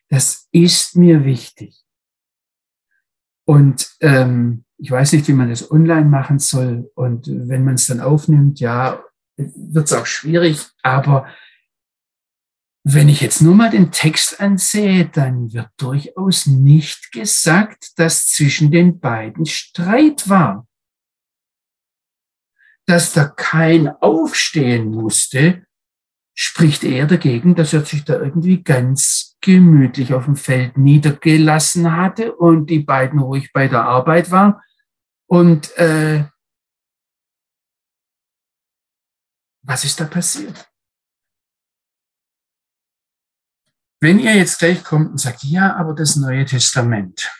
Das 0.08 0.48
ist 0.52 0.96
mir 0.96 1.24
wichtig. 1.26 1.84
Und 3.44 3.90
ähm, 4.00 4.64
ich 4.78 4.90
weiß 4.90 5.12
nicht, 5.12 5.28
wie 5.28 5.34
man 5.34 5.50
das 5.50 5.70
online 5.70 6.06
machen 6.06 6.38
soll. 6.38 6.90
Und 6.94 7.26
wenn 7.28 7.64
man 7.64 7.74
es 7.74 7.86
dann 7.88 8.00
aufnimmt, 8.00 8.58
ja, 8.60 9.02
wird 9.36 9.84
es 9.84 9.92
auch 9.92 10.06
schwierig. 10.06 10.66
Aber 10.82 11.28
wenn 12.82 13.10
ich 13.10 13.20
jetzt 13.20 13.42
nur 13.42 13.54
mal 13.54 13.70
den 13.70 13.92
Text 13.92 14.40
ansehe, 14.40 15.04
dann 15.06 15.52
wird 15.52 15.68
durchaus 15.76 16.46
nicht 16.46 17.12
gesagt, 17.12 17.98
dass 17.98 18.28
zwischen 18.28 18.70
den 18.70 18.98
beiden 18.98 19.44
Streit 19.44 20.26
war. 20.30 20.66
Dass 22.90 23.12
da 23.12 23.28
kein 23.28 23.88
aufstehen 23.88 24.90
musste, 24.90 25.64
spricht 26.34 26.82
eher 26.82 27.06
dagegen, 27.06 27.54
dass 27.54 27.72
er 27.72 27.84
sich 27.84 28.04
da 28.04 28.18
irgendwie 28.18 28.64
ganz 28.64 29.36
gemütlich 29.40 30.12
auf 30.12 30.24
dem 30.24 30.34
Feld 30.34 30.76
niedergelassen 30.76 31.96
hatte 31.96 32.34
und 32.34 32.68
die 32.68 32.80
beiden 32.80 33.20
ruhig 33.20 33.52
bei 33.52 33.68
der 33.68 33.82
Arbeit 33.82 34.32
waren. 34.32 34.56
Und 35.26 35.76
äh, 35.76 36.24
Was 39.62 39.84
ist 39.84 40.00
da 40.00 40.04
passiert? 40.04 40.68
Wenn 44.00 44.18
ihr 44.18 44.34
jetzt 44.34 44.58
gleich 44.58 44.82
kommt 44.82 45.10
und 45.10 45.18
sagt, 45.18 45.44
ja, 45.44 45.76
aber 45.76 45.94
das 45.94 46.16
Neue 46.16 46.44
Testament, 46.44 47.30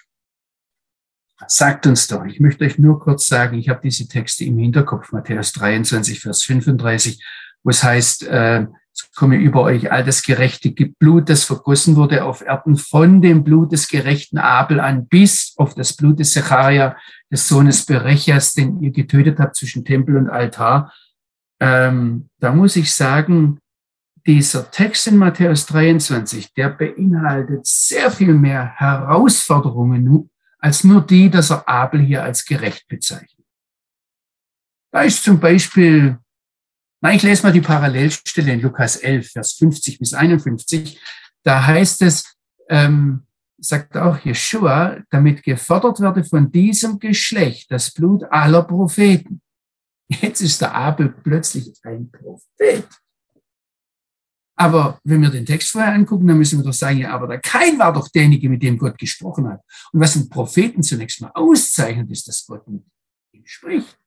sagt 1.46 1.86
uns 1.86 2.06
doch, 2.08 2.24
ich 2.24 2.40
möchte 2.40 2.64
euch 2.64 2.78
nur 2.78 3.00
kurz 3.00 3.26
sagen, 3.26 3.58
ich 3.58 3.68
habe 3.68 3.80
diese 3.82 4.08
Texte 4.08 4.44
im 4.44 4.58
Hinterkopf, 4.58 5.12
Matthäus 5.12 5.52
23, 5.52 6.20
Vers 6.20 6.42
35, 6.42 7.24
wo 7.62 7.70
es 7.70 7.82
heißt, 7.82 8.24
äh, 8.24 8.66
es 8.92 9.10
komme 9.14 9.36
über 9.36 9.62
euch 9.62 9.92
all 9.92 10.04
das 10.04 10.22
gerechte 10.22 10.70
Blut, 10.98 11.28
das 11.28 11.44
vergossen 11.44 11.96
wurde 11.96 12.24
auf 12.24 12.42
Erden, 12.42 12.76
von 12.76 13.22
dem 13.22 13.44
Blut 13.44 13.72
des 13.72 13.88
gerechten 13.88 14.38
Abel 14.38 14.80
an 14.80 15.06
bis 15.06 15.54
auf 15.56 15.74
das 15.74 15.94
Blut 15.94 16.18
des 16.18 16.32
Secharia, 16.32 16.96
des 17.30 17.46
Sohnes 17.48 17.86
Berechas, 17.86 18.52
den 18.52 18.82
ihr 18.82 18.90
getötet 18.90 19.38
habt 19.38 19.56
zwischen 19.56 19.84
Tempel 19.84 20.16
und 20.16 20.28
Altar. 20.28 20.92
Ähm, 21.60 22.28
da 22.40 22.52
muss 22.52 22.76
ich 22.76 22.92
sagen, 22.92 23.58
dieser 24.26 24.70
Text 24.70 25.06
in 25.06 25.16
Matthäus 25.16 25.66
23, 25.66 26.52
der 26.54 26.70
beinhaltet 26.70 27.66
sehr 27.66 28.10
viel 28.10 28.34
mehr 28.34 28.72
Herausforderungen 28.76 30.29
als 30.60 30.84
nur 30.84 31.06
die, 31.06 31.30
dass 31.30 31.50
er 31.50 31.68
Abel 31.68 32.00
hier 32.00 32.22
als 32.22 32.44
gerecht 32.44 32.86
bezeichnet. 32.88 33.46
Da 34.92 35.02
ist 35.02 35.22
zum 35.22 35.38
Beispiel, 35.38 36.18
na, 37.00 37.14
ich 37.14 37.22
lese 37.22 37.42
mal 37.42 37.52
die 37.52 37.60
Parallelstelle 37.60 38.52
in 38.52 38.60
Lukas 38.60 38.96
11, 38.96 39.30
Vers 39.30 39.52
50 39.54 39.98
bis 39.98 40.14
51. 40.14 41.00
Da 41.42 41.64
heißt 41.66 42.02
es, 42.02 42.36
ähm, 42.68 43.26
sagt 43.58 43.96
auch 43.96 44.18
Jeshua, 44.18 44.98
damit 45.10 45.42
gefordert 45.42 46.00
werde 46.00 46.24
von 46.24 46.50
diesem 46.50 46.98
Geschlecht 46.98 47.70
das 47.70 47.92
Blut 47.92 48.24
aller 48.24 48.62
Propheten. 48.62 49.40
Jetzt 50.08 50.40
ist 50.40 50.60
der 50.60 50.74
Abel 50.74 51.10
plötzlich 51.10 51.72
ein 51.84 52.10
Prophet. 52.10 52.88
Aber 54.60 55.00
wenn 55.04 55.22
wir 55.22 55.30
den 55.30 55.46
Text 55.46 55.70
vorher 55.70 55.94
angucken, 55.94 56.26
dann 56.26 56.36
müssen 56.36 56.58
wir 56.58 56.64
doch 56.66 56.74
sagen, 56.74 56.98
ja, 56.98 57.12
aber 57.12 57.26
der 57.26 57.40
Kain 57.40 57.78
war 57.78 57.94
doch 57.94 58.08
derjenige, 58.08 58.50
mit 58.50 58.62
dem 58.62 58.76
Gott 58.76 58.98
gesprochen 58.98 59.48
hat. 59.48 59.62
Und 59.90 60.00
was 60.00 60.12
den 60.12 60.28
Propheten 60.28 60.82
zunächst 60.82 61.22
mal 61.22 61.30
auszeichnet, 61.32 62.10
ist, 62.10 62.28
dass 62.28 62.44
Gott 62.46 62.68
mit 62.68 62.84
ihm 63.32 63.46
spricht. 63.46 63.98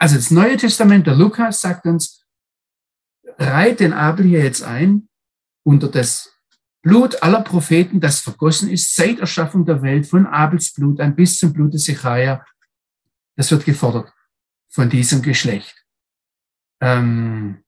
Also 0.00 0.16
das 0.16 0.32
Neue 0.32 0.56
Testament, 0.56 1.06
der 1.06 1.14
Lukas 1.14 1.60
sagt 1.60 1.86
uns, 1.86 2.26
reiht 3.38 3.78
den 3.78 3.92
Abel 3.92 4.26
hier 4.26 4.42
jetzt 4.42 4.64
ein 4.64 5.08
unter 5.64 5.86
das 5.86 6.34
Blut 6.82 7.22
aller 7.22 7.42
Propheten, 7.42 8.00
das 8.00 8.18
vergossen 8.18 8.68
ist 8.68 8.92
seit 8.96 9.20
Erschaffung 9.20 9.64
der 9.64 9.82
Welt, 9.82 10.04
von 10.04 10.26
Abels 10.26 10.72
Blut 10.72 10.98
an 10.98 11.14
bis 11.14 11.38
zum 11.38 11.52
Blut 11.52 11.74
des 11.74 11.84
Sechaia. 11.84 12.44
Das 13.36 13.52
wird 13.52 13.64
gefordert 13.64 14.12
von 14.68 14.90
diesem 14.90 15.22
Geschlecht. 15.22 15.86
Ähm, 16.80 17.62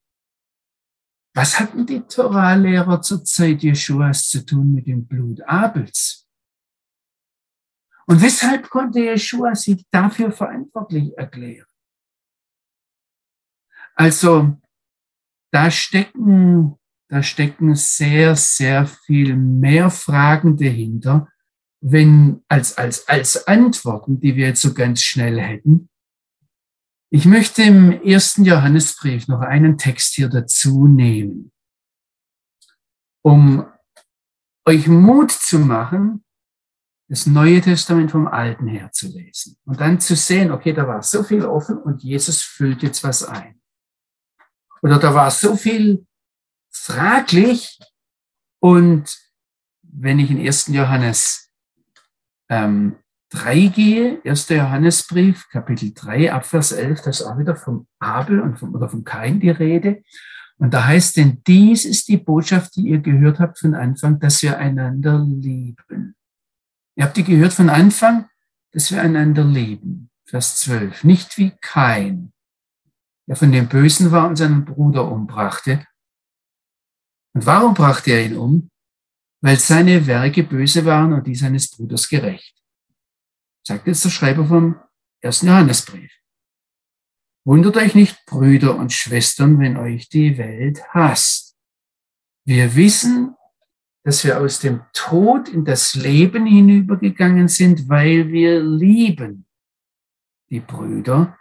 was 1.39 1.61
hatten 1.61 1.87
die 1.87 2.01
Torah-Lehrer 2.01 3.01
zur 3.01 3.25
Zeit 3.25 3.63
Jeschuas 3.63 4.29
zu 4.29 4.45
tun 4.45 4.73
mit 4.73 4.89
dem 4.89 5.07
Blut 5.07 5.41
Abels? 5.43 6.27
Und 8.07 8.21
weshalb 8.21 8.69
konnte 8.69 8.99
Jeschua 8.99 9.55
sich 9.55 9.87
dafür 9.93 10.33
verantwortlich 10.33 11.17
erklären? 11.17 11.69
Also, 13.95 14.59
da 15.53 15.71
stecken, 15.71 16.77
da 17.09 17.23
stecken 17.23 17.77
sehr, 17.77 18.35
sehr 18.35 18.89
viel 18.89 19.37
mehr 19.37 19.91
Fragen 19.91 20.57
dahinter, 20.57 21.29
wenn, 21.81 22.43
als, 22.49 22.77
als, 22.77 23.07
als 23.07 23.47
Antworten, 23.47 24.19
die 24.19 24.35
wir 24.35 24.49
jetzt 24.49 24.63
so 24.63 24.75
ganz 24.75 25.03
schnell 25.03 25.41
hätten. 25.41 25.89
Ich 27.11 27.25
möchte 27.25 27.63
im 27.63 28.03
ersten 28.03 28.45
Johannesbrief 28.45 29.29
noch 29.29 29.41
einen 29.41 29.79
Text 29.79 30.15
hier 30.15 30.29
dazu 30.29 30.87
nehmen, 30.87 31.53
um 33.23 33.67
euch 34.67 34.89
Mut 34.89 35.33
zu 35.33 35.59
machen, 35.59 36.23
das 37.09 37.25
Neue 37.25 37.63
Testament 37.63 38.11
vom 38.11 38.27
Alten 38.27 38.67
her 38.67 38.93
zu 38.93 39.09
lesen 39.09 39.57
und 39.65 39.81
dann 39.81 39.99
zu 40.01 40.15
sehen, 40.15 40.51
okay, 40.51 40.75
da 40.75 40.87
war 40.87 41.03
so 41.03 41.23
viel 41.23 41.47
offen 41.47 41.79
und 41.79 42.03
Jesus 42.03 42.43
füllt 42.43 42.83
jetzt 42.83 43.03
was 43.03 43.25
ein. 43.25 43.59
Oder 44.83 44.99
da 44.99 45.15
war 45.15 45.31
so 45.31 45.57
viel 45.57 46.07
fraglich 46.71 47.79
und 48.61 49.19
wenn 49.83 50.19
ich 50.19 50.31
in 50.31 50.47
1. 50.47 50.67
Johannes 50.69 51.51
ähm, 52.51 52.99
3 53.31 53.67
gehe, 53.67 54.21
1. 54.25 54.49
Johannesbrief, 54.49 55.49
Kapitel 55.51 55.93
3, 55.93 56.33
Abvers 56.33 56.73
11, 56.73 57.03
da 57.03 57.11
ist 57.11 57.23
auch 57.23 57.39
wieder 57.39 57.57
vom 57.57 57.87
Abel 57.99 58.41
und 58.41 58.59
vom, 58.59 58.75
oder 58.75 58.89
vom 58.89 59.05
Kain 59.05 59.39
die 59.39 59.51
Rede. 59.51 60.03
Und 60.57 60.73
da 60.73 60.87
heißt 60.87 61.19
denn, 61.19 61.43
dies 61.47 61.85
ist 61.85 62.09
die 62.09 62.17
Botschaft, 62.17 62.75
die 62.77 62.89
ihr 62.89 63.01
gehört 63.01 63.39
habt 63.39 63.59
von 63.59 63.75
Anfang, 63.75 64.19
dass 64.19 64.43
wir 64.43 64.59
einander 64.59 65.19
lieben. 65.19 66.17
Ihr 66.97 67.05
habt 67.05 67.17
die 67.17 67.25
gehört 67.25 67.53
von 67.53 67.69
Anfang, 67.69 68.29
dass 68.73 68.91
wir 68.91 69.01
einander 69.03 69.45
lieben. 69.45 70.11
Vers 70.25 70.61
12. 70.61 71.05
Nicht 71.05 71.37
wie 71.39 71.53
Kain, 71.61 72.33
der 73.29 73.37
von 73.37 73.53
dem 73.53 73.69
Bösen 73.69 74.11
war 74.11 74.27
und 74.27 74.37
seinen 74.37 74.65
Bruder 74.65 75.11
umbrachte. 75.11 75.87
Und 77.35 77.47
warum 77.47 77.75
brachte 77.75 78.11
er 78.11 78.25
ihn 78.25 78.37
um? 78.37 78.71
Weil 79.43 79.59
seine 79.59 80.07
Werke 80.07 80.43
böse 80.43 80.85
waren 80.85 81.13
und 81.13 81.27
die 81.27 81.37
seines 81.37 81.71
Bruders 81.71 82.09
gerecht 82.09 82.58
sagt 83.69 83.87
jetzt 83.87 84.03
der 84.03 84.11
Schreiber 84.11 84.47
vom 84.47 84.81
ersten 85.21 85.47
Johannesbrief. 85.47 86.11
Wundert 87.45 87.77
euch 87.77 87.95
nicht, 87.95 88.25
Brüder 88.25 88.77
und 88.77 88.95
Schwestern, 88.95 89.59
wenn 89.59 89.77
euch 89.77 90.09
die 90.09 90.39
Welt 90.39 90.83
hasst. 90.95 91.55
Wir 92.47 92.75
wissen, 92.77 93.37
dass 94.05 94.25
wir 94.25 94.41
aus 94.41 94.61
dem 94.61 94.81
Tod 94.95 95.51
in 95.51 95.67
das 95.67 95.95
Leben 95.95 96.47
hinübergegangen 96.47 97.49
sind, 97.49 97.91
weil 97.91 98.29
wir 98.29 98.63
lieben 98.63 99.47
die 100.49 100.61
Brüder. 100.61 101.39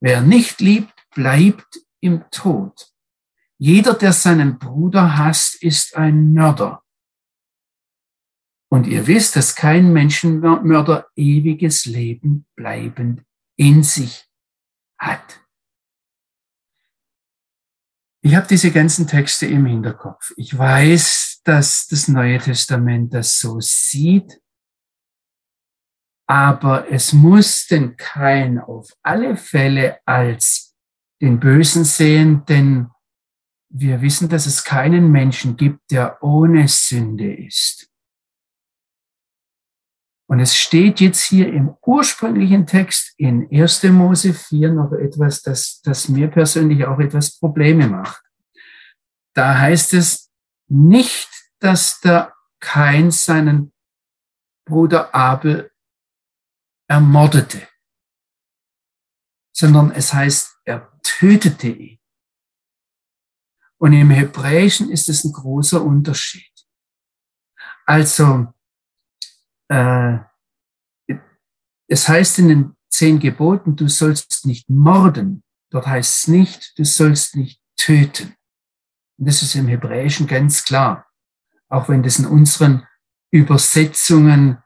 Wer 0.00 0.20
nicht 0.20 0.60
liebt, 0.60 0.92
bleibt 1.14 1.78
im 2.00 2.24
Tod. 2.32 2.92
Jeder, 3.56 3.94
der 3.94 4.12
seinen 4.12 4.58
Bruder 4.58 5.16
hasst, 5.16 5.62
ist 5.62 5.96
ein 5.96 6.32
Mörder. 6.32 6.82
Und 8.70 8.86
ihr 8.86 9.06
wisst, 9.06 9.36
dass 9.36 9.54
kein 9.54 9.92
Menschenmörder 9.92 11.08
ewiges 11.16 11.86
Leben 11.86 12.46
bleibend 12.54 13.24
in 13.56 13.82
sich 13.82 14.26
hat. 14.98 15.40
Ich 18.20 18.34
habe 18.34 18.46
diese 18.46 18.70
ganzen 18.70 19.06
Texte 19.06 19.46
im 19.46 19.64
Hinterkopf. 19.64 20.32
Ich 20.36 20.56
weiß, 20.56 21.40
dass 21.44 21.86
das 21.86 22.08
Neue 22.08 22.38
Testament 22.38 23.14
das 23.14 23.38
so 23.38 23.58
sieht, 23.60 24.40
aber 26.28 26.90
es 26.90 27.14
muss 27.14 27.66
den 27.66 27.96
Kein 27.96 28.58
auf 28.58 28.92
alle 29.02 29.36
Fälle 29.36 30.00
als 30.04 30.76
den 31.22 31.40
Bösen 31.40 31.84
sehen, 31.84 32.44
denn 32.44 32.90
wir 33.70 34.02
wissen, 34.02 34.28
dass 34.28 34.46
es 34.46 34.62
keinen 34.62 35.10
Menschen 35.10 35.56
gibt, 35.56 35.90
der 35.90 36.22
ohne 36.22 36.68
Sünde 36.68 37.34
ist. 37.34 37.88
Und 40.30 40.40
es 40.40 40.54
steht 40.54 41.00
jetzt 41.00 41.22
hier 41.22 41.50
im 41.50 41.74
ursprünglichen 41.80 42.66
Text 42.66 43.14
in 43.16 43.48
1. 43.50 43.84
Mose 43.84 44.34
4 44.34 44.74
noch 44.74 44.92
etwas, 44.92 45.40
das, 45.40 45.80
das 45.80 46.08
mir 46.10 46.28
persönlich 46.28 46.84
auch 46.84 46.98
etwas 46.98 47.38
Probleme 47.38 47.88
macht. 47.88 48.22
Da 49.34 49.58
heißt 49.58 49.94
es 49.94 50.30
nicht, 50.68 51.30
dass 51.60 52.00
der 52.00 52.34
Kain 52.60 53.10
seinen 53.10 53.72
Bruder 54.66 55.14
Abel 55.14 55.70
ermordete, 56.88 57.66
sondern 59.54 59.92
es 59.92 60.12
heißt, 60.12 60.58
er 60.64 60.92
tötete 61.02 61.68
ihn. 61.68 62.00
Und 63.78 63.94
im 63.94 64.10
Hebräischen 64.10 64.90
ist 64.90 65.08
es 65.08 65.24
ein 65.24 65.32
großer 65.32 65.82
Unterschied. 65.82 66.52
Also, 67.86 68.52
äh, 69.68 70.18
es 71.88 72.08
heißt 72.08 72.38
in 72.38 72.48
den 72.48 72.76
zehn 72.90 73.18
Geboten, 73.18 73.76
du 73.76 73.88
sollst 73.88 74.46
nicht 74.46 74.68
morden. 74.68 75.42
Dort 75.70 75.86
heißt 75.86 76.18
es 76.18 76.28
nicht, 76.28 76.78
du 76.78 76.84
sollst 76.84 77.36
nicht 77.36 77.60
töten. 77.76 78.34
Und 79.18 79.28
das 79.28 79.42
ist 79.42 79.54
im 79.54 79.68
Hebräischen 79.68 80.26
ganz 80.26 80.64
klar. 80.64 81.06
Auch 81.68 81.88
wenn 81.88 82.02
das 82.02 82.18
in 82.18 82.26
unseren 82.26 82.86
Übersetzungen 83.30 84.58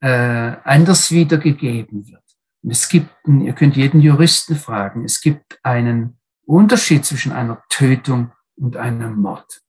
äh, 0.00 0.56
anders 0.64 1.10
wiedergegeben 1.10 2.06
wird. 2.06 2.22
Und 2.62 2.70
es 2.70 2.88
gibt, 2.88 3.10
ihr 3.26 3.54
könnt 3.54 3.76
jeden 3.76 4.00
Juristen 4.00 4.56
fragen, 4.56 5.04
es 5.04 5.20
gibt 5.20 5.58
einen 5.62 6.18
Unterschied 6.46 7.04
zwischen 7.04 7.32
einer 7.32 7.62
Tötung 7.68 8.32
und 8.56 8.76
einem 8.76 9.20
Mord. 9.20 9.62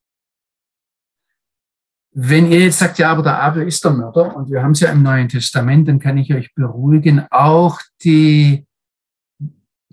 Wenn 2.17 2.49
ihr 2.49 2.61
jetzt 2.61 2.79
sagt, 2.79 2.97
ja, 2.97 3.11
aber 3.11 3.23
der 3.23 3.41
Abel 3.41 3.67
ist 3.67 3.83
der 3.83 3.91
Mörder 3.91 4.33
und 4.37 4.49
wir 4.49 4.63
haben 4.63 4.71
es 4.71 4.79
ja 4.79 4.89
im 4.89 5.03
Neuen 5.03 5.27
Testament, 5.27 5.85
dann 5.89 5.99
kann 5.99 6.17
ich 6.17 6.33
euch 6.33 6.55
beruhigen, 6.55 7.27
auch 7.29 7.81
die 8.05 8.65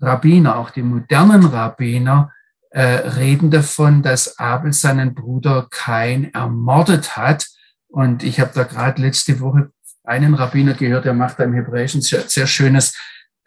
Rabbiner, 0.00 0.56
auch 0.56 0.70
die 0.70 0.82
modernen 0.82 1.44
Rabbiner 1.44 2.30
äh, 2.70 2.80
reden 2.82 3.50
davon, 3.50 4.02
dass 4.02 4.38
Abel 4.38 4.72
seinen 4.72 5.14
Bruder 5.14 5.66
Kain 5.68 6.32
ermordet 6.32 7.16
hat. 7.16 7.48
Und 7.88 8.22
ich 8.22 8.38
habe 8.38 8.52
da 8.54 8.62
gerade 8.62 9.02
letzte 9.02 9.40
Woche 9.40 9.72
einen 10.04 10.34
Rabbiner 10.34 10.74
gehört, 10.74 11.06
der 11.06 11.14
macht 11.14 11.40
da 11.40 11.44
im 11.44 11.54
Hebräischen 11.54 12.02
sehr, 12.02 12.28
sehr 12.28 12.46
schönes 12.46 12.96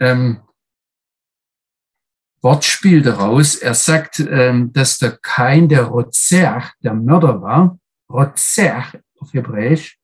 ähm, 0.02 0.42
Wortspiel 2.42 3.02
daraus. 3.02 3.56
Er 3.56 3.74
sagt, 3.74 4.20
ähm, 4.20 4.74
dass 4.74 4.98
der 4.98 5.18
Kain 5.22 5.70
der 5.70 5.84
Rozerch, 5.84 6.74
der 6.84 6.94
Mörder 6.94 7.42
war, 7.42 7.80
Rotzech 8.10 9.00
auf 9.20 9.34
Hebräisch, 9.34 10.00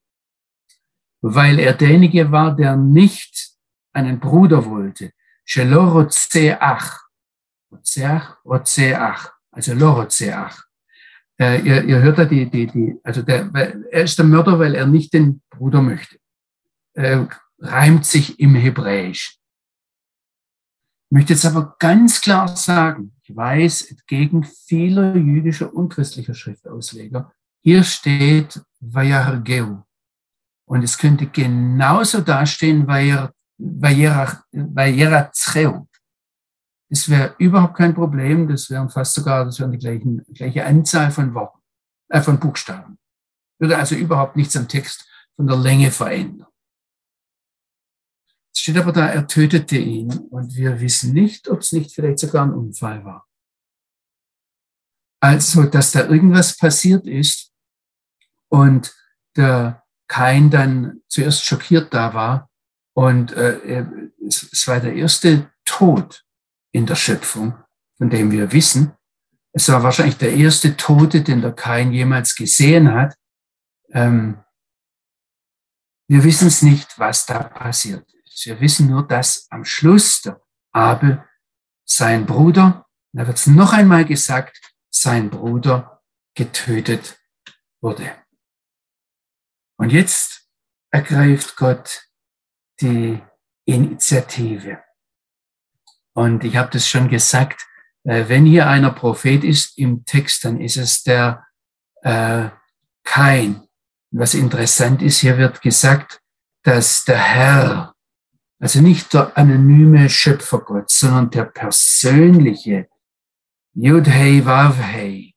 weil 1.21 1.59
er 1.59 1.73
derjenige 1.73 2.31
war, 2.31 2.55
der 2.55 2.75
nicht 2.75 3.51
einen 3.93 4.19
Bruder 4.19 4.65
wollte. 4.65 5.11
Shelo 5.45 5.89
Rotzeach. 5.89 6.99
Rotzeach. 8.45 9.31
Also 9.51 9.73
Lo 9.73 9.91
Rotzeach. 9.91 10.63
Äh, 11.39 11.61
ihr, 11.61 11.83
ihr 11.83 12.01
hört 12.01 12.19
da 12.19 12.25
die, 12.25 12.49
die, 12.49 12.67
die, 12.67 12.99
also 13.03 13.21
der, 13.21 13.49
er 13.53 14.03
ist 14.03 14.17
der 14.17 14.25
Mörder, 14.25 14.59
weil 14.59 14.75
er 14.75 14.85
nicht 14.85 15.13
den 15.13 15.41
Bruder 15.49 15.81
möchte. 15.81 16.17
Äh, 16.93 17.25
reimt 17.59 18.05
sich 18.05 18.39
im 18.39 18.55
Hebräisch. 18.55 19.37
Ich 21.09 21.15
möchte 21.15 21.33
jetzt 21.33 21.45
aber 21.45 21.75
ganz 21.79 22.21
klar 22.21 22.55
sagen, 22.55 23.13
ich 23.23 23.35
weiß, 23.35 23.83
entgegen 23.83 24.43
vieler 24.43 25.15
jüdischer 25.15 25.73
und 25.73 25.89
christlicher 25.89 26.33
Schriftausleger, 26.33 27.33
hier 27.63 27.83
steht 27.83 28.59
Vayargeu. 28.79 29.77
Und 30.65 30.83
es 30.83 30.97
könnte 30.97 31.27
genauso 31.27 32.21
dastehen 32.21 32.87
Vayeratzreu. 32.87 35.81
Das 36.89 37.09
wäre 37.09 37.35
überhaupt 37.37 37.77
kein 37.77 37.93
Problem. 37.93 38.47
Das 38.47 38.69
wären 38.69 38.89
fast 38.89 39.13
sogar, 39.13 39.45
das 39.45 39.59
wären 39.59 39.71
die 39.71 39.77
gleichen, 39.77 40.25
gleiche 40.33 40.65
Anzahl 40.65 41.11
von 41.11 41.33
Worten, 41.33 41.59
äh, 42.09 42.21
von 42.21 42.39
Buchstaben. 42.39 42.97
Würde 43.59 43.77
also 43.77 43.95
überhaupt 43.95 44.35
nichts 44.35 44.57
am 44.57 44.67
Text 44.67 45.07
von 45.35 45.47
der 45.47 45.57
Länge 45.57 45.91
verändern. 45.91 46.47
Es 48.53 48.61
steht 48.61 48.77
aber 48.77 48.91
da, 48.91 49.07
er 49.07 49.27
tötete 49.27 49.77
ihn 49.77 50.11
und 50.29 50.55
wir 50.55 50.81
wissen 50.81 51.13
nicht, 51.13 51.47
ob 51.47 51.59
es 51.59 51.71
nicht 51.71 51.93
vielleicht 51.93 52.19
sogar 52.19 52.45
ein 52.45 52.53
Unfall 52.53 53.05
war. 53.05 53.27
Also, 55.21 55.63
dass 55.65 55.91
da 55.91 56.07
irgendwas 56.07 56.57
passiert 56.57 57.07
ist 57.07 57.50
und 58.51 58.93
der 59.37 59.83
Kain 60.07 60.49
dann 60.49 61.01
zuerst 61.07 61.45
schockiert 61.45 61.93
da 61.93 62.13
war 62.13 62.49
und 62.93 63.31
äh, 63.31 63.85
es 64.27 64.67
war 64.67 64.79
der 64.79 64.93
erste 64.93 65.49
Tod 65.63 66.25
in 66.73 66.85
der 66.85 66.95
Schöpfung, 66.95 67.57
von 67.97 68.09
dem 68.09 68.29
wir 68.31 68.51
wissen. 68.51 68.93
Es 69.53 69.69
war 69.69 69.83
wahrscheinlich 69.83 70.17
der 70.17 70.33
erste 70.33 70.75
Tote, 70.75 71.21
den 71.21 71.41
der 71.41 71.53
Kain 71.53 71.93
jemals 71.93 72.35
gesehen 72.35 72.93
hat. 72.93 73.15
Ähm, 73.89 74.43
wir 76.07 76.23
wissen 76.23 76.47
es 76.47 76.61
nicht, 76.61 76.99
was 76.99 77.25
da 77.25 77.43
passiert 77.43 78.05
ist. 78.25 78.45
Wir 78.45 78.59
wissen 78.59 78.89
nur, 78.89 79.07
dass 79.07 79.47
am 79.49 79.63
Schluss 79.63 80.21
der 80.21 80.41
Abel 80.73 81.23
sein 81.85 82.25
Bruder, 82.25 82.85
da 83.13 83.27
wird 83.27 83.37
es 83.37 83.47
noch 83.47 83.71
einmal 83.71 84.03
gesagt, 84.03 84.59
sein 84.89 85.29
Bruder 85.29 86.01
getötet 86.35 87.17
wurde. 87.81 88.20
Und 89.81 89.91
jetzt 89.91 90.47
ergreift 90.91 91.55
Gott 91.57 92.07
die 92.81 93.19
Initiative. 93.65 94.77
Und 96.13 96.43
ich 96.43 96.55
habe 96.55 96.69
das 96.69 96.87
schon 96.87 97.09
gesagt, 97.09 97.65
äh, 98.03 98.25
wenn 98.27 98.45
hier 98.45 98.67
einer 98.67 98.91
Prophet 98.91 99.43
ist 99.43 99.75
im 99.79 100.05
Text, 100.05 100.45
dann 100.45 100.61
ist 100.61 100.77
es 100.77 101.01
der 101.01 101.47
äh, 102.03 102.49
Kain. 103.03 103.67
Was 104.11 104.35
interessant 104.35 105.01
ist, 105.01 105.21
hier 105.21 105.39
wird 105.39 105.63
gesagt, 105.63 106.21
dass 106.61 107.03
der 107.05 107.17
Herr, 107.17 107.95
also 108.59 108.81
nicht 108.81 109.11
der 109.15 109.35
anonyme 109.35 110.11
Schöpfergott, 110.11 110.91
sondern 110.91 111.31
der 111.31 111.45
persönliche 111.45 112.87
Yud-Hei 113.73 114.45
Vav-Hei, 114.45 115.33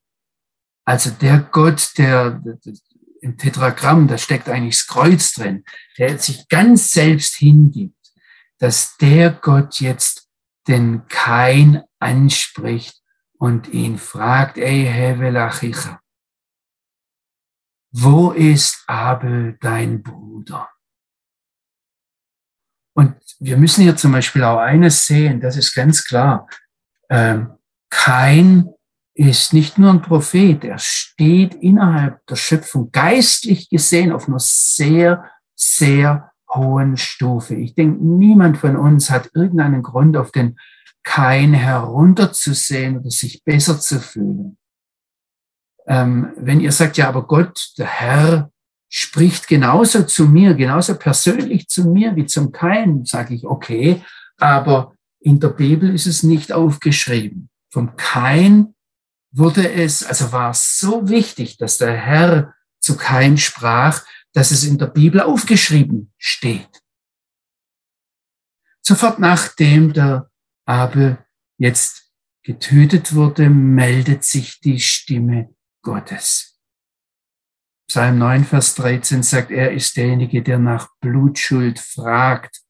also 0.84 1.08
der 1.12 1.38
Gott, 1.50 1.96
der 1.96 2.42
im 3.24 3.38
Tetragramm, 3.38 4.06
da 4.06 4.18
steckt 4.18 4.48
eigentlich 4.48 4.76
das 4.76 4.86
Kreuz 4.86 5.32
drin, 5.32 5.64
der 5.98 6.18
sich 6.18 6.46
ganz 6.48 6.92
selbst 6.92 7.36
hingibt, 7.36 8.12
dass 8.58 8.96
der 8.98 9.32
Gott 9.32 9.80
jetzt 9.80 10.28
den 10.68 11.08
Kain 11.08 11.82
anspricht 11.98 13.02
und 13.38 13.68
ihn 13.68 13.98
fragt, 13.98 14.58
ey 14.58 14.84
Hevelachicha, 14.84 16.00
wo 17.92 18.32
ist 18.32 18.84
Abel 18.86 19.56
dein 19.60 20.02
Bruder? 20.02 20.70
Und 22.94 23.16
wir 23.40 23.56
müssen 23.56 23.82
hier 23.82 23.96
zum 23.96 24.12
Beispiel 24.12 24.44
auch 24.44 24.58
eines 24.58 25.06
sehen, 25.06 25.40
das 25.40 25.56
ist 25.56 25.74
ganz 25.74 26.04
klar. 26.04 26.48
Ähm, 27.08 27.54
Kain 27.90 28.68
ist 29.14 29.52
nicht 29.52 29.78
nur 29.78 29.90
ein 29.90 30.02
Prophet, 30.02 30.64
er 30.64 30.78
steht 30.78 31.54
innerhalb 31.54 32.26
der 32.26 32.36
Schöpfung 32.36 32.90
geistlich 32.90 33.68
gesehen 33.70 34.12
auf 34.12 34.28
einer 34.28 34.40
sehr, 34.40 35.30
sehr 35.54 36.32
hohen 36.52 36.96
Stufe. 36.96 37.54
Ich 37.54 37.74
denke, 37.74 38.04
niemand 38.04 38.58
von 38.58 38.76
uns 38.76 39.10
hat 39.10 39.30
irgendeinen 39.34 39.82
Grund, 39.82 40.16
auf 40.16 40.32
den 40.32 40.58
Kain 41.04 41.52
herunterzusehen 41.52 42.98
oder 42.98 43.10
sich 43.10 43.44
besser 43.44 43.78
zu 43.78 44.00
fühlen. 44.00 44.56
Ähm, 45.86 46.32
wenn 46.36 46.60
ihr 46.60 46.72
sagt, 46.72 46.96
ja, 46.96 47.08
aber 47.08 47.26
Gott, 47.26 47.72
der 47.78 47.86
Herr, 47.86 48.50
spricht 48.88 49.48
genauso 49.48 50.04
zu 50.04 50.26
mir, 50.26 50.54
genauso 50.54 50.94
persönlich 50.94 51.68
zu 51.68 51.88
mir 51.90 52.16
wie 52.16 52.26
zum 52.26 52.52
Kain, 52.52 53.04
sage 53.04 53.34
ich, 53.34 53.44
okay, 53.44 54.02
aber 54.38 54.94
in 55.20 55.40
der 55.40 55.48
Bibel 55.48 55.92
ist 55.92 56.06
es 56.06 56.22
nicht 56.22 56.52
aufgeschrieben. 56.52 57.50
Vom 57.70 57.96
Kain 57.96 58.73
wurde 59.34 59.70
es, 59.70 60.04
also 60.04 60.32
war 60.32 60.50
es 60.50 60.78
so 60.78 61.08
wichtig, 61.08 61.58
dass 61.58 61.78
der 61.78 61.96
Herr 61.96 62.54
zu 62.80 62.96
Kain 62.96 63.36
sprach, 63.36 64.04
dass 64.32 64.50
es 64.50 64.64
in 64.64 64.78
der 64.78 64.86
Bibel 64.86 65.20
aufgeschrieben 65.20 66.12
steht. 66.18 66.82
Sofort 68.80 69.18
nachdem 69.18 69.92
der 69.92 70.30
Abel 70.66 71.18
jetzt 71.58 72.12
getötet 72.42 73.14
wurde, 73.14 73.48
meldet 73.48 74.24
sich 74.24 74.60
die 74.60 74.78
Stimme 74.78 75.54
Gottes. 75.82 76.60
Psalm 77.88 78.18
9, 78.18 78.44
Vers 78.44 78.74
13 78.76 79.22
sagt, 79.22 79.50
er 79.50 79.72
ist 79.72 79.96
derjenige, 79.96 80.42
der 80.42 80.58
nach 80.58 80.90
Blutschuld 81.00 81.78
fragt. 81.78 82.62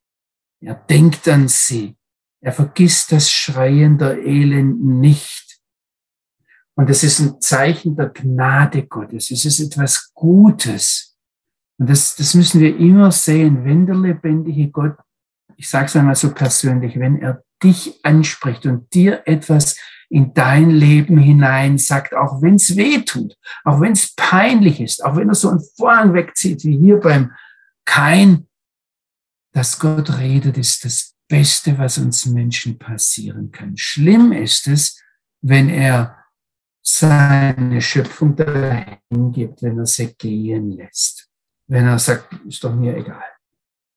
Er 0.60 0.74
denkt 0.74 1.28
an 1.28 1.48
sie. 1.48 1.96
Er 2.40 2.52
vergisst 2.52 3.12
das 3.12 3.30
Schreien 3.30 3.98
der 3.98 4.18
Elenden 4.18 5.00
nicht. 5.00 5.43
Und 6.76 6.90
es 6.90 7.04
ist 7.04 7.20
ein 7.20 7.40
Zeichen 7.40 7.96
der 7.96 8.08
Gnade 8.08 8.86
Gottes. 8.86 9.30
Es 9.30 9.44
ist 9.44 9.60
etwas 9.60 10.12
Gutes. 10.12 11.16
Und 11.78 11.88
das, 11.88 12.16
das 12.16 12.34
müssen 12.34 12.60
wir 12.60 12.76
immer 12.76 13.12
sehen, 13.12 13.64
wenn 13.64 13.86
der 13.86 13.96
lebendige 13.96 14.70
Gott, 14.70 14.96
ich 15.56 15.68
sage 15.68 15.86
es 15.86 15.96
einmal 15.96 16.16
so 16.16 16.32
persönlich, 16.32 16.98
wenn 16.98 17.20
er 17.20 17.42
dich 17.62 18.04
anspricht 18.04 18.66
und 18.66 18.92
dir 18.92 19.22
etwas 19.26 19.76
in 20.08 20.34
dein 20.34 20.70
Leben 20.70 21.18
hinein 21.18 21.78
sagt, 21.78 22.14
auch 22.14 22.42
wenn 22.42 22.56
es 22.56 22.76
weh 22.76 23.02
tut, 23.02 23.36
auch 23.64 23.80
wenn 23.80 23.92
es 23.92 24.14
peinlich 24.14 24.80
ist, 24.80 25.04
auch 25.04 25.16
wenn 25.16 25.28
er 25.28 25.34
so 25.34 25.50
einen 25.50 25.62
Vorhang 25.76 26.12
wegzieht, 26.12 26.64
wie 26.64 26.76
hier 26.76 26.98
beim 26.98 27.32
Kein, 27.84 28.46
dass 29.52 29.78
Gott 29.78 30.18
redet, 30.18 30.58
ist 30.58 30.84
das 30.84 31.14
Beste, 31.28 31.78
was 31.78 31.98
uns 31.98 32.26
Menschen 32.26 32.78
passieren 32.78 33.50
kann. 33.50 33.76
Schlimm 33.76 34.32
ist 34.32 34.66
es, 34.68 35.00
wenn 35.40 35.68
er 35.68 36.23
seine 36.86 37.80
Schöpfung 37.80 38.36
dahin 38.36 39.32
gibt, 39.32 39.62
wenn 39.62 39.78
er 39.78 39.86
sie 39.86 40.14
gehen 40.14 40.70
lässt 40.70 41.30
wenn 41.66 41.86
er 41.86 41.98
sagt, 41.98 42.32
ist 42.46 42.62
doch 42.64 42.74
mir 42.74 42.96
egal. 42.96 43.24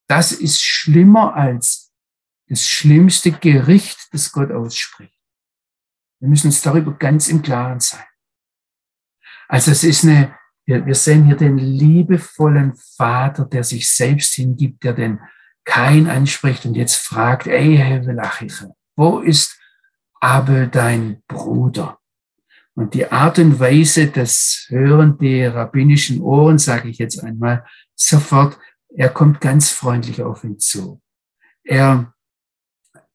Das 0.07 0.31
ist 0.31 0.63
schlimmer 0.63 1.35
als 1.35 1.91
das 2.47 2.65
schlimmste 2.65 3.31
Gericht, 3.31 4.07
das 4.13 4.31
Gott 4.31 4.51
ausspricht. 4.51 5.19
Wir 6.19 6.29
müssen 6.29 6.47
uns 6.47 6.61
darüber 6.61 6.93
ganz 6.93 7.27
im 7.27 7.41
Klaren 7.41 7.79
sein. 7.79 8.05
Also 9.49 9.71
es 9.71 9.83
ist 9.83 10.03
eine, 10.03 10.35
wir, 10.65 10.85
wir 10.85 10.95
sehen 10.95 11.25
hier 11.25 11.35
den 11.35 11.57
liebevollen 11.57 12.75
Vater, 12.95 13.45
der 13.45 13.63
sich 13.63 13.91
selbst 13.91 14.33
hingibt, 14.35 14.83
der 14.83 14.93
den 14.93 15.19
Kain 15.65 16.07
anspricht 16.07 16.65
und 16.65 16.75
jetzt 16.75 16.95
fragt, 16.95 17.47
ey, 17.47 17.77
Hevelachiche, 17.77 18.73
wo 18.95 19.19
ist 19.19 19.59
Abel 20.21 20.69
dein 20.69 21.21
Bruder? 21.27 21.96
Und 22.78 22.93
die 22.93 23.11
Art 23.11 23.39
und 23.39 23.59
Weise, 23.59 24.05
das 24.05 24.67
hören 24.69 25.17
die 25.17 25.43
rabbinischen 25.43 26.21
Ohren, 26.21 26.59
sage 26.59 26.89
ich 26.89 26.99
jetzt 26.99 27.23
einmal, 27.23 27.65
sofort, 27.95 28.59
er 28.89 29.09
kommt 29.09 29.41
ganz 29.41 29.71
freundlich 29.71 30.21
auf 30.21 30.43
ihn 30.43 30.59
zu. 30.59 31.01
Er, 31.63 32.13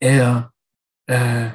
er, 0.00 0.52
äh, 1.06 1.50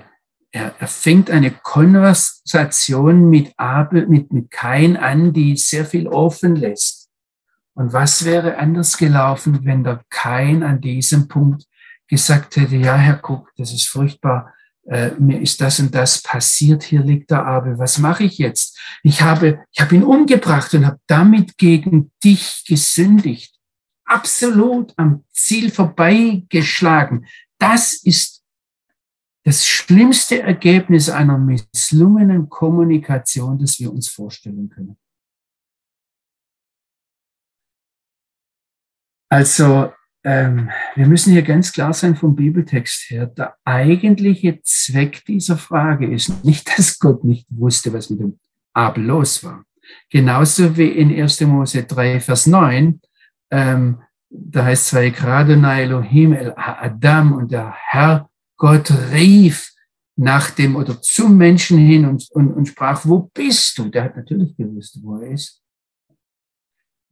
er, 0.51 0.75
er 0.79 0.87
fängt 0.87 1.29
eine 1.29 1.51
Konversation 1.51 3.29
mit 3.29 3.51
Abel, 3.57 4.07
mit, 4.07 4.31
mit 4.31 4.51
Kain 4.51 4.95
an, 4.95 5.33
die 5.33 5.57
sehr 5.57 5.83
viel 5.83 6.07
offen 6.07 6.55
lässt. 6.55 7.09
Und 7.73 7.91
was 7.91 8.23
wäre 8.23 8.57
anders 8.57 8.97
gelaufen, 8.97 9.65
wenn 9.65 9.83
der 9.83 10.05
Kain 10.09 10.63
an 10.63 10.79
diesem 10.79 11.27
Punkt 11.27 11.65
gesagt 12.07 12.55
hätte, 12.55 12.77
ja, 12.77 12.95
Herr 12.95 13.17
Guck, 13.17 13.51
das 13.57 13.73
ist 13.73 13.89
furchtbar, 13.89 14.53
äh, 14.87 15.11
mir 15.19 15.41
ist 15.41 15.59
das 15.59 15.79
und 15.79 15.93
das 15.93 16.21
passiert, 16.21 16.83
hier 16.83 17.01
liegt 17.01 17.29
der 17.31 17.45
Abel, 17.45 17.77
was 17.77 17.97
mache 17.97 18.23
ich 18.23 18.37
jetzt? 18.37 18.79
Ich 19.03 19.21
habe, 19.21 19.65
ich 19.71 19.81
habe 19.81 19.95
ihn 19.95 20.03
umgebracht 20.03 20.73
und 20.73 20.85
habe 20.85 20.99
damit 21.07 21.57
gegen 21.57 22.11
dich 22.23 22.63
gesündigt. 22.65 23.53
Absolut 24.05 24.93
am 24.97 25.25
Ziel 25.31 25.71
vorbeigeschlagen. 25.71 27.27
Das 27.59 27.93
ist 27.93 28.43
das 29.43 29.65
schlimmste 29.65 30.41
Ergebnis 30.41 31.09
einer 31.09 31.37
misslungenen 31.37 32.49
Kommunikation, 32.49 33.59
das 33.59 33.79
wir 33.79 33.91
uns 33.91 34.07
vorstellen 34.07 34.69
können. 34.69 34.97
Also, 39.29 39.91
ähm, 40.23 40.69
wir 40.95 41.07
müssen 41.07 41.31
hier 41.31 41.41
ganz 41.41 41.71
klar 41.71 41.93
sein 41.93 42.15
vom 42.15 42.35
Bibeltext 42.35 43.09
her. 43.09 43.27
Der 43.27 43.55
eigentliche 43.63 44.59
Zweck 44.63 45.23
dieser 45.25 45.57
Frage 45.57 46.11
ist 46.11 46.43
nicht, 46.43 46.67
dass 46.77 46.99
Gott 46.99 47.23
nicht 47.23 47.47
wusste, 47.49 47.93
was 47.93 48.09
mit 48.09 48.19
dem 48.19 48.37
Abel 48.73 49.05
los 49.05 49.43
war. 49.43 49.63
Genauso 50.09 50.75
wie 50.75 50.89
in 50.89 51.13
1. 51.13 51.41
Mose 51.41 51.83
3, 51.83 52.19
Vers 52.19 52.47
9, 52.47 52.99
ähm, 53.51 54.01
da 54.29 54.65
heißt 54.65 54.87
zwei 54.87 55.09
gerade 55.09 55.53
Elohim 55.53 56.33
el 56.33 56.53
Adam 56.57 57.31
und 57.31 57.51
der 57.51 57.73
Herr 57.73 58.29
Gott 58.57 58.91
rief 59.13 59.71
nach 60.17 60.49
dem 60.49 60.75
oder 60.75 61.01
zum 61.01 61.37
Menschen 61.37 61.77
hin 61.77 62.05
und, 62.05 62.27
und, 62.31 62.51
und 62.51 62.67
sprach, 62.67 63.05
wo 63.05 63.29
bist 63.33 63.77
du? 63.77 63.89
Der 63.89 64.05
hat 64.05 64.17
natürlich 64.17 64.57
gewusst, 64.57 64.99
wo 65.01 65.17
er 65.17 65.31
ist. 65.31 65.61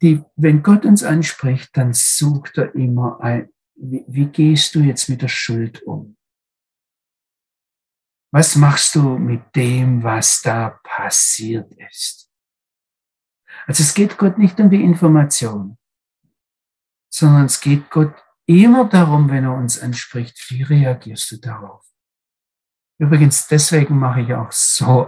Die, 0.06 0.24
wenn 0.36 0.62
Gott 0.62 0.86
uns 0.86 1.02
anspricht, 1.02 1.76
dann 1.76 1.92
sucht 1.92 2.60
er 2.60 2.76
immer 2.76 3.20
ein, 3.22 3.50
wie, 3.74 4.06
wie 4.08 4.28
gehst 4.28 4.76
du 4.76 4.82
jetzt 4.82 5.10
mit 5.10 5.24
der 5.24 5.30
Schuld 5.30 5.82
um? 5.82 6.16
Was 8.32 8.56
machst 8.56 8.94
du 8.94 9.18
mit 9.18 9.56
dem, 9.56 10.04
was 10.04 10.44
da 10.44 10.80
passiert 10.84 11.74
ist? 11.90 12.30
Also 13.66 13.82
es 13.82 13.96
geht 13.96 14.20
Gott 14.20 14.38
nicht 14.38 14.60
um 14.60 14.70
die 14.70 14.84
Information, 14.84 15.80
sondern 17.12 17.46
es 17.46 17.60
geht 17.60 17.90
Gott 17.90 18.14
immer 18.46 18.88
darum, 18.88 19.28
wenn 19.32 19.46
er 19.46 19.56
uns 19.56 19.80
anspricht, 19.80 20.40
wie 20.52 20.62
reagierst 20.62 21.32
du 21.32 21.38
darauf? 21.38 21.84
Übrigens, 23.00 23.48
deswegen 23.48 23.98
mache 23.98 24.22
ich 24.22 24.32
auch 24.36 24.52
so 24.52 25.08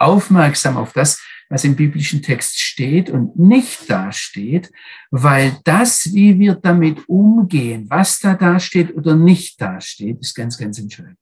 aufmerksam 0.00 0.76
auf 0.78 0.92
das, 0.94 1.22
was 1.48 1.64
im 1.64 1.76
biblischen 1.76 2.22
Text 2.22 2.58
steht 2.58 3.10
und 3.10 3.38
nicht 3.38 3.88
da 3.88 4.12
steht, 4.12 4.72
weil 5.10 5.58
das, 5.64 6.12
wie 6.12 6.38
wir 6.38 6.56
damit 6.56 7.08
umgehen, 7.08 7.86
was 7.88 8.18
da 8.18 8.34
da 8.34 8.58
steht 8.58 8.94
oder 8.94 9.14
nicht 9.14 9.60
da 9.60 9.80
steht, 9.80 10.20
ist 10.20 10.34
ganz, 10.34 10.58
ganz 10.58 10.78
entscheidend. 10.78 11.18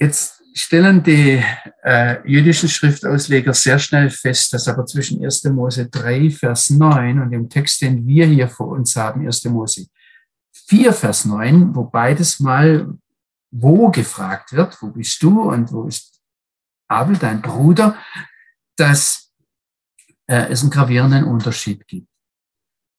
Jetzt 0.00 0.42
stellen 0.54 1.02
die 1.02 1.42
äh, 1.82 2.28
jüdischen 2.28 2.68
Schriftausleger 2.68 3.52
sehr 3.52 3.78
schnell 3.78 4.10
fest, 4.10 4.52
dass 4.52 4.68
aber 4.68 4.86
zwischen 4.86 5.24
1. 5.24 5.44
Mose 5.44 5.88
3, 5.88 6.30
Vers 6.30 6.70
9 6.70 7.20
und 7.20 7.30
dem 7.30 7.48
Text, 7.48 7.82
den 7.82 8.06
wir 8.06 8.26
hier 8.26 8.48
vor 8.48 8.68
uns 8.68 8.94
haben, 8.94 9.26
1. 9.26 9.44
Mose 9.46 9.86
4, 10.68 10.92
Vers 10.92 11.24
9, 11.24 11.74
wo 11.74 11.84
beides 11.84 12.38
mal 12.38 12.88
wo 13.50 13.90
gefragt 13.90 14.52
wird, 14.52 14.80
wo 14.82 14.88
bist 14.88 15.22
du 15.22 15.42
und 15.50 15.72
wo 15.72 15.84
ist 15.84 16.17
Abel, 16.88 17.16
dein 17.16 17.42
Bruder, 17.42 17.96
dass 18.76 19.32
äh, 20.26 20.48
es 20.50 20.62
einen 20.62 20.70
gravierenden 20.70 21.24
Unterschied 21.24 21.86
gibt. 21.86 22.08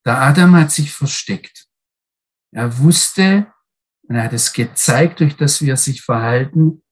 Der 0.06 0.22
Adam 0.22 0.56
hat 0.56 0.72
sich 0.72 0.94
versteckt. 0.94 1.68
Er 2.52 2.80
wusste, 2.80 3.52
und 4.04 4.16
er 4.16 4.24
hat 4.24 4.34
es 4.34 4.54
gezeigt, 4.54 5.20
durch 5.20 5.36
das 5.36 5.62
wir 5.62 5.78
sich 5.78 6.02
verhalten, 6.02 6.84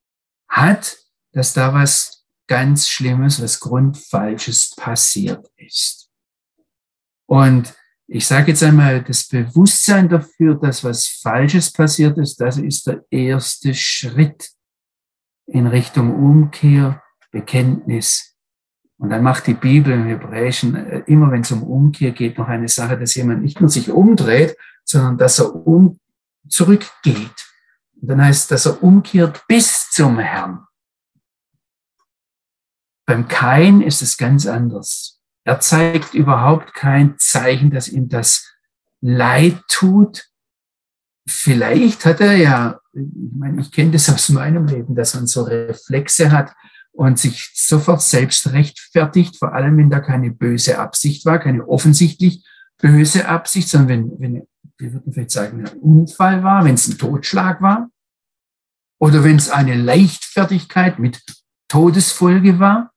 hat, 0.49 0.97
dass 1.31 1.53
da 1.53 1.73
was 1.73 2.25
ganz 2.47 2.87
Schlimmes, 2.87 3.41
was 3.41 3.59
Grundfalsches 3.59 4.75
passiert 4.75 5.47
ist. 5.57 6.09
Und 7.27 7.75
ich 8.07 8.25
sage 8.25 8.51
jetzt 8.51 8.63
einmal, 8.63 9.03
das 9.03 9.27
Bewusstsein 9.27 10.07
dafür, 10.07 10.55
dass 10.55 10.83
was 10.83 11.07
Falsches 11.07 11.71
passiert 11.71 12.17
ist, 12.17 12.39
das 12.39 12.57
ist 12.57 12.87
der 12.87 13.03
erste 13.11 13.73
Schritt 13.73 14.49
in 15.47 15.67
Richtung 15.67 16.13
Umkehr, 16.13 17.01
Bekenntnis. 17.31 18.35
Und 18.97 19.09
dann 19.09 19.23
macht 19.23 19.47
die 19.47 19.53
Bibel 19.53 19.93
im 19.93 20.05
Hebräischen 20.05 20.75
äh, 20.75 21.03
immer, 21.07 21.31
wenn 21.31 21.41
es 21.41 21.51
um 21.51 21.63
Umkehr 21.63 22.11
geht, 22.11 22.37
noch 22.37 22.47
eine 22.47 22.67
Sache, 22.67 22.97
dass 22.97 23.15
jemand 23.15 23.43
nicht 23.43 23.59
nur 23.59 23.69
sich 23.69 23.89
umdreht, 23.91 24.57
sondern 24.83 25.17
dass 25.17 25.39
er 25.39 25.55
um 25.55 25.99
zurückgeht. 26.47 27.47
Und 28.01 28.09
dann 28.09 28.23
heißt, 28.23 28.51
dass 28.51 28.65
er 28.65 28.81
umkehrt 28.83 29.45
bis 29.47 29.89
zum 29.91 30.19
Herrn. 30.19 30.65
Beim 33.05 33.27
Kain 33.27 33.81
ist 33.81 34.01
es 34.01 34.17
ganz 34.17 34.45
anders. 34.45 35.21
Er 35.45 35.59
zeigt 35.59 36.13
überhaupt 36.13 36.73
kein 36.73 37.17
Zeichen, 37.17 37.71
dass 37.71 37.87
ihm 37.87 38.09
das 38.09 38.53
leid 38.99 39.61
tut. 39.69 40.27
Vielleicht 41.29 42.05
hat 42.05 42.21
er 42.21 42.35
ja, 42.37 42.79
ich 42.93 43.03
meine, 43.37 43.61
ich 43.61 43.71
kenne 43.71 43.91
das 43.91 44.09
aus 44.09 44.29
meinem 44.29 44.65
Leben, 44.65 44.95
dass 44.95 45.13
man 45.13 45.27
so 45.27 45.43
Reflexe 45.43 46.31
hat 46.31 46.53
und 46.93 47.19
sich 47.19 47.51
sofort 47.53 48.01
selbst 48.01 48.51
rechtfertigt, 48.53 49.37
vor 49.37 49.53
allem 49.53 49.77
wenn 49.77 49.89
da 49.89 49.99
keine 49.99 50.31
böse 50.31 50.79
Absicht 50.79 51.25
war, 51.25 51.39
keine 51.39 51.67
offensichtlich 51.67 52.45
böse 52.77 53.27
Absicht, 53.27 53.67
sondern 53.67 53.89
wenn, 53.89 54.19
wenn 54.19 54.47
wir 54.77 54.93
würden 54.93 55.11
vielleicht 55.11 55.31
sagen, 55.31 55.65
ein 55.65 55.77
Unfall 55.79 56.43
war, 56.43 56.63
wenn 56.63 56.75
es 56.75 56.87
ein 56.87 56.97
Totschlag 56.97 57.61
war 57.61 57.89
oder 58.99 59.23
wenn 59.23 59.35
es 59.35 59.49
eine 59.49 59.75
Leichtfertigkeit 59.75 60.97
mit 60.97 61.23
Todesfolge 61.67 62.59
war. 62.59 62.93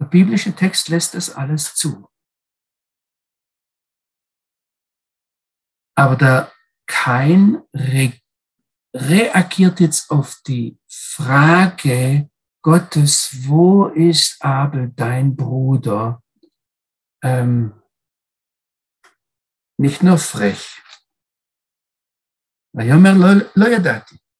Der 0.00 0.06
biblische 0.06 0.52
Text 0.52 0.88
lässt 0.88 1.14
das 1.14 1.34
alles 1.34 1.74
zu. 1.74 2.06
Aber 5.94 6.16
da 6.16 6.52
kein 6.86 7.62
re 7.74 8.12
reagiert 8.94 9.80
jetzt 9.80 10.10
auf 10.10 10.36
die 10.46 10.78
Frage 10.88 12.30
Gottes, 12.62 13.30
wo 13.42 13.86
ist 13.86 14.42
Abel, 14.42 14.90
dein 14.96 15.36
Bruder, 15.36 16.22
ähm, 17.22 17.74
nicht 19.76 20.02
nur 20.02 20.16
frech, 20.16 20.82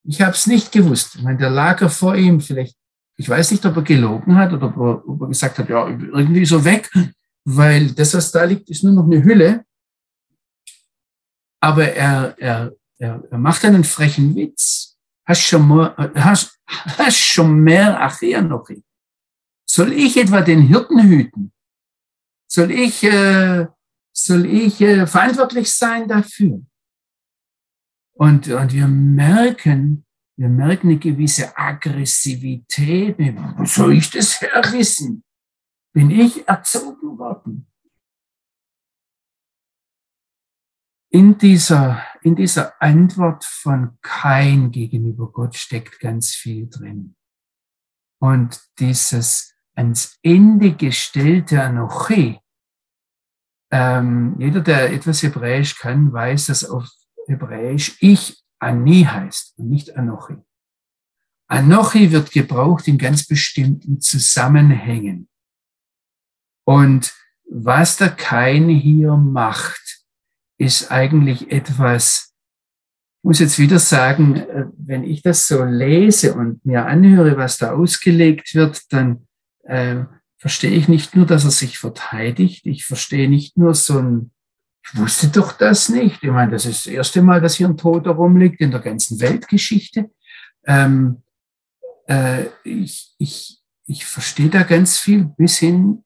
ich 0.08 0.20
habe 0.20 0.32
es 0.32 0.46
nicht 0.46 0.70
gewusst. 0.72 1.16
Ich 1.16 1.22
meine, 1.22 1.38
der 1.38 1.50
lag 1.50 1.80
er 1.80 1.90
vor 1.90 2.14
ihm, 2.16 2.40
vielleicht, 2.40 2.76
ich 3.16 3.28
weiß 3.28 3.50
nicht, 3.50 3.64
ob 3.64 3.76
er 3.76 3.82
gelogen 3.82 4.36
hat 4.36 4.52
oder 4.52 4.66
er, 4.66 5.08
ob 5.08 5.22
er 5.22 5.28
gesagt 5.28 5.58
hat, 5.58 5.68
ja, 5.68 5.88
irgendwie 5.88 6.44
so 6.44 6.64
weg, 6.64 6.90
weil 7.44 7.92
das, 7.92 8.14
was 8.14 8.30
da 8.30 8.44
liegt, 8.44 8.68
ist 8.70 8.84
nur 8.84 8.92
noch 8.92 9.04
eine 9.04 9.22
Hülle. 9.22 9.64
Aber 11.66 11.88
er, 11.88 12.38
er, 12.38 12.76
er, 12.98 13.24
er 13.28 13.38
macht 13.38 13.64
einen 13.64 13.82
frechen 13.82 14.36
Witz. 14.36 14.96
Hast 15.26 15.42
schon 15.42 15.66
mehr, 17.60 18.00
Achia 18.00 18.40
noch? 18.40 18.68
Soll 19.68 19.92
ich 19.92 20.16
etwa 20.16 20.42
den 20.42 20.62
Hirten 20.62 21.02
hüten? 21.02 21.52
Soll 22.46 22.70
ich, 22.70 23.02
äh, 23.02 23.66
soll 24.12 24.46
ich 24.46 24.80
äh, 24.80 25.08
verantwortlich 25.08 25.72
sein 25.72 26.06
dafür? 26.06 26.62
Und, 28.12 28.46
und 28.46 28.72
wir 28.72 28.86
merken, 28.86 30.06
wir 30.36 30.48
merken 30.48 30.90
eine 30.90 30.98
gewisse 30.98 31.58
Aggressivität. 31.58 33.16
Soll 33.64 33.94
ich 33.94 34.08
das 34.10 34.40
herwissen? 34.40 35.24
Bin 35.92 36.12
ich 36.12 36.46
erzogen 36.46 37.18
worden? 37.18 37.66
In 41.16 41.38
dieser, 41.38 42.04
in 42.20 42.36
dieser 42.36 42.74
Antwort 42.78 43.42
von 43.42 43.96
Kain 44.02 44.70
gegenüber 44.70 45.32
Gott 45.32 45.56
steckt 45.56 45.98
ganz 45.98 46.34
viel 46.34 46.68
drin. 46.68 47.16
Und 48.20 48.60
dieses 48.78 49.54
ans 49.74 50.18
Ende 50.22 50.74
gestellte 50.74 51.62
Anoche, 51.62 52.38
ähm, 53.70 54.36
jeder, 54.38 54.60
der 54.60 54.92
etwas 54.92 55.22
Hebräisch 55.22 55.78
kann, 55.78 56.12
weiß, 56.12 56.48
dass 56.48 56.66
auf 56.66 56.86
Hebräisch 57.26 57.96
ich 58.00 58.44
Ani 58.58 59.04
heißt 59.04 59.58
und 59.58 59.70
nicht 59.70 59.96
Anochi. 59.96 60.36
Anochi 61.48 62.12
wird 62.12 62.30
gebraucht 62.30 62.88
in 62.88 62.98
ganz 62.98 63.26
bestimmten 63.26 64.02
Zusammenhängen. 64.02 65.30
Und 66.66 67.14
was 67.48 67.96
der 67.96 68.10
Kain 68.10 68.68
hier 68.68 69.16
macht, 69.16 69.85
ist 70.58 70.90
eigentlich 70.90 71.50
etwas, 71.50 72.34
ich 73.18 73.24
muss 73.24 73.38
jetzt 73.40 73.58
wieder 73.58 73.78
sagen, 73.78 74.36
äh, 74.36 74.66
wenn 74.76 75.04
ich 75.04 75.22
das 75.22 75.48
so 75.48 75.64
lese 75.64 76.34
und 76.34 76.64
mir 76.64 76.86
anhöre, 76.86 77.36
was 77.36 77.58
da 77.58 77.72
ausgelegt 77.72 78.54
wird, 78.54 78.80
dann 78.90 79.26
äh, 79.64 80.04
verstehe 80.38 80.70
ich 80.70 80.88
nicht 80.88 81.16
nur, 81.16 81.26
dass 81.26 81.44
er 81.44 81.50
sich 81.50 81.78
verteidigt, 81.78 82.66
ich 82.66 82.84
verstehe 82.84 83.28
nicht 83.28 83.56
nur 83.56 83.74
so 83.74 83.98
ein 83.98 84.30
ich 84.88 84.98
wusste 84.98 85.28
doch 85.28 85.52
das 85.52 85.88
nicht. 85.88 86.22
Ich 86.22 86.30
meine, 86.30 86.52
das 86.52 86.64
ist 86.64 86.86
das 86.86 86.92
erste 86.92 87.22
Mal, 87.22 87.40
dass 87.40 87.56
hier 87.56 87.68
ein 87.68 87.76
Toter 87.76 88.12
rumliegt 88.12 88.60
in 88.60 88.70
der 88.70 88.80
ganzen 88.80 89.20
Weltgeschichte. 89.20 90.10
Ähm, 90.64 91.22
äh, 92.06 92.46
ich, 92.62 93.14
ich, 93.18 93.60
ich 93.86 94.06
verstehe 94.06 94.48
da 94.48 94.62
ganz 94.62 94.98
viel 94.98 95.24
bis 95.24 95.58
hin 95.58 96.04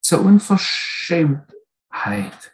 zur 0.00 0.22
Unverschämtheit. 0.22 2.52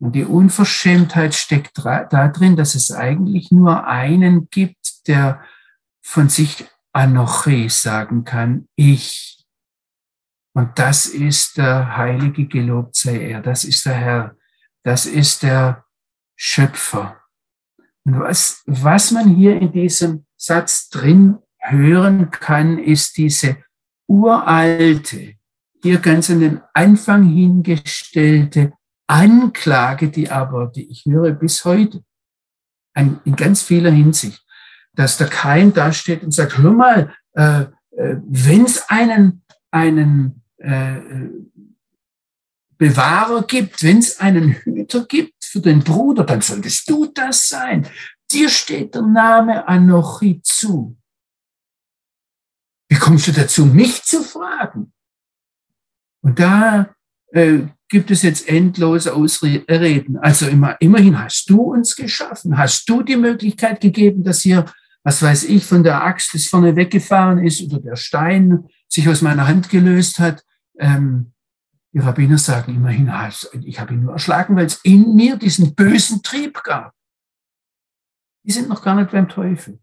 Und 0.00 0.12
die 0.12 0.24
Unverschämtheit 0.24 1.34
steckt 1.34 1.78
da 1.78 2.28
drin, 2.28 2.56
dass 2.56 2.74
es 2.74 2.90
eigentlich 2.90 3.50
nur 3.50 3.86
einen 3.86 4.48
gibt, 4.48 5.06
der 5.06 5.42
von 6.00 6.30
sich 6.30 6.64
Anoche 6.92 7.68
sagen 7.68 8.24
kann, 8.24 8.66
ich. 8.76 9.46
Und 10.54 10.78
das 10.78 11.06
ist 11.06 11.58
der 11.58 11.96
Heilige, 11.96 12.46
gelobt 12.46 12.96
sei 12.96 13.30
er, 13.30 13.40
das 13.42 13.64
ist 13.64 13.84
der 13.84 13.94
Herr, 13.94 14.36
das 14.82 15.06
ist 15.06 15.42
der 15.42 15.84
Schöpfer. 16.34 17.20
Und 18.04 18.18
was, 18.18 18.62
was 18.66 19.10
man 19.10 19.36
hier 19.36 19.60
in 19.60 19.70
diesem 19.70 20.26
Satz 20.36 20.88
drin 20.88 21.38
hören 21.58 22.30
kann, 22.30 22.78
ist 22.78 23.18
diese 23.18 23.58
uralte, 24.08 25.34
hier 25.82 25.98
ganz 25.98 26.30
an 26.30 26.40
den 26.40 26.60
Anfang 26.72 27.24
hingestellte 27.24 28.72
Anklage, 29.10 30.08
die 30.08 30.30
aber, 30.30 30.68
die 30.68 30.88
ich 30.88 31.04
höre 31.04 31.32
bis 31.32 31.64
heute, 31.64 32.04
in 32.94 33.36
ganz 33.36 33.62
vieler 33.62 33.90
Hinsicht, 33.90 34.44
dass 34.94 35.16
der 35.16 35.28
Kain 35.28 35.72
da 35.72 35.92
steht 35.92 36.22
und 36.22 36.32
sagt, 36.32 36.58
hör 36.58 36.72
mal, 36.72 37.14
äh, 37.32 37.62
äh, 37.96 38.16
wenn 38.22 38.64
es 38.64 38.88
einen, 38.88 39.42
einen 39.70 40.42
äh, 40.58 41.00
Bewahrer 42.78 43.42
gibt, 43.46 43.82
wenn 43.82 43.98
es 43.98 44.20
einen 44.20 44.52
Hüter 44.52 45.04
gibt 45.06 45.44
für 45.44 45.60
den 45.60 45.80
Bruder, 45.80 46.24
dann 46.24 46.40
solltest 46.40 46.88
du 46.88 47.06
das 47.06 47.48
sein. 47.48 47.88
Dir 48.30 48.48
steht 48.48 48.94
der 48.94 49.02
Name 49.02 49.66
Anochi 49.66 50.40
zu. 50.42 50.96
Wie 52.88 52.96
kommst 52.96 53.26
du 53.26 53.32
dazu, 53.32 53.66
mich 53.66 54.02
zu 54.04 54.22
fragen? 54.22 54.92
Und 56.22 56.38
da 56.38 56.94
äh, 57.32 57.60
gibt 57.88 58.10
es 58.10 58.22
jetzt 58.22 58.48
endlose 58.48 59.14
Ausreden. 59.14 60.16
Also 60.18 60.46
immer, 60.46 60.80
immerhin 60.80 61.20
hast 61.20 61.50
du 61.50 61.60
uns 61.60 61.96
geschaffen, 61.96 62.56
hast 62.56 62.88
du 62.88 63.02
die 63.02 63.16
Möglichkeit 63.16 63.80
gegeben, 63.80 64.22
dass 64.22 64.40
hier, 64.40 64.64
was 65.02 65.22
weiß 65.22 65.44
ich, 65.44 65.64
von 65.64 65.82
der 65.82 66.04
Axt 66.04 66.34
das 66.34 66.46
vorne 66.46 66.76
weggefahren 66.76 67.44
ist 67.44 67.62
oder 67.62 67.80
der 67.80 67.96
Stein 67.96 68.64
sich 68.88 69.08
aus 69.08 69.22
meiner 69.22 69.48
Hand 69.48 69.70
gelöst 69.70 70.18
hat. 70.18 70.44
Ähm, 70.78 71.32
die 71.92 71.98
Rabbiner 71.98 72.38
sagen 72.38 72.76
immerhin, 72.76 73.12
ich 73.64 73.80
habe 73.80 73.94
ihn 73.94 74.02
nur 74.02 74.12
erschlagen, 74.12 74.54
weil 74.54 74.66
es 74.66 74.80
in 74.84 75.16
mir 75.16 75.36
diesen 75.36 75.74
bösen 75.74 76.22
Trieb 76.22 76.62
gab. 76.62 76.94
Die 78.44 78.52
sind 78.52 78.68
noch 78.68 78.82
gar 78.82 78.94
nicht 78.94 79.10
beim 79.10 79.28
Teufel. 79.28 79.80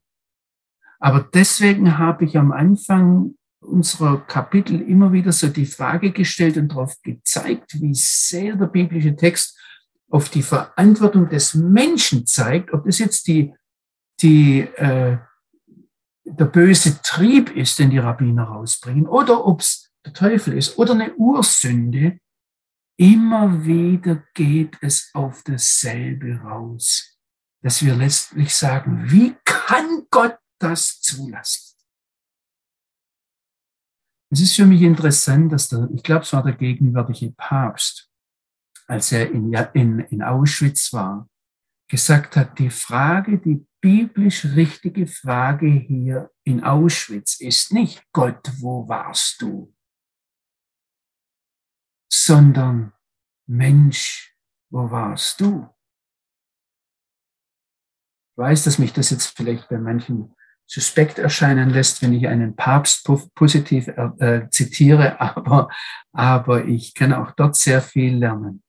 Aber 0.99 1.27
deswegen 1.33 1.97
habe 1.97 2.25
ich 2.25 2.37
am 2.37 2.51
Anfang 2.51 3.35
unserer 3.59 4.19
Kapitel 4.25 4.81
immer 4.81 5.11
wieder 5.11 5.31
so 5.31 5.47
die 5.47 5.65
Frage 5.65 6.11
gestellt 6.11 6.57
und 6.57 6.69
darauf 6.69 7.01
gezeigt, 7.01 7.81
wie 7.81 7.93
sehr 7.93 8.55
der 8.55 8.67
biblische 8.67 9.15
Text 9.15 9.57
auf 10.09 10.29
die 10.29 10.43
Verantwortung 10.43 11.27
des 11.29 11.53
Menschen 11.53 12.25
zeigt, 12.25 12.73
ob 12.73 12.87
es 12.87 12.99
jetzt 12.99 13.27
die, 13.27 13.53
die, 14.21 14.61
äh, 14.61 15.17
der 16.23 16.45
böse 16.45 17.01
Trieb 17.01 17.55
ist, 17.55 17.79
den 17.79 17.89
die 17.89 17.97
Rabbiner 17.97 18.43
rausbringen, 18.43 19.07
oder 19.07 19.45
ob 19.45 19.61
es 19.61 19.91
der 20.05 20.13
Teufel 20.13 20.57
ist 20.57 20.77
oder 20.77 20.93
eine 20.93 21.13
Ursünde, 21.15 22.19
immer 22.97 23.65
wieder 23.65 24.23
geht 24.33 24.77
es 24.81 25.09
auf 25.13 25.43
dasselbe 25.43 26.39
raus, 26.41 27.17
dass 27.61 27.83
wir 27.83 27.95
letztlich 27.95 28.55
sagen, 28.55 29.11
wie 29.11 29.35
kann 29.43 30.07
Gott 30.09 30.37
das 30.59 31.01
zulassen? 31.01 31.66
Es 34.29 34.41
ist 34.41 34.55
für 34.55 34.65
mich 34.65 34.81
interessant, 34.81 35.51
dass 35.51 35.69
der, 35.69 35.89
ich 35.93 36.03
glaube, 36.03 36.23
es 36.23 36.33
war 36.33 36.43
der 36.43 36.53
gegenwärtige 36.53 37.31
Papst, 37.31 38.11
als 38.87 39.11
er 39.11 39.31
in, 39.31 39.53
in, 39.73 39.99
in 39.99 40.21
Auschwitz 40.21 40.91
war, 40.91 41.29
gesagt 41.89 42.35
hat, 42.35 42.59
die 42.59 42.69
Frage, 42.69 43.39
die 43.39 43.65
biblisch 43.79 44.43
richtige 44.43 45.07
Frage 45.07 45.67
hier 45.67 46.31
in 46.43 46.63
Auschwitz 46.63 47.39
ist 47.39 47.71
nicht 47.71 48.03
Gott, 48.11 48.51
wo 48.59 48.87
warst 48.87 49.41
du? 49.41 49.73
Sondern 52.11 52.93
Mensch, 53.47 54.35
wo 54.69 54.91
warst 54.91 55.39
du? 55.39 55.69
Ich 58.31 58.37
weiß, 58.37 58.65
dass 58.65 58.77
mich 58.77 58.93
das 58.93 59.09
jetzt 59.09 59.37
vielleicht 59.37 59.69
bei 59.69 59.77
manchen 59.77 60.35
suspekt 60.67 61.17
erscheinen 61.17 61.69
lässt, 61.69 62.01
wenn 62.01 62.13
ich 62.13 62.27
einen 62.27 62.55
Papst 62.55 63.09
positiv 63.33 63.87
äh, 63.87 64.09
äh, 64.19 64.49
zitiere, 64.49 65.19
aber, 65.37 65.69
aber 66.11 66.65
ich 66.65 66.93
kann 66.93 67.13
auch 67.13 67.31
dort 67.31 67.55
sehr 67.55 67.81
viel 67.81 68.17
lernen. 68.17 68.61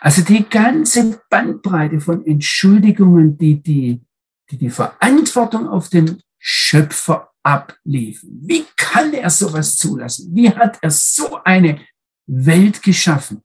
Also 0.00 0.22
die 0.22 0.48
ganze 0.48 1.20
Bandbreite 1.28 2.00
von 2.00 2.24
Entschuldigungen, 2.24 3.36
die 3.38 3.60
die, 3.60 4.02
die, 4.50 4.58
die 4.58 4.70
Verantwortung 4.70 5.68
auf 5.68 5.88
den 5.88 6.22
Schöpfer 6.38 7.32
abliefen. 7.42 8.40
Wie 8.42 8.64
kann 8.76 9.12
er 9.12 9.30
sowas 9.30 9.76
zulassen? 9.76 10.34
Wie 10.34 10.50
hat 10.50 10.78
er 10.82 10.90
so 10.90 11.42
eine 11.42 11.80
Welt 12.26 12.82
geschaffen? 12.82 13.42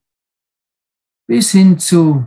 Bis 1.26 1.50
hin 1.50 1.78
zu, 1.78 2.26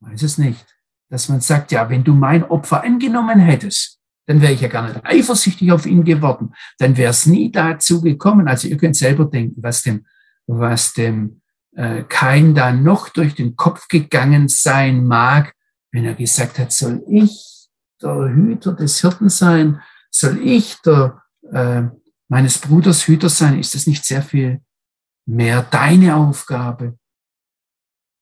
weiß 0.00 0.22
es 0.22 0.38
nicht, 0.38 0.66
dass 1.10 1.28
man 1.28 1.40
sagt, 1.40 1.72
ja, 1.72 1.88
wenn 1.90 2.04
du 2.04 2.14
mein 2.14 2.44
Opfer 2.44 2.82
angenommen 2.82 3.38
hättest, 3.38 3.99
dann 4.26 4.40
wäre 4.40 4.52
ich 4.52 4.60
ja 4.60 4.68
gar 4.68 4.86
nicht 4.86 5.04
eifersüchtig 5.04 5.72
auf 5.72 5.86
ihn 5.86 6.04
geworden. 6.04 6.54
Dann 6.78 6.96
wäre 6.96 7.10
es 7.10 7.26
nie 7.26 7.50
dazu 7.50 8.00
gekommen. 8.00 8.48
Also 8.48 8.68
ihr 8.68 8.76
könnt 8.76 8.96
selber 8.96 9.24
denken, 9.24 9.62
was 9.62 9.82
dem, 9.82 10.06
was 10.46 10.92
dem 10.92 11.40
äh, 11.74 12.04
Kain 12.04 12.54
da 12.54 12.72
noch 12.72 13.08
durch 13.08 13.34
den 13.34 13.56
Kopf 13.56 13.88
gegangen 13.88 14.48
sein 14.48 15.04
mag, 15.04 15.54
wenn 15.92 16.04
er 16.04 16.14
gesagt 16.14 16.58
hat, 16.58 16.72
soll 16.72 17.02
ich 17.08 17.68
der 18.00 18.28
Hüter 18.28 18.72
des 18.72 19.00
Hirten 19.00 19.28
sein? 19.28 19.82
Soll 20.10 20.40
ich 20.40 20.80
der 20.82 21.22
äh, 21.52 21.82
meines 22.28 22.58
Bruders 22.58 23.06
Hüter 23.06 23.28
sein? 23.28 23.58
Ist 23.58 23.74
das 23.74 23.86
nicht 23.86 24.04
sehr 24.04 24.22
viel 24.22 24.60
mehr 25.26 25.62
deine 25.62 26.16
Aufgabe? 26.16 26.98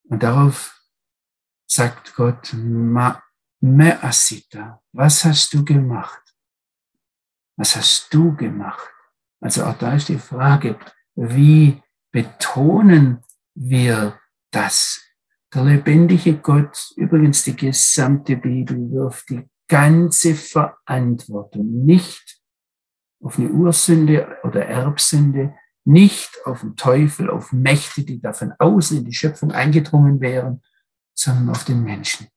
Und 0.08 0.22
darauf 0.22 0.80
sagt 1.66 2.14
Gott, 2.14 2.54
ma, 2.54 3.22
Me'asita, 3.60 4.80
was 4.92 5.24
hast 5.24 5.52
du 5.52 5.64
gemacht? 5.64 6.22
Was 7.56 7.74
hast 7.76 8.14
du 8.14 8.34
gemacht? 8.36 8.88
Also 9.40 9.64
auch 9.64 9.76
da 9.78 9.94
ist 9.94 10.08
die 10.08 10.18
Frage, 10.18 10.78
wie 11.16 11.82
betonen 12.12 13.24
wir 13.54 14.18
das? 14.52 15.04
Der 15.52 15.64
lebendige 15.64 16.36
Gott, 16.38 16.92
übrigens 16.96 17.44
die 17.44 17.56
gesamte 17.56 18.36
Bibel, 18.36 18.76
wirft 18.90 19.30
die 19.30 19.48
ganze 19.66 20.34
Verantwortung 20.34 21.84
nicht 21.84 22.40
auf 23.20 23.38
eine 23.38 23.50
Ursünde 23.50 24.38
oder 24.44 24.66
Erbsünde, 24.66 25.54
nicht 25.84 26.30
auf 26.44 26.60
den 26.60 26.76
Teufel, 26.76 27.30
auf 27.30 27.52
Mächte, 27.52 28.04
die 28.04 28.20
da 28.20 28.32
von 28.32 28.52
außen 28.58 28.98
in 28.98 29.04
die 29.04 29.14
Schöpfung 29.14 29.52
eingedrungen 29.52 30.20
wären, 30.20 30.62
sondern 31.14 31.50
auf 31.50 31.64
den 31.64 31.82
Menschen. 31.82 32.28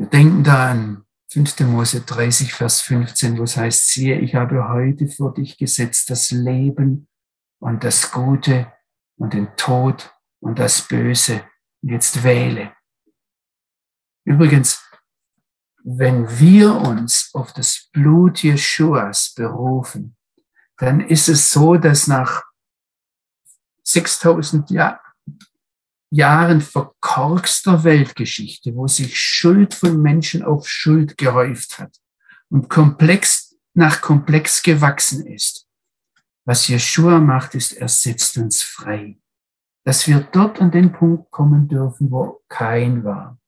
Wir 0.00 0.06
denken 0.06 0.42
da 0.42 0.70
an 0.70 1.04
5. 1.30 1.60
Mose 1.60 2.00
30, 2.00 2.54
Vers 2.54 2.80
15, 2.80 3.36
wo 3.36 3.42
es 3.42 3.58
heißt, 3.58 3.88
siehe, 3.88 4.18
ich 4.18 4.34
habe 4.34 4.70
heute 4.70 5.06
vor 5.06 5.34
dich 5.34 5.58
gesetzt 5.58 6.08
das 6.08 6.30
Leben 6.30 7.06
und 7.58 7.84
das 7.84 8.10
Gute 8.10 8.72
und 9.18 9.34
den 9.34 9.54
Tod 9.56 10.10
und 10.38 10.58
das 10.58 10.88
Böse. 10.88 11.44
Und 11.82 11.90
jetzt 11.90 12.22
wähle. 12.22 12.72
Übrigens, 14.24 14.82
wenn 15.84 16.26
wir 16.38 16.76
uns 16.76 17.28
auf 17.34 17.52
das 17.52 17.90
Blut 17.92 18.42
Jeschuas 18.42 19.34
berufen, 19.34 20.16
dann 20.78 21.00
ist 21.02 21.28
es 21.28 21.50
so, 21.50 21.76
dass 21.76 22.06
nach 22.06 22.44
6000 23.84 24.70
Jahren, 24.70 24.98
Jahren 26.10 26.60
verkorkster 26.60 27.84
Weltgeschichte, 27.84 28.74
wo 28.74 28.86
sich 28.88 29.18
Schuld 29.18 29.74
von 29.74 30.00
Menschen 30.02 30.42
auf 30.42 30.68
Schuld 30.68 31.16
gehäuft 31.16 31.78
hat 31.78 31.96
und 32.48 32.68
komplex 32.68 33.56
nach 33.74 34.00
komplex 34.00 34.62
gewachsen 34.62 35.26
ist. 35.26 35.68
Was 36.44 36.66
Jeshua 36.66 37.20
macht, 37.20 37.54
ist, 37.54 37.72
er 37.72 37.88
setzt 37.88 38.36
uns 38.38 38.62
frei, 38.62 39.18
dass 39.84 40.08
wir 40.08 40.20
dort 40.32 40.60
an 40.60 40.72
den 40.72 40.92
Punkt 40.92 41.30
kommen 41.30 41.68
dürfen, 41.68 42.10
wo 42.10 42.42
kein 42.48 43.04
war. 43.04 43.38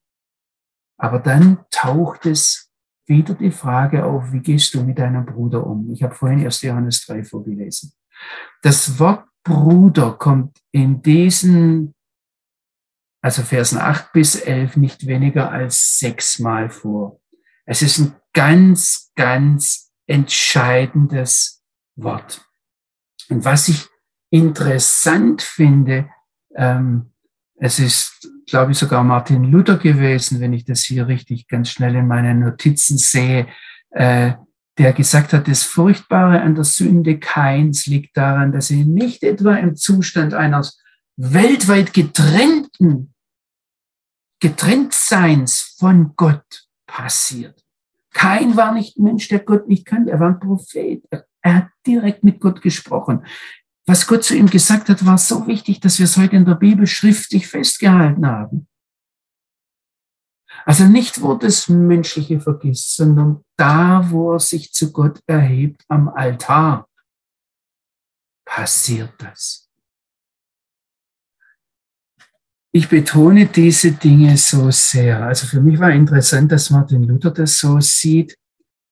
Aber 0.99 1.19
dann 1.19 1.65
taucht 1.71 2.27
es 2.27 2.71
wieder 3.07 3.35
die 3.35 3.51
Frage 3.51 4.05
auf, 4.05 4.33
wie 4.33 4.41
gehst 4.41 4.75
du 4.75 4.83
mit 4.83 4.99
deinem 4.99 5.27
Bruder 5.27 5.67
um? 5.67 5.91
Ich 5.91 6.03
habe 6.03 6.15
vorhin 6.15 6.39
erst 6.39 6.63
Johannes 6.63 7.05
3 7.07 7.25
vorgelesen. 7.25 7.93
Das 8.63 8.99
Wort 9.01 9.27
Bruder 9.43 10.13
kommt 10.13 10.59
in 10.71 11.03
diesen 11.03 11.95
also 13.23 13.43
Versen 13.43 13.79
8 13.79 14.13
bis 14.13 14.35
11, 14.35 14.77
nicht 14.77 15.07
weniger 15.07 15.51
als 15.51 15.99
sechsmal 15.99 16.69
vor. 16.69 17.21
Es 17.65 17.81
ist 17.81 17.99
ein 17.99 18.15
ganz, 18.35 19.13
ganz 19.15 19.93
entscheidendes 20.07 21.63
Wort. 21.97 22.45
Und 23.31 23.45
was 23.45 23.69
ich 23.69 23.87
interessant 24.31 25.41
finde, 25.43 26.09
ähm, 26.57 27.13
Es 27.65 27.79
ist, 27.79 28.29
glaube 28.49 28.73
ich, 28.73 28.79
sogar 28.79 29.05
Martin 29.05 29.45
Luther 29.45 29.77
gewesen, 29.79 30.41
wenn 30.41 30.53
ich 30.53 30.65
das 30.65 30.81
hier 30.83 31.07
richtig 31.07 31.47
ganz 31.47 31.71
schnell 31.71 31.95
in 31.95 32.09
meinen 32.09 32.41
Notizen 32.41 32.99
sehe, 32.99 33.47
äh, 33.91 34.33
der 34.79 34.93
gesagt 34.93 35.33
hat, 35.33 35.47
das 35.47 35.63
Furchtbare 35.63 36.41
an 36.41 36.57
der 36.57 36.65
Sünde 36.65 37.21
Keins 37.21 37.87
liegt 37.87 38.17
daran, 38.17 38.51
dass 38.51 38.67
sie 38.67 38.85
nicht 38.85 39.23
etwa 39.23 39.55
im 39.55 39.77
Zustand 39.77 40.35
eines 40.35 40.83
weltweit 41.17 41.95
getrennten, 41.95 43.12
Getrenntseins 44.43 45.77
von 45.79 46.17
Gott 46.17 46.67
passiert. 46.89 47.65
Kein 48.13 48.57
war 48.57 48.75
nicht 48.75 48.99
Mensch, 48.99 49.29
der 49.29 49.39
Gott 49.39 49.69
nicht 49.69 49.87
kannte. 49.87 50.11
Er 50.11 50.19
war 50.19 50.31
ein 50.31 50.41
Prophet. 50.41 51.05
Er 51.43 51.55
hat 51.55 51.69
direkt 51.87 52.25
mit 52.25 52.41
Gott 52.41 52.61
gesprochen. 52.61 53.25
Was 53.87 54.09
Gott 54.09 54.25
zu 54.25 54.35
ihm 54.35 54.51
gesagt 54.51 54.89
hat, 54.89 55.07
war 55.07 55.17
so 55.17 55.47
wichtig, 55.47 55.79
dass 55.79 56.01
wir 56.01 56.07
es 56.07 56.17
heute 56.17 56.35
in 56.35 56.45
der 56.45 56.57
Bibel 56.57 56.89
schriftlich 56.89 57.47
festgehalten 57.47 58.27
haben. 58.27 58.67
Also 60.65 60.87
nicht, 60.87 61.23
wo 61.23 61.35
das 61.35 61.69
Menschliche 61.69 62.41
vergisst, 62.41 62.97
sondern 62.97 63.45
da, 63.57 64.11
wo 64.11 64.33
er 64.33 64.41
sich 64.41 64.73
zu 64.73 64.91
Gott 64.91 65.21
erhebt 65.27 65.85
am 65.87 66.09
Altar, 66.09 66.89
passiert 68.45 69.15
das. 69.19 69.62
Ich 72.72 72.90
betone 72.90 73.48
diese 73.48 73.94
Dinge 73.94 74.38
so 74.38 74.70
sehr. 74.72 75.24
Also 75.24 75.48
für 75.48 75.62
mich 75.62 75.80
war 75.80 75.92
interessant, 75.92 76.52
dass 76.52 76.70
Martin 76.70 77.04
Luther 77.04 77.32
das 77.32 77.58
so 77.60 77.80
sieht, 77.80 78.38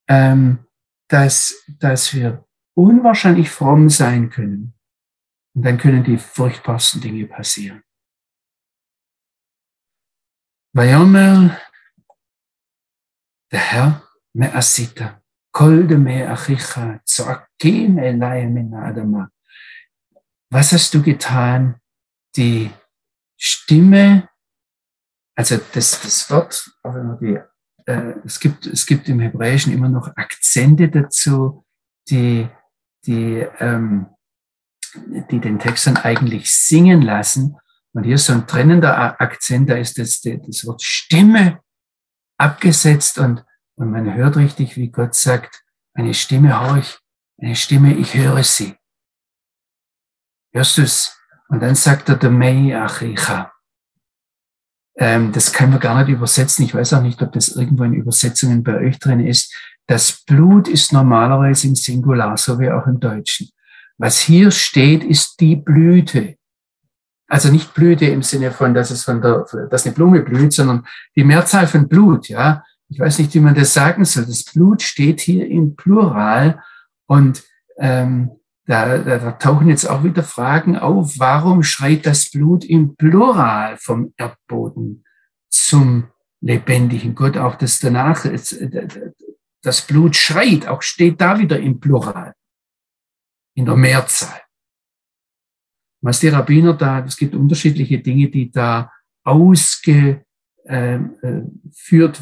ähm, 0.08 0.66
dass, 1.08 1.54
dass 1.80 2.14
wir 2.14 2.46
unwahrscheinlich 2.76 3.50
fromm 3.50 3.90
sein 3.90 4.30
können. 4.30 4.74
Und 5.54 5.64
dann 5.66 5.78
können 5.78 6.04
die 6.04 6.18
furchtbarsten 6.18 7.02
Dinge 7.02 7.26
passieren. 7.28 7.82
ויאמר 10.78 11.56
דהר 13.52 13.90
מעשית, 14.36 15.00
כל 15.52 15.88
דמי 15.90 16.34
אחיך 16.34 16.80
צועקים 17.06 18.00
אליי 18.00 18.46
מן 18.46 18.74
האדמה. 18.74 19.24
Was 20.54 20.72
hast 20.72 20.94
du 20.94 21.02
getan? 21.02 21.76
Die 22.38 22.70
Stimme, 23.41 24.29
also 25.35 25.59
das, 25.73 26.03
das 26.03 26.29
Wort, 26.31 26.71
äh, 27.87 28.15
es, 28.25 28.39
gibt, 28.39 28.67
es 28.67 28.85
gibt 28.85 29.09
im 29.09 29.21
Hebräischen 29.21 29.73
immer 29.73 29.89
noch 29.89 30.15
Akzente 30.17 30.91
dazu, 30.91 31.65
die, 32.11 32.47
die, 33.07 33.47
ähm, 33.59 34.09
die 35.31 35.41
den 35.41 35.59
Text 35.59 35.87
dann 35.87 35.97
eigentlich 35.97 36.55
singen 36.55 37.01
lassen. 37.01 37.57
Und 37.93 38.05
hier 38.05 38.17
ist 38.17 38.27
so 38.27 38.35
ein 38.35 38.47
trennender 38.47 39.19
Akzent, 39.21 39.71
da 39.71 39.77
ist 39.77 39.99
das, 39.99 40.21
das 40.21 40.67
Wort 40.67 40.83
Stimme 40.83 41.61
abgesetzt 42.37 43.19
und, 43.19 43.45
und 43.77 43.91
man 43.91 44.15
hört 44.15 44.37
richtig, 44.37 44.77
wie 44.77 44.91
Gott 44.91 45.15
sagt, 45.15 45.65
eine 45.95 46.13
Stimme 46.13 46.61
horch, 46.61 46.99
eine 47.39 47.57
Stimme, 47.57 47.95
ich 47.95 48.15
höre 48.15 48.45
sie. 48.45 48.77
Hörst 50.53 50.77
du 50.77 50.83
es? 50.83 51.20
Und 51.51 51.61
dann 51.61 51.75
sagt 51.75 52.09
er, 52.09 52.17
Demei 52.17 52.77
Achicha. 52.77 53.53
Ähm, 54.97 55.33
das 55.33 55.53
können 55.53 55.73
wir 55.73 55.81
gar 55.81 55.99
nicht 55.99 56.15
übersetzen. 56.15 56.65
Ich 56.65 56.75
weiß 56.75 56.93
auch 56.95 57.03
nicht, 57.03 57.21
ob 57.23 57.33
das 57.33 57.49
irgendwo 57.49 57.83
in 57.83 57.93
Übersetzungen 57.93 58.63
bei 58.63 58.77
euch 58.79 58.99
drin 59.01 59.21
ist. 59.21 59.53
Das 59.87 60.23
Blut 60.25 60.69
ist 60.69 60.93
normalerweise 60.93 61.67
im 61.67 61.75
Singular, 61.75 62.37
so 62.37 62.61
wie 62.61 62.71
auch 62.71 62.87
im 62.87 63.01
Deutschen. 63.01 63.49
Was 63.99 64.21
hier 64.21 64.53
steht, 64.53 65.03
ist 65.03 65.41
die 65.41 65.57
Blüte. 65.57 66.37
Also 67.27 67.51
nicht 67.51 67.75
Blüte 67.75 68.07
im 68.07 68.23
Sinne 68.23 68.53
von, 68.53 68.73
dass 68.73 68.91
es 68.91 69.05
von 69.05 69.21
der, 69.21 69.45
dass 69.71 69.85
eine 69.85 69.95
Blume 69.95 70.21
blüht, 70.21 70.53
sondern 70.53 70.87
die 71.17 71.25
Mehrzahl 71.25 71.67
von 71.67 71.89
Blut, 71.89 72.29
ja. 72.29 72.65
Ich 72.89 72.99
weiß 72.99 73.19
nicht, 73.19 73.35
wie 73.35 73.41
man 73.41 73.55
das 73.55 73.75
sagen 73.75 74.05
soll. 74.05 74.27
Das 74.27 74.45
Blut 74.45 74.83
steht 74.83 75.21
hier 75.21 75.47
im 75.47 75.77
Plural 75.77 76.61
und 77.07 77.43
ähm, 77.79 78.40
da, 78.71 78.99
da, 78.99 79.33
tauchen 79.33 79.69
jetzt 79.69 79.89
auch 79.89 80.05
wieder 80.05 80.23
Fragen 80.23 80.77
auf. 80.77 81.19
Warum 81.19 81.63
schreit 81.63 82.07
das 82.07 82.31
Blut 82.31 82.65
im 82.65 82.97
Plural 82.97 83.77
vom 83.79 84.15
Erdboden 84.17 85.05
zum 85.49 86.09
lebendigen 86.41 87.15
Gott? 87.15 87.37
Auch 87.37 87.57
das 87.57 87.81
danach, 87.81 88.25
das 89.63 89.87
Blut 89.87 90.17
schreit, 90.17 90.69
auch 90.69 90.83
steht 90.83 91.21
da 91.21 91.39
wieder 91.39 91.59
im 91.59 91.81
Plural, 91.81 92.35
in 93.55 93.67
der 93.67 93.77
Mehrzahl 93.77 94.41
was 96.01 96.21
die 96.21 96.29
Rabbiner 96.29 96.75
da, 96.75 97.05
es 97.05 97.17
gibt 97.17 97.35
unterschiedliche 97.35 97.99
Dinge, 97.99 98.29
die 98.29 98.51
da 98.51 98.91
ausgeführt 99.25 100.25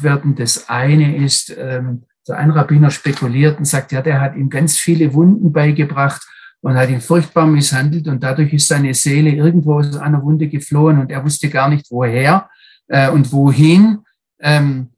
werden. 0.03 0.35
Das 0.35 0.69
eine 0.69 1.17
ist, 1.23 1.55
ähm, 1.57 2.03
so 2.23 2.33
ein 2.33 2.51
Rabbiner 2.51 2.91
spekuliert 2.91 3.57
und 3.57 3.65
sagt, 3.65 3.91
ja, 3.91 4.01
der 4.01 4.21
hat 4.21 4.35
ihm 4.35 4.49
ganz 4.49 4.77
viele 4.77 5.13
Wunden 5.13 5.53
beigebracht 5.53 6.27
und 6.61 6.75
hat 6.75 6.89
ihn 6.89 7.01
furchtbar 7.01 7.47
misshandelt 7.47 8.07
und 8.07 8.21
dadurch 8.21 8.53
ist 8.53 8.67
seine 8.67 8.93
Seele 8.93 9.31
irgendwo 9.31 9.79
aus 9.79 9.95
einer 9.97 10.21
Wunde 10.21 10.47
geflohen 10.47 10.99
und 10.99 11.11
er 11.11 11.23
wusste 11.23 11.49
gar 11.49 11.69
nicht 11.69 11.89
woher 11.89 12.49
äh, 12.87 13.09
und 13.09 13.31
wohin. 13.31 13.99
Ähm, 14.39 14.89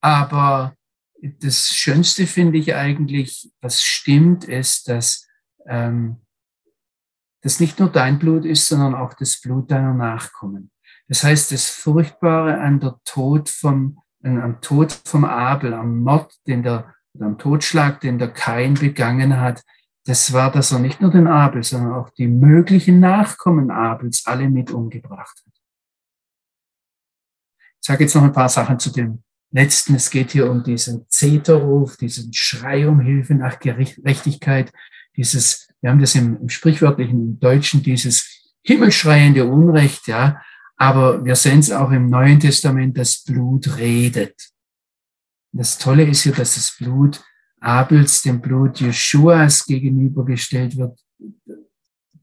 aber 0.00 0.74
das 1.20 1.70
Schönste 1.70 2.26
finde 2.26 2.58
ich 2.58 2.74
eigentlich, 2.74 3.50
was 3.60 3.82
stimmt, 3.82 4.44
ist, 4.44 4.88
dass 4.88 5.26
ähm, 5.66 6.18
das 7.42 7.60
nicht 7.60 7.78
nur 7.78 7.90
dein 7.90 8.18
Blut 8.18 8.44
ist, 8.44 8.66
sondern 8.66 8.94
auch 8.94 9.14
das 9.14 9.40
Blut 9.40 9.70
deiner 9.70 9.94
Nachkommen. 9.94 10.70
Das 11.08 11.24
heißt, 11.24 11.52
das 11.52 11.70
Furchtbare 11.70 12.60
an 12.60 12.80
der 12.80 12.96
Tod 13.04 13.48
vom, 13.48 13.98
am 14.22 14.60
Tod 14.60 14.92
vom 15.04 15.24
Abel, 15.24 15.72
am 15.72 16.00
Mord, 16.02 16.34
den 16.46 16.62
der, 16.62 16.94
am 17.18 17.38
Totschlag, 17.38 18.00
den 18.00 18.18
der 18.18 18.28
Kain 18.28 18.74
begangen 18.74 19.40
hat, 19.40 19.62
das 20.04 20.32
war, 20.32 20.50
dass 20.50 20.72
er 20.72 20.78
nicht 20.78 21.00
nur 21.00 21.10
den 21.10 21.26
Abel, 21.26 21.62
sondern 21.62 21.92
auch 21.92 22.10
die 22.10 22.28
möglichen 22.28 23.00
Nachkommen 23.00 23.70
Abels 23.70 24.24
alle 24.26 24.48
mit 24.48 24.70
umgebracht 24.70 25.42
hat. 25.46 25.52
Ich 27.80 27.86
sage 27.86 28.04
jetzt 28.04 28.14
noch 28.14 28.22
ein 28.22 28.32
paar 28.32 28.48
Sachen 28.48 28.78
zu 28.78 28.90
dem 28.90 29.22
letzten. 29.50 29.94
Es 29.94 30.10
geht 30.10 30.32
hier 30.32 30.50
um 30.50 30.62
diesen 30.62 31.06
Zeterruf, 31.08 31.96
diesen 31.96 32.32
Schrei 32.32 32.88
um 32.88 33.00
Hilfe 33.00 33.34
nach 33.34 33.58
Gerechtigkeit, 33.58 34.72
dieses 35.16 35.68
wir 35.80 35.90
haben 35.90 36.00
das 36.00 36.14
im, 36.14 36.40
im 36.40 36.48
sprichwörtlichen 36.48 37.38
Deutschen, 37.38 37.82
dieses 37.82 38.54
himmelschreiende 38.62 39.44
Unrecht, 39.44 40.08
ja. 40.08 40.42
Aber 40.76 41.24
wir 41.24 41.34
sehen 41.34 41.60
es 41.60 41.70
auch 41.70 41.90
im 41.90 42.08
Neuen 42.08 42.40
Testament, 42.40 42.96
das 42.98 43.24
Blut 43.24 43.78
redet. 43.78 44.50
Das 45.52 45.78
Tolle 45.78 46.04
ist 46.04 46.22
hier, 46.22 46.32
dass 46.32 46.54
das 46.54 46.76
Blut 46.78 47.24
Abels 47.60 48.22
dem 48.22 48.40
Blut 48.40 48.80
Jeschuas 48.80 49.64
gegenübergestellt 49.66 50.76
wird, 50.76 50.98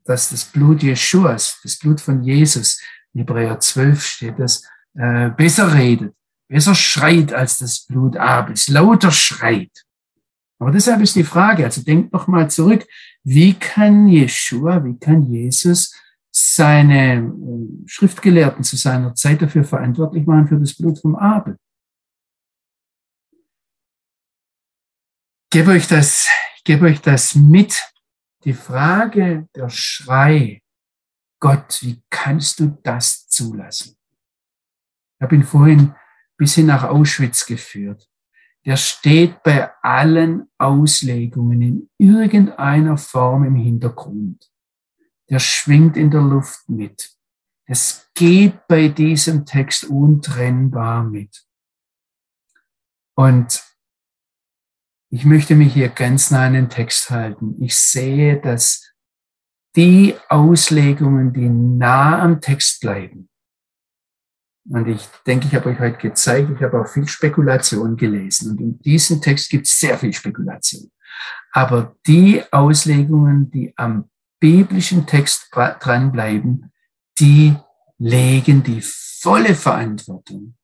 dass 0.06 0.30
das 0.30 0.46
Blut 0.46 0.84
Jeschuas, 0.84 1.60
das 1.64 1.78
Blut 1.78 2.00
von 2.00 2.24
Jesus, 2.24 2.82
in 3.14 3.22
Hebräer 3.22 3.60
12 3.60 4.04
steht 4.04 4.40
das, 4.40 4.64
äh, 4.94 5.30
besser 5.30 5.74
redet, 5.74 6.14
besser 6.48 6.76
schreit 6.76 7.34
als 7.34 7.58
das 7.58 7.86
Blut 7.86 8.18
Abels, 8.18 8.68
lauter 8.70 9.12
schreit. 9.12 9.72
Aber 10.60 10.72
deshalb 10.72 11.02
ist 11.02 11.16
die 11.16 11.24
Frage, 11.24 11.66
also 11.66 11.82
denkt 11.82 12.14
noch 12.14 12.28
mal 12.28 12.50
zurück, 12.50 12.86
wie 13.24 13.54
kann 13.54 14.08
Jeshua, 14.08 14.84
wie 14.86 14.98
kann 14.98 15.24
Jesus 15.24 15.94
seine 16.32 17.18
äh, 17.18 17.88
Schriftgelehrten 17.88 18.64
zu 18.64 18.76
seiner 18.78 19.16
Zeit 19.16 19.42
dafür 19.42 19.64
verantwortlich 19.64 20.26
machen 20.26 20.48
für 20.48 20.60
das 20.60 20.76
Blut 20.76 21.00
vom 21.00 21.16
Abel? 21.16 21.58
Gebe 25.50 25.72
euch 25.72 25.88
das, 25.88 26.28
gebe 26.64 26.86
euch 26.86 27.02
das 27.02 27.36
mit. 27.36 27.82
Die 28.44 28.54
Frage, 28.54 29.48
der 29.56 29.70
Schrei, 29.70 30.62
Gott, 31.40 31.80
wie 31.82 32.02
kannst 32.10 32.60
du 32.60 32.78
das 32.84 33.28
zulassen? 33.28 33.98
Ich 35.18 35.24
habe 35.24 35.36
ihn 35.36 35.44
vorhin 35.44 35.96
bis 36.38 36.56
hin 36.56 36.68
nach 36.68 36.84
Auschwitz 36.84 37.46
geführt 37.46 38.08
der 38.66 38.78
steht 38.78 39.44
bei 39.44 39.72
allen 39.84 40.50
Auslegungen 40.58 41.62
in 41.62 41.90
irgendeiner 42.00 42.98
Form 42.98 43.44
im 43.44 43.56
Hintergrund. 43.56 44.52
Der 45.30 45.40
schwingt 45.40 45.98
in 45.98 46.10
der 46.10 46.22
Luft 46.22 46.68
mit. 46.68 47.16
Es 47.66 48.10
geht 48.16 48.68
bei 48.68 48.88
diesem 48.88 49.46
Text 49.46 49.86
untrennbar 49.86 51.04
mit. 51.04 51.46
Und 53.16 53.64
ich 55.10 55.26
möchte 55.26 55.56
mich 55.56 55.74
hier 55.74 55.90
ganz 55.90 56.32
nah 56.32 56.46
an 56.46 56.54
den 56.54 56.70
Text 56.70 57.10
halten. 57.10 57.56
Ich 57.62 57.76
sehe, 57.76 58.40
dass 58.40 58.92
die 59.76 60.16
Auslegungen, 60.30 61.34
die 61.34 61.50
nah 61.50 62.22
am 62.22 62.42
Text 62.42 62.82
bleiben, 62.82 63.30
und 64.68 64.88
ich 64.88 65.06
denke, 65.28 65.48
ich 65.48 65.54
habe 65.54 65.70
euch 65.70 65.80
heute 65.80 65.98
gezeigt, 65.98 66.50
ich 66.56 66.62
habe 66.64 66.82
auch 66.82 66.88
viel 66.88 67.08
Spekulation 67.08 67.96
gelesen. 67.96 68.52
Und 68.52 68.62
in 68.62 68.80
diesem 68.80 69.22
Text 69.22 69.50
gibt 69.50 69.68
es 69.68 69.80
sehr 69.80 69.98
viel 69.98 70.12
Spekulation. 70.12 70.92
Aber 71.52 71.96
die 72.08 72.42
Auslegungen, 72.52 73.52
die 73.52 73.74
am 73.78 74.10
biblischen 74.40 75.06
Text 75.06 75.50
dranbleiben, 75.52 76.72
die 77.20 77.56
legen 77.98 78.64
die 78.64 78.82
volle 78.82 79.56
Verantwortung 79.56 80.56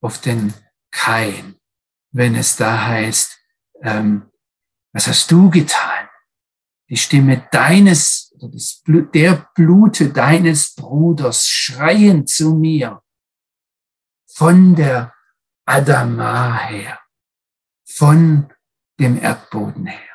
auf 0.00 0.20
den 0.20 0.52
Kain, 0.90 1.54
wenn 2.12 2.34
es 2.34 2.56
da 2.56 2.86
heißt, 2.86 3.38
ähm, 3.84 4.30
was 4.92 5.06
hast 5.06 5.30
du 5.30 5.50
getan? 5.50 6.08
Die 6.88 6.96
Stimme 6.96 7.46
deines, 7.50 8.34
der 8.36 9.50
Blute 9.54 10.10
deines 10.10 10.74
Bruders 10.74 11.48
schreien 11.48 12.26
zu 12.26 12.54
mir 12.54 13.02
von 14.26 14.74
der 14.74 15.14
Adama 15.66 16.58
her, 16.66 17.00
von 17.86 18.52
dem 18.98 19.20
Erdboden 19.20 19.86
her. 19.86 20.14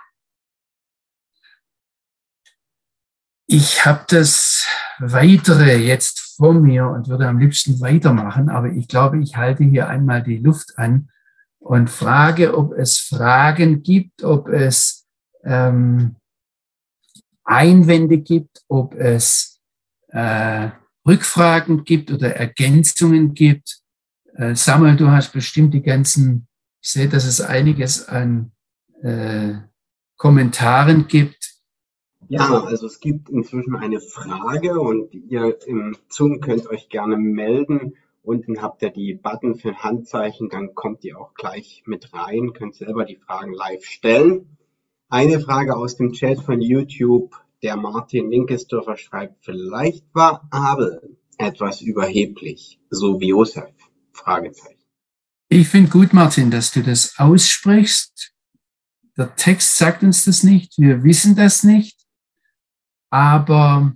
Ich 3.47 3.86
habe 3.86 4.05
das 4.07 4.67
Weitere 4.99 5.78
jetzt 5.78 6.36
vor 6.38 6.53
mir 6.53 6.88
und 6.88 7.07
würde 7.07 7.28
am 7.28 7.39
liebsten 7.39 7.80
weitermachen, 7.82 8.49
aber 8.49 8.67
ich 8.67 8.88
glaube, 8.88 9.20
ich 9.20 9.38
halte 9.38 9.63
hier 9.63 9.88
einmal 9.88 10.22
die 10.22 10.38
Luft 10.38 10.78
an 10.78 11.09
und 11.60 11.89
frage, 11.89 12.57
ob 12.57 12.74
es 12.74 12.97
Fragen 12.97 13.84
gibt, 13.84 14.24
ob 14.24 14.47
es 14.47 15.07
ähm, 15.43 16.16
Einwände 17.43 18.20
gibt, 18.20 18.64
ob 18.68 18.95
es 18.95 19.60
äh, 20.10 20.70
Rückfragen 21.07 21.84
gibt 21.84 22.12
oder 22.12 22.36
Ergänzungen 22.36 23.34
gibt. 23.34 23.80
Äh, 24.36 24.55
Samuel, 24.55 24.95
du 24.95 25.10
hast 25.10 25.34
bestimmt 25.34 25.74
die 25.74 25.82
ganzen, 25.82 26.47
ich 26.82 26.91
sehe, 26.91 27.10
dass 27.10 27.26
es 27.26 27.41
einiges 27.41 28.07
an 28.07 28.51
äh, 29.01 29.53
Kommentaren 30.18 31.07
gibt. 31.07 31.55
Ja, 32.28 32.64
also 32.64 32.86
es 32.86 32.99
gibt 32.99 33.30
inzwischen 33.30 33.76
eine 33.76 33.99
Frage 33.99 34.80
und 34.80 35.14
ihr 35.14 35.57
im 35.66 35.97
Zoom 36.10 36.41
könnt 36.41 36.68
euch 36.68 36.89
gerne 36.89 37.18
melden. 37.18 37.95
Unten 38.30 38.61
habt 38.61 38.84
ihr 38.84 38.91
die 38.91 39.15
Button 39.15 39.55
für 39.55 39.75
Handzeichen, 39.80 40.49
dann 40.49 40.75
kommt 40.75 41.03
ihr 41.03 41.19
auch 41.19 41.34
gleich 41.34 41.82
mit 41.88 42.13
rein, 42.13 42.53
könnt 42.53 42.75
selber 42.75 43.03
die 43.03 43.15
Fragen 43.15 43.53
live 43.53 43.84
stellen. 43.84 44.55
Eine 45.09 45.39
Frage 45.39 45.75
aus 45.75 45.97
dem 45.97 46.11
Chat 46.11 46.39
von 46.39 46.61
YouTube. 46.61 47.36
Der 47.63 47.75
Martin 47.75 48.30
Linkesdörfer 48.30 48.97
schreibt, 48.97 49.43
vielleicht 49.43 50.05
war 50.13 50.47
Abel 50.51 51.17
etwas 51.39 51.82
überheblich, 51.82 52.80
so 52.91 53.19
wie 53.19 53.30
Josef? 53.30 53.73
Fragezeichen. 54.11 54.77
Ich 55.47 55.67
finde 55.67 55.89
gut, 55.89 56.13
Martin, 56.13 56.51
dass 56.51 56.71
du 56.71 56.84
das 56.84 57.15
aussprichst. 57.17 58.36
Der 59.17 59.36
Text 59.38 59.75
sagt 59.75 60.03
uns 60.03 60.25
das 60.25 60.43
nicht, 60.43 60.77
wir 60.77 61.03
wissen 61.03 61.36
das 61.36 61.63
nicht. 61.63 62.05
Aber 63.09 63.95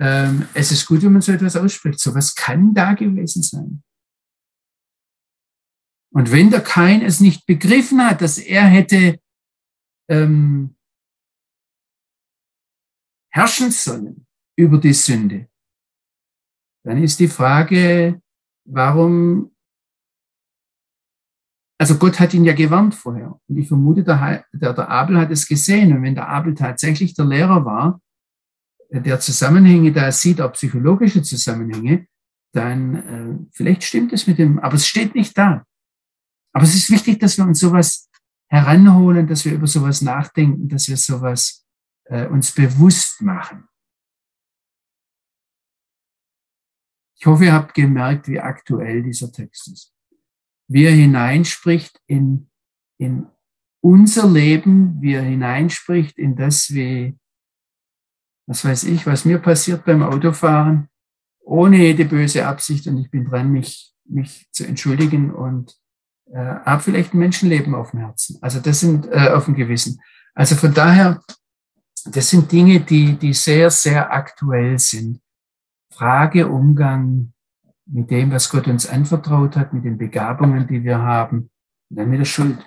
ähm, 0.00 0.48
es 0.54 0.72
ist 0.72 0.86
gut, 0.86 1.02
wenn 1.02 1.12
man 1.12 1.20
so 1.20 1.30
etwas 1.30 1.56
ausspricht. 1.56 2.00
So 2.00 2.14
was 2.14 2.34
kann 2.34 2.72
da 2.72 2.94
gewesen 2.94 3.42
sein. 3.42 3.82
Und 6.12 6.32
wenn 6.32 6.50
der 6.50 6.62
Kain 6.62 7.02
es 7.02 7.20
nicht 7.20 7.46
begriffen 7.46 8.04
hat, 8.04 8.20
dass 8.22 8.38
er 8.38 8.64
hätte 8.64 9.20
ähm, 10.08 10.76
herrschen 13.32 13.70
sollen 13.70 14.26
über 14.56 14.78
die 14.78 14.94
Sünde, 14.94 15.48
dann 16.84 17.02
ist 17.02 17.20
die 17.20 17.28
Frage, 17.28 18.20
warum, 18.64 19.54
also 21.78 21.96
Gott 21.98 22.18
hat 22.18 22.34
ihn 22.34 22.44
ja 22.44 22.54
gewarnt 22.54 22.94
vorher. 22.94 23.38
Und 23.46 23.58
ich 23.58 23.68
vermute, 23.68 24.02
der, 24.02 24.46
der, 24.52 24.72
der 24.72 24.88
Abel 24.88 25.18
hat 25.18 25.30
es 25.30 25.46
gesehen. 25.46 25.94
Und 25.94 26.02
wenn 26.02 26.14
der 26.14 26.28
Abel 26.28 26.54
tatsächlich 26.54 27.14
der 27.14 27.26
Lehrer 27.26 27.64
war, 27.64 28.00
der 28.90 29.20
Zusammenhänge 29.20 29.92
da 29.92 30.10
sieht, 30.10 30.40
auch 30.40 30.52
psychologische 30.52 31.22
Zusammenhänge, 31.22 32.06
dann 32.52 32.94
äh, 32.94 33.48
vielleicht 33.52 33.84
stimmt 33.84 34.12
es 34.12 34.26
mit 34.26 34.38
dem, 34.38 34.58
aber 34.58 34.74
es 34.74 34.86
steht 34.86 35.14
nicht 35.14 35.36
da. 35.38 35.64
Aber 36.52 36.64
es 36.64 36.74
ist 36.74 36.90
wichtig, 36.90 37.20
dass 37.20 37.38
wir 37.38 37.44
uns 37.44 37.60
sowas 37.60 38.10
heranholen, 38.48 39.26
dass 39.26 39.44
wir 39.44 39.54
über 39.54 39.68
sowas 39.68 40.02
nachdenken, 40.02 40.68
dass 40.68 40.88
wir 40.88 40.96
sowas 40.96 41.64
äh, 42.04 42.26
uns 42.26 42.52
bewusst 42.52 43.22
machen. 43.22 43.68
Ich 47.16 47.26
hoffe, 47.26 47.44
ihr 47.44 47.52
habt 47.52 47.74
gemerkt, 47.74 48.28
wie 48.28 48.40
aktuell 48.40 49.02
dieser 49.02 49.30
Text 49.30 49.68
ist. 49.68 49.94
Wie 50.68 50.84
er 50.84 50.92
hineinspricht 50.92 52.00
in, 52.06 52.50
in 52.98 53.26
unser 53.82 54.28
Leben, 54.28 55.00
wie 55.00 55.14
er 55.14 55.22
hineinspricht 55.22 56.18
in 56.18 56.34
das, 56.34 56.72
wie, 56.72 57.16
was 58.50 58.64
weiß 58.64 58.84
ich, 58.84 59.06
was 59.06 59.24
mir 59.24 59.38
passiert 59.38 59.84
beim 59.84 60.02
Autofahren, 60.02 60.88
ohne 61.38 61.76
jede 61.76 62.04
böse 62.04 62.48
Absicht 62.48 62.88
und 62.88 62.98
ich 62.98 63.08
bin 63.08 63.24
dran, 63.24 63.52
mich, 63.52 63.94
mich 64.04 64.48
zu 64.50 64.66
entschuldigen 64.66 65.32
und 65.32 65.76
äh, 66.32 66.36
habe 66.36 66.82
vielleicht 66.82 67.14
ein 67.14 67.18
Menschenleben 67.18 67.76
auf 67.76 67.92
dem 67.92 68.00
Herzen. 68.00 68.38
Also 68.40 68.58
das 68.58 68.80
sind 68.80 69.06
äh, 69.06 69.28
auf 69.28 69.44
dem 69.44 69.54
Gewissen. 69.54 70.00
Also 70.34 70.56
von 70.56 70.74
daher, 70.74 71.22
das 72.06 72.30
sind 72.30 72.50
Dinge, 72.50 72.80
die, 72.80 73.16
die 73.16 73.34
sehr, 73.34 73.70
sehr 73.70 74.12
aktuell 74.12 74.80
sind. 74.80 75.20
Frage, 75.92 76.48
Umgang 76.48 77.32
mit 77.86 78.10
dem, 78.10 78.32
was 78.32 78.48
Gott 78.48 78.66
uns 78.66 78.88
anvertraut 78.88 79.54
hat, 79.54 79.72
mit 79.72 79.84
den 79.84 79.96
Begabungen, 79.96 80.66
die 80.66 80.82
wir 80.82 80.98
haben, 80.98 81.50
und 81.88 81.96
dann 81.96 82.10
mit 82.10 82.18
der 82.18 82.24
Schuld. 82.24 82.58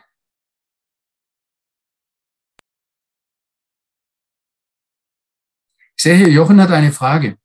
Ich 6.03 6.05
sehe 6.05 6.17
hier, 6.17 6.29
Jochen 6.31 6.59
hat 6.59 6.69
eine 6.69 6.91
Frage. 6.91 7.37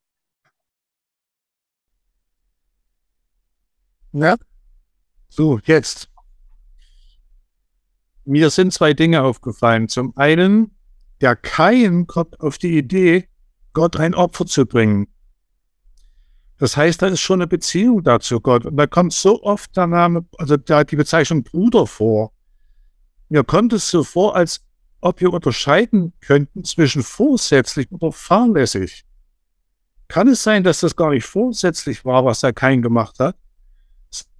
Ja. 4.10 4.34
So, 5.28 5.60
jetzt. 5.62 6.10
Mir 8.24 8.50
sind 8.50 8.72
zwei 8.72 8.94
Dinge 8.94 9.22
aufgefallen. 9.22 9.88
Zum 9.88 10.12
einen, 10.16 10.76
der 11.20 11.36
Kain 11.36 12.08
kommt 12.08 12.40
auf 12.40 12.58
die 12.58 12.76
Idee, 12.76 13.28
Gott 13.74 13.96
ein 13.96 14.16
Opfer 14.16 14.46
zu 14.46 14.66
bringen. 14.66 15.06
Das 16.56 16.76
heißt, 16.76 17.00
da 17.00 17.06
ist 17.06 17.20
schon 17.20 17.40
eine 17.40 17.46
Beziehung 17.46 18.02
dazu 18.02 18.40
Gott. 18.40 18.66
Und 18.66 18.76
da 18.76 18.88
kommt 18.88 19.12
so 19.12 19.40
oft 19.44 19.76
der 19.76 19.86
Name, 19.86 20.26
also 20.36 20.56
da 20.56 20.82
die 20.82 20.96
Bezeichnung 20.96 21.44
Bruder 21.44 21.86
vor. 21.86 22.32
Mir 23.28 23.44
kommt 23.44 23.72
es 23.72 23.88
so 23.88 24.02
vor, 24.02 24.34
als 24.34 24.67
ob 25.00 25.20
wir 25.20 25.32
unterscheiden 25.32 26.12
könnten 26.20 26.64
zwischen 26.64 27.02
vorsätzlich 27.02 27.90
oder 27.92 28.12
fahrlässig. 28.12 29.04
Kann 30.08 30.28
es 30.28 30.42
sein, 30.42 30.64
dass 30.64 30.80
das 30.80 30.96
gar 30.96 31.10
nicht 31.10 31.26
vorsätzlich 31.26 32.04
war, 32.04 32.24
was 32.24 32.42
er 32.42 32.52
kein 32.52 32.82
gemacht 32.82 33.18
hat, 33.18 33.36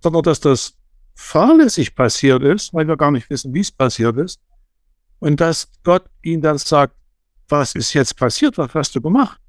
sondern 0.02 0.22
dass 0.22 0.40
das 0.40 0.74
fahrlässig 1.14 1.94
passiert 1.94 2.42
ist, 2.42 2.72
weil 2.72 2.86
wir 2.88 2.96
gar 2.96 3.10
nicht 3.10 3.28
wissen, 3.28 3.52
wie 3.52 3.60
es 3.60 3.70
passiert 3.70 4.16
ist, 4.16 4.40
und 5.18 5.40
dass 5.40 5.68
Gott 5.82 6.04
ihn 6.22 6.40
dann 6.40 6.58
sagt, 6.58 6.94
was 7.48 7.74
ist 7.74 7.92
jetzt 7.92 8.16
passiert, 8.16 8.56
was 8.58 8.72
hast 8.74 8.94
du 8.94 9.00
gemacht? 9.00 9.40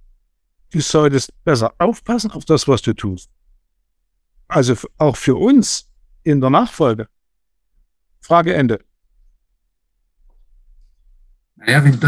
Du 0.72 0.82
solltest 0.82 1.32
besser 1.44 1.74
aufpassen 1.78 2.32
auf 2.32 2.46
das, 2.46 2.68
was 2.68 2.82
du 2.82 2.94
tust. 2.94 3.30
Also 4.48 4.76
auch 4.98 5.16
für 5.16 5.36
uns 5.36 5.88
in 6.24 6.42
der 6.42 6.50
Nachfolge. 6.50 7.08
Frage 8.22 8.54
Ende. 8.54 8.80
Naja, 11.60 11.84
wenn 11.84 12.00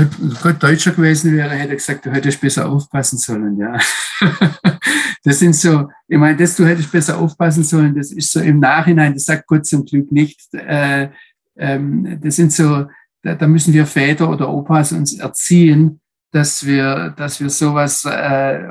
Gott 0.41 0.63
Deutscher 0.63 0.91
gewesen 0.91 1.33
wäre, 1.33 1.49
hätte 1.49 1.71
er 1.71 1.75
gesagt, 1.75 2.05
du 2.05 2.11
hättest 2.11 2.39
besser 2.39 2.69
aufpassen 2.69 3.17
sollen, 3.17 3.57
ja. 3.57 3.77
Das 5.23 5.37
sind 5.37 5.55
so, 5.55 5.87
ich 6.07 6.17
meine, 6.17 6.35
das 6.35 6.55
du 6.55 6.65
hättest 6.65 6.91
besser 6.91 7.19
aufpassen 7.19 7.63
sollen, 7.63 7.93
das 7.93 8.11
ist 8.11 8.31
so 8.31 8.39
im 8.39 8.59
Nachhinein, 8.59 9.13
das 9.13 9.25
sagt 9.25 9.45
Gott 9.45 9.67
zum 9.67 9.85
Glück 9.85 10.11
nicht. 10.11 10.51
Äh, 10.53 11.09
ähm, 11.55 12.19
das 12.23 12.37
sind 12.37 12.51
so, 12.51 12.87
da, 13.21 13.35
da 13.35 13.47
müssen 13.47 13.71
wir 13.71 13.85
Väter 13.85 14.27
oder 14.27 14.49
Opas 14.49 14.93
uns 14.93 15.13
erziehen, 15.19 16.01
dass 16.31 16.65
wir, 16.65 17.13
dass 17.15 17.39
wir 17.39 17.51
sowas, 17.51 18.03
äh, 18.05 18.63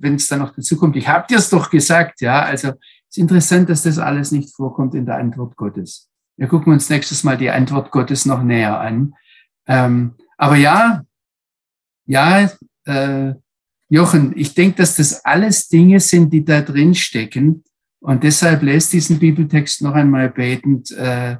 wenn 0.00 0.16
es 0.16 0.26
dann 0.26 0.40
noch 0.40 0.54
dazu 0.54 0.76
kommt, 0.76 0.96
ich 0.96 1.08
habe 1.08 1.26
dir 1.28 1.38
es 1.38 1.48
doch 1.48 1.70
gesagt, 1.70 2.20
ja, 2.20 2.42
also 2.42 2.68
es 2.68 3.16
ist 3.16 3.18
interessant, 3.18 3.70
dass 3.70 3.84
das 3.84 3.98
alles 3.98 4.32
nicht 4.32 4.54
vorkommt 4.54 4.94
in 4.94 5.06
der 5.06 5.16
Antwort 5.16 5.56
Gottes. 5.56 6.10
Wir 6.36 6.48
gucken 6.48 6.72
uns 6.72 6.90
nächstes 6.90 7.24
Mal 7.24 7.38
die 7.38 7.50
Antwort 7.50 7.90
Gottes 7.90 8.26
noch 8.26 8.42
näher 8.42 8.78
an. 8.80 9.14
Ähm, 9.70 10.16
aber 10.36 10.56
ja, 10.56 11.04
ja, 12.06 12.50
äh, 12.86 13.34
Jochen, 13.88 14.36
ich 14.36 14.54
denke, 14.54 14.78
dass 14.78 14.96
das 14.96 15.24
alles 15.24 15.68
Dinge 15.68 16.00
sind, 16.00 16.32
die 16.32 16.44
da 16.44 16.60
drin 16.60 16.94
stecken. 16.94 17.64
Und 18.00 18.24
deshalb 18.24 18.62
lässt 18.62 18.92
diesen 18.92 19.18
Bibeltext 19.18 19.82
noch 19.82 19.94
einmal 19.94 20.30
betend. 20.30 20.90
Äh, 20.90 21.36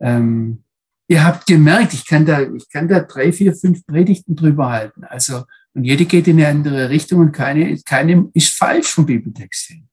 ähm, 0.00 0.64
ihr 1.08 1.22
habt 1.24 1.46
gemerkt, 1.46 1.92
ich 1.92 2.06
kann 2.06 2.24
da, 2.24 2.40
ich 2.40 2.68
kann 2.70 2.88
da 2.88 3.00
drei, 3.00 3.32
vier, 3.32 3.54
fünf 3.54 3.84
Predigten 3.86 4.36
drüber 4.36 4.70
halten. 4.70 5.04
Also, 5.04 5.44
und 5.74 5.84
jede 5.84 6.06
geht 6.06 6.28
in 6.28 6.38
eine 6.38 6.48
andere 6.48 6.88
Richtung 6.88 7.20
und 7.20 7.32
keine, 7.32 7.78
keine 7.82 8.30
ist 8.32 8.54
falsch 8.54 8.88
vom 8.88 9.04
Bibeltext 9.04 9.66
hin. 9.66 9.88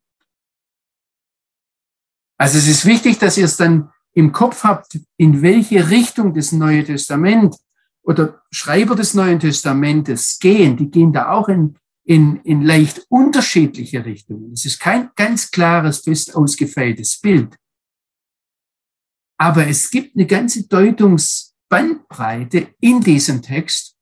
Also 2.37 2.59
es 2.59 2.67
ist 2.67 2.85
wichtig, 2.85 3.17
dass 3.17 3.37
ihr 3.37 3.45
es 3.45 3.57
dann 3.57 3.89
im 4.17 4.31
Kopf 4.31 4.63
habt, 4.63 4.99
in 5.17 5.43
welche 5.43 5.91
Richtung 5.91 6.33
das 6.33 6.51
Neue 6.51 6.83
Testament 6.83 7.55
oder 8.01 8.41
Schreiber 8.49 8.95
des 8.95 9.13
Neuen 9.13 9.39
Testamentes 9.39 10.39
gehen, 10.39 10.75
die 10.75 10.89
gehen 10.89 11.13
da 11.13 11.29
auch 11.29 11.49
in, 11.49 11.77
in, 12.03 12.37
in 12.37 12.63
leicht 12.63 13.05
unterschiedliche 13.09 14.03
Richtungen. 14.03 14.53
Es 14.53 14.65
ist 14.65 14.79
kein 14.79 15.11
ganz 15.15 15.51
klares, 15.51 15.99
fest 15.99 16.35
ausgefeiltes 16.35 17.19
Bild. 17.21 17.55
Aber 19.37 19.67
es 19.67 19.91
gibt 19.91 20.15
eine 20.15 20.25
ganze 20.25 20.67
Deutungsbandbreite 20.67 22.69
in 22.79 23.01
diesem 23.01 23.43
Text. 23.43 23.95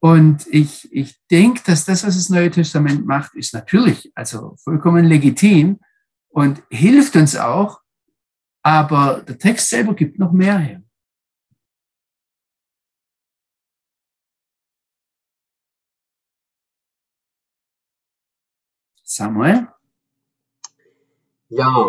Und 0.00 0.48
ich, 0.48 0.92
ich 0.92 1.14
denke, 1.30 1.62
dass 1.64 1.84
das, 1.84 2.04
was 2.04 2.16
das 2.16 2.28
Neue 2.28 2.50
Testament 2.50 3.06
macht, 3.06 3.36
ist 3.36 3.54
natürlich, 3.54 4.10
also 4.16 4.56
vollkommen 4.64 5.04
legitim 5.04 5.78
und 6.28 6.60
hilft 6.70 7.14
uns 7.14 7.36
auch. 7.36 7.81
Aber 8.62 9.22
der 9.26 9.38
Text 9.38 9.68
selber 9.68 9.94
gibt 9.94 10.18
noch 10.18 10.32
mehr 10.32 10.58
her. 10.58 10.82
Samuel? 19.04 19.68
Ja, 21.50 21.86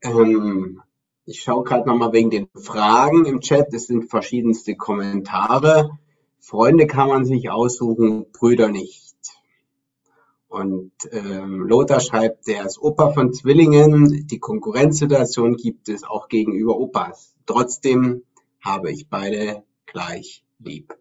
ähm, 0.00 0.80
ich 1.26 1.42
schaue 1.42 1.64
gerade 1.64 1.86
nochmal 1.86 2.12
wegen 2.12 2.30
den 2.30 2.48
Fragen 2.54 3.26
im 3.26 3.40
Chat. 3.40 3.74
Es 3.74 3.88
sind 3.88 4.08
verschiedenste 4.08 4.74
Kommentare. 4.74 5.98
Freunde 6.40 6.86
kann 6.86 7.08
man 7.08 7.24
sich 7.26 7.50
aussuchen, 7.50 8.30
Brüder 8.32 8.68
nicht. 8.68 9.03
Und 10.54 10.92
ähm, 11.10 11.66
Lothar 11.66 11.98
schreibt, 11.98 12.46
der 12.46 12.64
ist 12.64 12.78
Opa 12.80 13.10
von 13.10 13.32
Zwillingen. 13.32 14.24
Die 14.28 14.38
Konkurrenzsituation 14.38 15.56
gibt 15.56 15.88
es 15.88 16.04
auch 16.04 16.28
gegenüber 16.28 16.78
Opas. 16.78 17.34
Trotzdem 17.44 18.22
habe 18.64 18.92
ich 18.92 19.08
beide 19.08 19.64
gleich 19.84 20.44
lieb. 20.60 20.94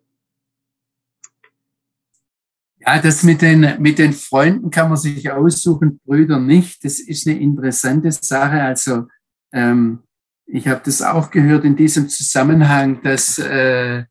Ja, 2.80 3.00
das 3.00 3.22
mit 3.22 3.44
den, 3.44 3.76
mit 3.80 4.00
den 4.00 4.14
Freunden 4.14 4.72
kann 4.72 4.90
man 4.90 4.98
sich 4.98 5.30
aussuchen, 5.30 6.00
Brüder 6.04 6.40
nicht. 6.40 6.84
Das 6.84 7.00
ist 7.00 7.28
eine 7.28 7.40
interessante 7.40 8.12
Sache. 8.12 8.60
Also 8.60 9.04
ähm, 9.52 10.00
ich 10.48 10.68
habe 10.68 10.82
das 10.84 11.04
auch 11.04 11.30
gehört 11.30 11.64
in 11.64 11.76
diesem 11.76 12.10
Zusammenhang, 12.10 13.04
dass 13.04 13.38
äh, 13.38 14.06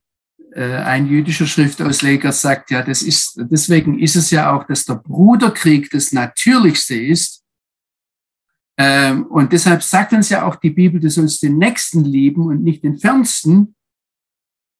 ein 0.60 1.06
jüdischer 1.06 1.46
Schriftausleger 1.46 2.32
sagt, 2.32 2.70
ja, 2.70 2.82
das 2.82 3.02
ist, 3.02 3.40
deswegen 3.50 3.98
ist 3.98 4.16
es 4.16 4.30
ja 4.30 4.54
auch, 4.54 4.64
dass 4.64 4.84
der 4.84 4.96
Bruderkrieg 4.96 5.90
das 5.90 6.12
Natürlichste 6.12 6.94
ist. 6.94 7.42
Ähm, 8.78 9.26
und 9.26 9.52
deshalb 9.52 9.82
sagt 9.82 10.12
uns 10.12 10.28
ja 10.28 10.46
auch 10.46 10.56
die 10.56 10.70
Bibel, 10.70 11.00
du 11.00 11.10
sollst 11.10 11.42
den 11.42 11.58
Nächsten 11.58 12.04
lieben 12.04 12.46
und 12.46 12.62
nicht 12.62 12.82
den 12.84 12.98
Fernsten. 12.98 13.74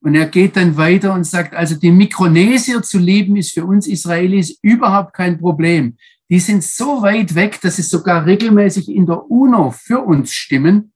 Und 0.02 0.14
er 0.16 0.26
geht 0.26 0.56
dann 0.56 0.76
weiter 0.76 1.14
und 1.14 1.24
sagt, 1.24 1.54
also 1.54 1.76
die 1.76 1.92
Mikronesier 1.92 2.82
zu 2.82 2.98
lieben 2.98 3.36
ist 3.36 3.52
für 3.52 3.64
uns 3.64 3.86
Israelis 3.86 4.58
überhaupt 4.60 5.14
kein 5.14 5.38
Problem. 5.38 5.96
Die 6.28 6.40
sind 6.40 6.64
so 6.64 7.02
weit 7.02 7.34
weg, 7.34 7.60
dass 7.60 7.76
sie 7.76 7.82
sogar 7.82 8.26
regelmäßig 8.26 8.88
in 8.88 9.06
der 9.06 9.30
UNO 9.30 9.70
für 9.70 10.00
uns 10.00 10.32
stimmen. 10.32 10.92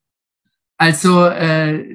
Also 0.78 1.26
äh, 1.26 1.94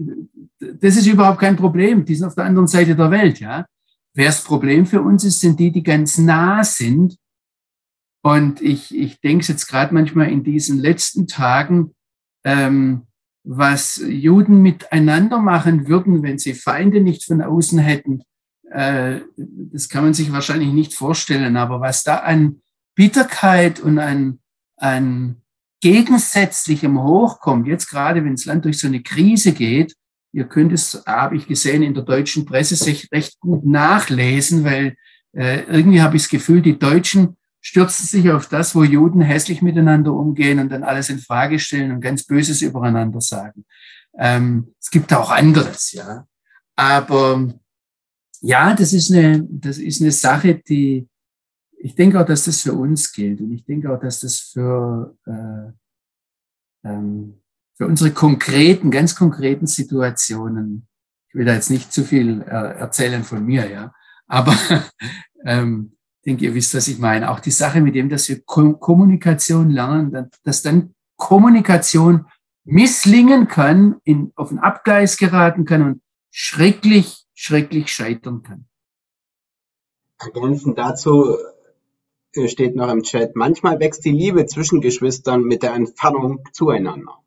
das 0.62 0.96
ist 0.96 1.08
überhaupt 1.08 1.40
kein 1.40 1.56
Problem. 1.56 2.06
Die 2.06 2.16
sind 2.16 2.28
auf 2.28 2.36
der 2.36 2.46
anderen 2.46 2.68
Seite 2.68 2.96
der 2.96 3.12
Welt. 3.12 3.40
Ja, 3.40 3.66
wer 4.14 4.28
das 4.28 4.44
Problem 4.44 4.86
für 4.86 5.02
uns 5.02 5.24
ist, 5.24 5.40
sind 5.40 5.60
die, 5.60 5.72
die 5.72 5.84
ganz 5.84 6.18
nah 6.18 6.64
sind. 6.64 7.18
Und 8.24 8.62
ich, 8.62 8.96
ich 8.96 9.20
denke 9.20 9.46
jetzt 9.48 9.68
gerade 9.68 9.94
manchmal 9.94 10.30
in 10.30 10.44
diesen 10.44 10.78
letzten 10.80 11.28
Tagen, 11.28 11.96
ähm, 12.44 13.08
was 13.44 13.98
Juden 14.08 14.62
miteinander 14.62 15.40
machen 15.40 15.88
würden, 15.88 16.22
wenn 16.22 16.38
sie 16.38 16.54
Feinde 16.54 17.02
nicht 17.02 17.26
von 17.26 17.42
außen 17.42 17.80
hätten, 17.80 18.22
äh, 18.70 19.22
das 19.36 19.90
kann 19.90 20.04
man 20.04 20.14
sich 20.14 20.32
wahrscheinlich 20.32 20.72
nicht 20.72 20.94
vorstellen. 20.94 21.58
Aber 21.58 21.82
was 21.82 22.04
da 22.04 22.18
an 22.18 22.62
Bitterkeit 22.96 23.80
und 23.80 23.98
an, 23.98 24.40
an 24.78 25.42
Gegensätzlichem 25.82 27.02
hochkommt, 27.02 27.68
jetzt 27.68 27.90
gerade 27.90 28.24
wenn 28.24 28.36
das 28.36 28.46
Land 28.46 28.66
durch 28.66 28.78
so 28.78 28.88
eine 28.88 29.02
Krise 29.02 29.54
geht, 29.54 29.96
ihr 30.34 30.46
könnt 30.46 30.72
es, 30.72 31.04
habe 31.06 31.36
ich 31.36 31.48
gesehen, 31.48 31.84
in 31.84 31.94
der 31.94 32.04
deutschen 32.04 32.46
Presse 32.46 32.76
sich 32.76 33.12
recht 33.12 33.40
gut 33.40 33.66
nachlesen, 33.66 34.64
weil 34.64 34.96
äh, 35.34 35.64
irgendwie 35.64 36.02
habe 36.02 36.16
ich 36.16 36.24
das 36.24 36.30
Gefühl, 36.30 36.62
die 36.62 36.80
Deutschen 36.80 37.38
stürzen 37.62 38.08
sich 38.08 38.32
auf 38.32 38.48
das, 38.48 38.74
wo 38.76 38.84
Juden 38.84 39.22
hässlich 39.22 39.62
miteinander 39.62 40.14
umgehen 40.14 40.60
und 40.60 40.70
dann 40.70 40.84
alles 40.84 41.10
in 41.10 41.20
Frage 41.20 41.60
stellen 41.60 41.92
und 41.92 42.02
ganz 42.02 42.24
Böses 42.24 42.62
übereinander 42.62 43.22
sagen. 43.22 43.66
Ähm, 44.18 44.74
es 44.80 44.90
gibt 44.90 45.14
auch 45.14 45.30
anderes, 45.30 45.92
ja. 45.92 46.26
Aber 46.76 47.54
ja, 48.42 48.74
das 48.74 48.94
ist 48.94 49.12
eine, 49.12 49.46
das 49.50 49.78
ist 49.78 50.02
eine 50.02 50.12
Sache, 50.12 50.56
die, 50.56 51.08
ich 51.78 51.96
denke 51.96 52.20
auch, 52.20 52.26
dass 52.26 52.46
das 52.46 52.62
für 52.62 52.74
uns 52.74 53.12
gilt 53.12 53.40
und 53.40 53.52
ich 53.52 53.64
denke 53.64 53.94
auch, 53.94 54.00
dass 54.00 54.22
das 54.22 54.40
für, 54.40 55.16
äh, 55.28 56.90
ähm, 56.90 57.41
für 57.82 57.88
unsere 57.88 58.12
konkreten, 58.12 58.92
ganz 58.92 59.16
konkreten 59.16 59.66
Situationen, 59.66 60.88
ich 61.30 61.34
will 61.34 61.46
da 61.46 61.56
jetzt 61.56 61.72
nicht 61.72 61.92
zu 61.92 62.04
viel 62.04 62.44
äh, 62.44 62.78
erzählen 62.78 63.24
von 63.24 63.44
mir, 63.44 63.72
ja, 63.72 63.92
aber 64.28 64.56
ähm, 65.46 65.98
denke, 66.24 66.46
ihr 66.46 66.54
wisst, 66.54 66.76
was 66.76 66.88
ich 66.88 67.00
meine. 67.00 67.32
Auch 67.32 67.40
die 67.40 67.50
Sache 67.50 67.82
mit 67.82 67.96
dem, 67.96 68.08
dass 68.08 68.30
wir 68.30 68.40
Kommunikation 68.44 69.72
lernen, 69.72 70.30
dass 70.44 70.62
dann 70.62 70.94
Kommunikation 71.16 72.28
misslingen 72.66 73.48
kann, 73.48 74.00
in, 74.04 74.32
auf 74.36 74.50
den 74.50 74.60
Abgleis 74.60 75.18
geraten 75.18 75.66
kann 75.66 75.82
und 75.82 76.02
schrecklich, 76.30 77.26
schrecklich 77.34 77.92
scheitern 77.92 78.44
kann. 78.44 78.68
Ergänzend 80.20 80.78
dazu 80.78 81.36
äh, 82.34 82.48
steht 82.48 82.76
noch 82.76 82.92
im 82.92 83.02
Chat, 83.02 83.36
manchmal 83.36 83.80
wächst 83.80 84.06
die 84.06 84.12
Liebe 84.12 84.46
zwischen 84.46 84.82
Geschwistern 84.82 85.42
mit 85.42 85.64
der 85.64 85.74
Entfernung 85.74 86.44
zueinander. 86.54 87.18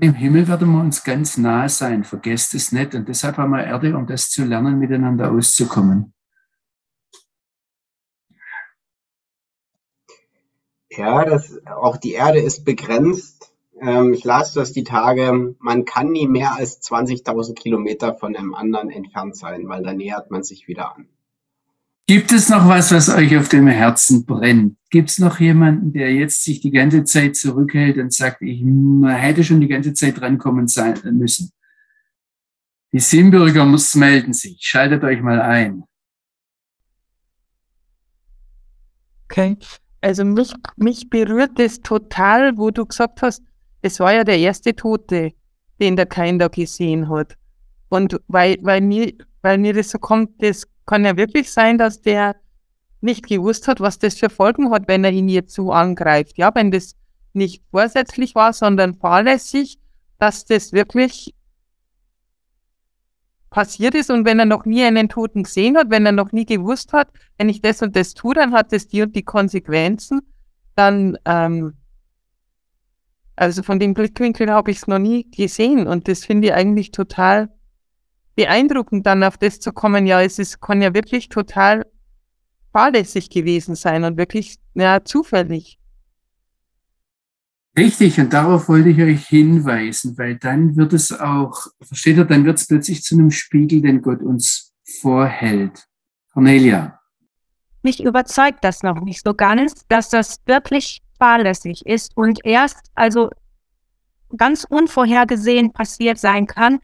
Im 0.00 0.14
Himmel 0.14 0.48
werden 0.48 0.70
wir 0.72 0.80
uns 0.80 1.04
ganz 1.04 1.36
nah 1.36 1.68
sein, 1.68 2.04
vergesst 2.04 2.54
es 2.54 2.72
nicht. 2.72 2.94
Und 2.94 3.08
deshalb 3.08 3.36
haben 3.36 3.50
wir 3.50 3.64
Erde, 3.64 3.96
um 3.96 4.06
das 4.06 4.30
zu 4.30 4.44
lernen, 4.44 4.78
miteinander 4.78 5.30
auszukommen. 5.30 6.14
Ja, 10.90 11.24
das, 11.24 11.60
auch 11.66 11.96
die 11.96 12.12
Erde 12.12 12.40
ist 12.40 12.64
begrenzt. 12.64 13.52
Ähm, 13.80 14.12
ich 14.12 14.24
las 14.24 14.52
das 14.52 14.72
die 14.72 14.84
Tage, 14.84 15.54
man 15.58 15.84
kann 15.84 16.12
nie 16.12 16.28
mehr 16.28 16.54
als 16.54 16.82
20.000 16.82 17.54
Kilometer 17.54 18.14
von 18.14 18.36
einem 18.36 18.54
anderen 18.54 18.90
entfernt 18.90 19.36
sein, 19.36 19.68
weil 19.68 19.82
da 19.82 19.92
nähert 19.92 20.30
man 20.30 20.42
sich 20.42 20.68
wieder 20.68 20.94
an. 20.94 21.08
Gibt 22.12 22.30
es 22.30 22.50
noch 22.50 22.68
was, 22.68 22.92
was 22.92 23.08
euch 23.08 23.34
auf 23.38 23.48
dem 23.48 23.66
Herzen 23.68 24.26
brennt? 24.26 24.76
Gibt 24.90 25.08
es 25.08 25.18
noch 25.18 25.40
jemanden, 25.40 25.94
der 25.94 26.12
jetzt 26.12 26.44
sich 26.44 26.60
die 26.60 26.70
ganze 26.70 27.04
Zeit 27.04 27.36
zurückhält 27.36 27.96
und 27.96 28.12
sagt, 28.12 28.42
ich 28.42 28.62
hätte 29.06 29.42
schon 29.42 29.62
die 29.62 29.68
ganze 29.68 29.94
Zeit 29.94 30.20
drankommen 30.20 30.68
sein 30.68 31.00
müssen? 31.04 31.52
Die 32.92 32.98
Simbürger 32.98 33.64
muss 33.64 33.94
melden 33.94 34.34
sich. 34.34 34.58
Schaltet 34.60 35.02
euch 35.04 35.22
mal 35.22 35.40
ein. 35.40 35.84
Okay. 39.24 39.56
Also 40.02 40.26
mich, 40.26 40.52
mich 40.76 41.08
berührt 41.08 41.58
es 41.58 41.80
total, 41.80 42.58
wo 42.58 42.70
du 42.70 42.84
gesagt 42.84 43.22
hast, 43.22 43.42
es 43.80 44.00
war 44.00 44.12
ja 44.12 44.24
der 44.24 44.38
erste 44.38 44.76
Tote, 44.76 45.32
den 45.80 45.96
der 45.96 46.04
Kinder 46.04 46.50
gesehen 46.50 47.08
hat. 47.08 47.38
Und 47.88 48.20
weil, 48.28 48.58
weil, 48.60 48.82
mir, 48.82 49.14
weil 49.40 49.56
mir 49.56 49.72
das 49.72 49.88
so 49.88 49.98
kommt, 49.98 50.42
das 50.42 50.66
kann 50.86 51.04
ja 51.04 51.16
wirklich 51.16 51.50
sein, 51.50 51.78
dass 51.78 52.02
der 52.02 52.36
nicht 53.00 53.26
gewusst 53.26 53.68
hat, 53.68 53.80
was 53.80 53.98
das 53.98 54.14
für 54.14 54.30
Folgen 54.30 54.70
hat, 54.70 54.88
wenn 54.88 55.04
er 55.04 55.10
ihn 55.10 55.28
jetzt 55.28 55.54
so 55.54 55.72
angreift. 55.72 56.38
Ja, 56.38 56.54
wenn 56.54 56.70
das 56.70 56.94
nicht 57.32 57.62
vorsätzlich 57.70 58.34
war, 58.34 58.52
sondern 58.52 58.94
fahrlässig, 58.94 59.78
dass 60.18 60.44
das 60.44 60.72
wirklich 60.72 61.34
passiert 63.50 63.94
ist. 63.94 64.10
Und 64.10 64.24
wenn 64.24 64.38
er 64.38 64.44
noch 64.44 64.64
nie 64.64 64.84
einen 64.84 65.08
Toten 65.08 65.44
gesehen 65.44 65.76
hat, 65.76 65.90
wenn 65.90 66.06
er 66.06 66.12
noch 66.12 66.32
nie 66.32 66.46
gewusst 66.46 66.92
hat, 66.92 67.08
wenn 67.38 67.48
ich 67.48 67.60
das 67.60 67.82
und 67.82 67.96
das 67.96 68.14
tue, 68.14 68.34
dann 68.34 68.52
hat 68.52 68.72
das 68.72 68.88
die 68.88 69.02
und 69.02 69.14
die 69.14 69.22
Konsequenzen, 69.22 70.20
dann, 70.74 71.18
ähm, 71.24 71.74
also 73.36 73.62
von 73.62 73.78
dem 73.78 73.94
Blickwinkel 73.94 74.50
habe 74.50 74.70
ich 74.70 74.78
es 74.78 74.86
noch 74.86 74.98
nie 74.98 75.30
gesehen. 75.30 75.86
Und 75.86 76.08
das 76.08 76.24
finde 76.24 76.48
ich 76.48 76.54
eigentlich 76.54 76.90
total 76.90 77.50
beeindruckend, 78.34 79.06
dann 79.06 79.22
auf 79.24 79.38
das 79.38 79.60
zu 79.60 79.72
kommen, 79.72 80.06
ja, 80.06 80.22
es 80.22 80.38
ist, 80.38 80.60
kann 80.60 80.82
ja 80.82 80.94
wirklich 80.94 81.28
total 81.28 81.86
fahrlässig 82.72 83.30
gewesen 83.30 83.74
sein 83.74 84.04
und 84.04 84.16
wirklich 84.16 84.56
ja, 84.74 85.04
zufällig. 85.04 85.78
Richtig, 87.76 88.20
und 88.20 88.32
darauf 88.32 88.68
wollte 88.68 88.90
ich 88.90 89.00
euch 89.00 89.26
hinweisen, 89.26 90.16
weil 90.18 90.36
dann 90.36 90.76
wird 90.76 90.92
es 90.92 91.10
auch, 91.10 91.66
versteht 91.80 92.18
ihr, 92.18 92.24
dann 92.24 92.44
wird 92.44 92.58
es 92.58 92.66
plötzlich 92.66 93.02
zu 93.02 93.14
einem 93.14 93.30
Spiegel, 93.30 93.80
den 93.80 94.02
Gott 94.02 94.20
uns 94.20 94.74
vorhält. 95.00 95.86
Cornelia. 96.32 96.98
Mich 97.82 98.02
überzeugt 98.02 98.62
das 98.62 98.82
noch 98.82 99.00
nicht 99.00 99.24
so 99.24 99.34
ganz, 99.34 99.86
dass 99.88 100.10
das 100.10 100.36
wirklich 100.46 101.02
fahrlässig 101.18 101.86
ist 101.86 102.16
und 102.16 102.40
erst, 102.44 102.90
also 102.94 103.30
ganz 104.36 104.64
unvorhergesehen 104.68 105.72
passiert 105.72 106.18
sein 106.18 106.46
kann, 106.46 106.78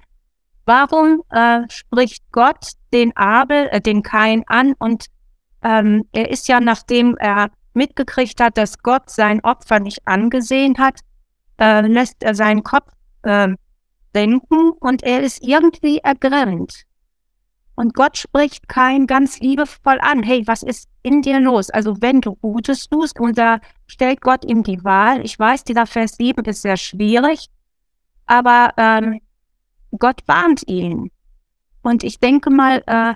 Warum 0.69 1.23
äh, 1.31 1.63
spricht 1.71 2.31
Gott 2.31 2.73
den 2.93 3.17
Abel, 3.17 3.69
äh, 3.71 3.81
den 3.81 4.03
Kain 4.03 4.45
an 4.49 4.75
und 4.79 5.07
ähm, 5.63 6.05
er 6.13 6.31
ist 6.31 6.47
ja, 6.47 6.61
nachdem 6.61 7.17
er 7.17 7.49
mitgekriegt 7.73 8.39
hat, 8.39 8.59
dass 8.59 8.83
Gott 8.83 9.09
sein 9.09 9.43
Opfer 9.43 9.81
nicht 9.81 10.07
angesehen 10.07 10.77
hat, 10.77 11.01
äh, 11.59 11.81
lässt 11.81 12.23
er 12.23 12.35
seinen 12.35 12.65
Kopf 12.65 12.93
äh, 13.23 13.49
denken 14.15 14.73
und 14.79 15.03
er 15.05 15.23
ist 15.23 15.43
irgendwie 15.43 16.01
ergrimmt. 16.01 16.83
Und 17.75 17.95
Gott 17.95 18.19
spricht 18.19 18.69
kein 18.69 19.07
ganz 19.07 19.41
liebevoll 19.41 19.99
an, 20.03 20.23
hey, 20.23 20.47
was 20.47 20.63
ist 20.63 20.87
in 21.03 21.23
dir 21.23 21.41
los? 21.41 21.71
Also 21.71 22.03
wenn 22.03 22.21
du 22.21 22.35
Gutes 22.35 22.91
tust, 22.91 23.19
und 23.19 23.39
da 23.39 23.61
stellt 23.87 24.21
Gott 24.21 24.45
ihm 24.45 24.65
die 24.65 24.85
Wahl. 24.85 25.25
Ich 25.25 25.39
weiß, 25.39 25.65
dieser 25.65 25.87
Vers 25.87 26.17
7 26.19 26.45
ist 26.45 26.61
sehr 26.61 26.77
schwierig, 26.77 27.49
aber 28.27 28.75
ähm, 28.77 29.21
Gott 29.97 30.23
warnt 30.27 30.67
ihn. 30.67 31.11
Und 31.83 32.05
ich 32.05 32.21
denke 32.21 32.51
mal, 32.51 32.83
äh, 32.87 33.15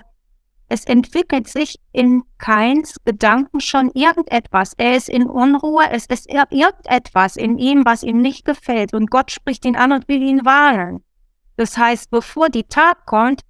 es 0.69 0.85
entwickelt 0.85 1.47
sich 1.47 1.79
in 1.91 2.23
Keins 2.39 2.97
Gedanken 3.05 3.59
schon 3.59 3.91
irgendetwas. 3.93 4.73
Er 4.77 4.95
ist 4.95 5.09
in 5.09 5.27
Unruhe, 5.27 5.83
es 5.91 6.07
ist 6.07 6.27
irgendetwas 6.31 7.35
in 7.35 7.59
ihm, 7.59 7.85
was 7.85 8.01
ihm 8.01 8.21
nicht 8.21 8.45
gefällt. 8.45 8.93
Und 8.93 9.11
Gott 9.11 9.29
spricht 9.29 9.65
ihn 9.65 9.75
an 9.75 9.91
und 9.91 10.07
will 10.07 10.21
ihn 10.21 10.45
warnen. 10.45 11.03
Das 11.57 11.77
heißt, 11.77 12.09
bevor 12.09 12.49
die 12.49 12.63
Tat 12.63 13.05
kommt, 13.05 13.41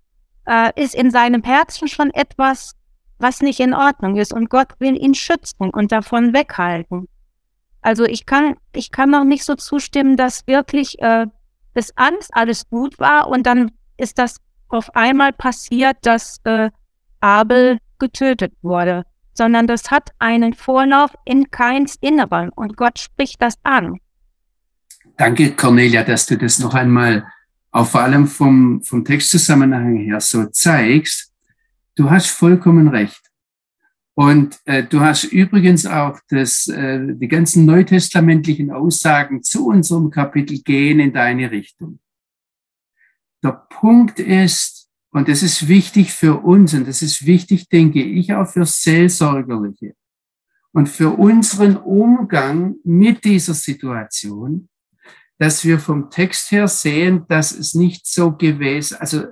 äh, 0.45 0.71
ist 0.75 0.95
in 0.95 1.11
seinem 1.11 1.43
Herzen 1.43 1.87
schon 1.87 2.09
etwas, 2.11 2.75
was 3.19 3.41
nicht 3.41 3.61
in 3.61 3.73
Ordnung 3.73 4.17
ist. 4.17 4.33
Und 4.33 4.49
Gott 4.49 4.73
will 4.79 5.01
ihn 5.01 5.13
schützen 5.13 5.69
und 5.69 5.93
davon 5.93 6.33
weghalten. 6.33 7.07
Also 7.81 8.03
ich 8.03 8.25
kann, 8.25 8.55
ich 8.73 8.91
kann 8.91 9.09
noch 9.09 9.23
nicht 9.23 9.45
so 9.45 9.55
zustimmen, 9.55 10.17
dass 10.17 10.47
wirklich 10.47 10.99
äh, 10.99 11.27
bis 11.73 11.91
Angst 11.95 12.29
alles 12.33 12.67
gut 12.69 12.99
war 12.99 13.27
und 13.27 13.45
dann 13.45 13.71
ist 13.97 14.17
das 14.17 14.37
auf 14.69 14.95
einmal 14.95 15.33
passiert, 15.33 15.97
dass 16.01 16.39
äh, 16.45 16.69
Abel 17.19 17.77
getötet 17.99 18.53
wurde, 18.61 19.03
sondern 19.33 19.67
das 19.67 19.91
hat 19.91 20.11
einen 20.19 20.53
Vorlauf 20.53 21.11
in 21.25 21.51
keins 21.51 21.95
Inneren 22.01 22.49
und 22.49 22.75
Gott 22.75 22.99
spricht 22.99 23.41
das 23.41 23.55
an. 23.63 23.99
Danke, 25.17 25.55
Cornelia, 25.55 26.03
dass 26.03 26.25
du 26.25 26.37
das 26.37 26.59
noch 26.59 26.73
einmal 26.73 27.25
auch 27.71 27.87
vor 27.87 28.01
allem 28.01 28.27
vom, 28.27 28.81
vom 28.83 29.03
Textzusammenhang 29.03 29.97
her 29.97 30.19
so 30.19 30.45
zeigst. 30.45 31.31
Du 31.95 32.09
hast 32.09 32.27
vollkommen 32.27 32.87
recht. 32.87 33.22
Und 34.15 34.59
äh, 34.65 34.83
du 34.83 34.99
hast 34.99 35.23
übrigens 35.23 35.85
auch 35.85 36.19
das, 36.29 36.67
äh, 36.67 36.99
die 37.15 37.27
ganzen 37.27 37.65
neutestamentlichen 37.65 38.69
Aussagen 38.69 39.41
zu 39.41 39.67
unserem 39.67 40.11
Kapitel 40.11 40.61
gehen 40.61 40.99
in 40.99 41.13
deine 41.13 41.49
Richtung. 41.49 41.99
Der 43.43 43.65
Punkt 43.69 44.19
ist, 44.19 44.89
und 45.11 45.27
das 45.27 45.41
ist 45.41 45.67
wichtig 45.67 46.13
für 46.13 46.43
uns, 46.43 46.73
und 46.73 46.87
das 46.87 47.01
ist 47.01 47.25
wichtig, 47.25 47.69
denke 47.69 48.03
ich, 48.03 48.33
auch 48.33 48.47
für 48.47 48.65
Seelsorgerliche 48.65 49.95
und 50.73 50.89
für 50.89 51.09
unseren 51.09 51.77
Umgang 51.77 52.75
mit 52.83 53.23
dieser 53.23 53.53
Situation, 53.53 54.69
dass 55.39 55.65
wir 55.65 55.79
vom 55.79 56.09
Text 56.09 56.51
her 56.51 56.67
sehen, 56.67 57.25
dass 57.27 57.51
es 57.51 57.73
nicht 57.73 58.05
so 58.05 58.31
gewesen, 58.31 58.97
also 58.99 59.25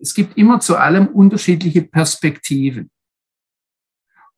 es 0.00 0.14
gibt 0.14 0.36
immer 0.36 0.58
zu 0.58 0.76
allem 0.76 1.06
unterschiedliche 1.06 1.82
Perspektiven. 1.82 2.90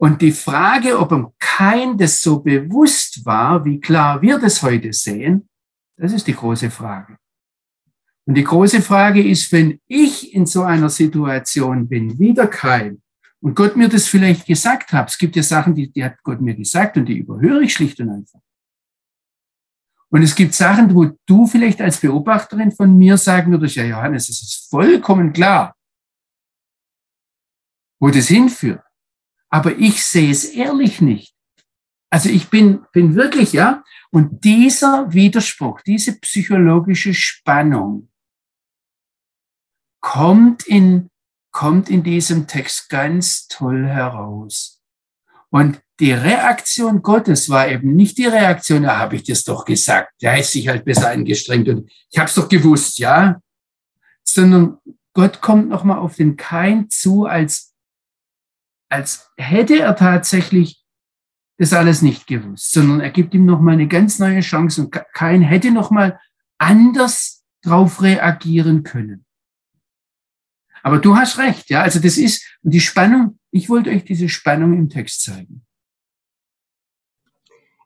Und 0.01 0.23
die 0.23 0.33
Frage, 0.33 0.99
ob 0.99 1.11
ihm 1.11 1.33
kein 1.41 1.99
das 1.99 2.21
so 2.21 2.39
bewusst 2.39 3.25
war, 3.27 3.65
wie 3.65 3.81
klar 3.81 4.23
wir 4.23 4.39
das 4.39 4.63
heute 4.63 4.93
sehen, 4.93 5.49
das 5.97 6.13
ist 6.13 6.27
die 6.27 6.35
große 6.35 6.71
Frage. 6.71 7.19
Und 8.25 8.35
die 8.35 8.45
große 8.45 8.81
Frage 8.81 9.27
ist, 9.27 9.51
wenn 9.51 9.81
ich 9.89 10.33
in 10.33 10.47
so 10.47 10.63
einer 10.63 10.89
Situation 10.89 11.89
bin, 11.89 12.19
wieder 12.19 12.47
kein, 12.47 13.03
und 13.41 13.55
Gott 13.55 13.77
mir 13.77 13.89
das 13.89 14.07
vielleicht 14.07 14.47
gesagt 14.47 14.93
hat, 14.93 15.11
es 15.11 15.19
gibt 15.19 15.37
ja 15.37 15.43
Sachen, 15.43 15.75
die, 15.75 15.91
die 15.91 16.05
hat 16.05 16.23
Gott 16.23 16.41
mir 16.41 16.55
gesagt 16.55 16.97
und 16.97 17.07
die 17.07 17.19
überhöre 17.19 17.63
ich 17.63 17.73
schlicht 17.73 18.01
und 18.01 18.11
einfach. 18.11 18.41
Und 20.11 20.23
es 20.23 20.35
gibt 20.35 20.55
Sachen, 20.55 20.95
wo 20.95 21.17
du 21.27 21.47
vielleicht 21.47 21.81
als 21.81 22.01
Beobachterin 22.01 22.73
von 22.73 22.97
mir 22.97 23.17
sagen 23.17 23.53
würdest, 23.53 23.77
ja 23.77 23.85
Johannes, 23.85 24.29
es 24.29 24.43
ist 24.43 24.71
vollkommen 24.71 25.33
klar, 25.33 25.77
wo 28.01 28.09
das 28.11 28.29
hinführt 28.29 28.83
aber 29.51 29.77
ich 29.77 30.05
sehe 30.05 30.31
es 30.31 30.45
ehrlich 30.45 31.01
nicht. 31.01 31.35
Also 32.11 32.29
ich 32.31 32.49
bin, 32.49 32.85
bin 32.93 33.15
wirklich, 33.15 33.53
ja, 33.53 33.85
und 34.11 34.45
dieser 34.45 35.13
Widerspruch, 35.13 35.83
diese 35.83 36.19
psychologische 36.21 37.13
Spannung 37.13 38.09
kommt 40.01 40.67
in, 40.67 41.11
kommt 41.51 41.91
in 41.91 42.03
diesem 42.03 42.47
Text 42.47 42.89
ganz 42.89 43.47
toll 43.49 43.87
heraus. 43.87 44.83
Und 45.51 45.83
die 46.01 46.13
Reaktion 46.13 47.03
Gottes 47.03 47.49
war 47.49 47.69
eben 47.69 47.95
nicht 47.95 48.19
die 48.19 48.27
Reaktion, 48.27 48.85
da 48.85 48.99
habe 48.99 49.17
ich 49.17 49.25
das 49.25 49.45
doch 49.45 49.65
gesagt, 49.65 50.13
der 50.23 50.39
ist 50.39 50.53
sich 50.53 50.69
halt 50.69 50.85
besser 50.85 51.11
angestrengt 51.11 51.69
und 51.69 51.91
ich 52.11 52.19
habe 52.19 52.29
es 52.29 52.35
doch 52.35 52.49
gewusst, 52.49 52.99
ja, 52.99 53.41
sondern 54.23 54.79
Gott 55.15 55.41
kommt 55.41 55.69
nochmal 55.69 55.99
auf 55.99 56.17
den 56.17 56.37
Kain 56.37 56.89
zu 56.91 57.25
als 57.25 57.68
als 58.89 59.31
hätte 59.37 59.79
er 59.79 59.97
tatsächlich 59.97 60.85
das 61.59 61.73
alles 61.73 62.03
nicht 62.03 62.27
gewusst, 62.27 62.73
sondern 62.73 63.01
er 63.01 63.11
gibt 63.11 63.35
ihm 63.35 63.45
nochmal 63.45 63.75
eine 63.75 63.89
ganz 63.89 64.19
neue 64.19 64.41
Chance 64.41 64.83
und 64.83 64.93
kein 65.13 65.43
hätte 65.43 65.71
nochmal 65.71 66.19
anders 66.57 67.45
drauf 67.63 68.01
reagieren 68.01 68.85
können. 68.85 69.25
Aber 70.83 70.99
du 70.99 71.17
hast 71.17 71.39
recht, 71.39 71.69
ja, 71.71 71.83
also 71.83 71.99
das 71.99 72.17
ist, 72.17 72.59
und 72.63 72.73
die 72.73 72.81
Spannung, 72.81 73.39
ich 73.51 73.69
wollte 73.69 73.91
euch 73.91 74.05
diese 74.05 74.29
Spannung 74.29 74.75
im 74.75 74.89
Text 74.89 75.25
zeigen. 75.25 75.65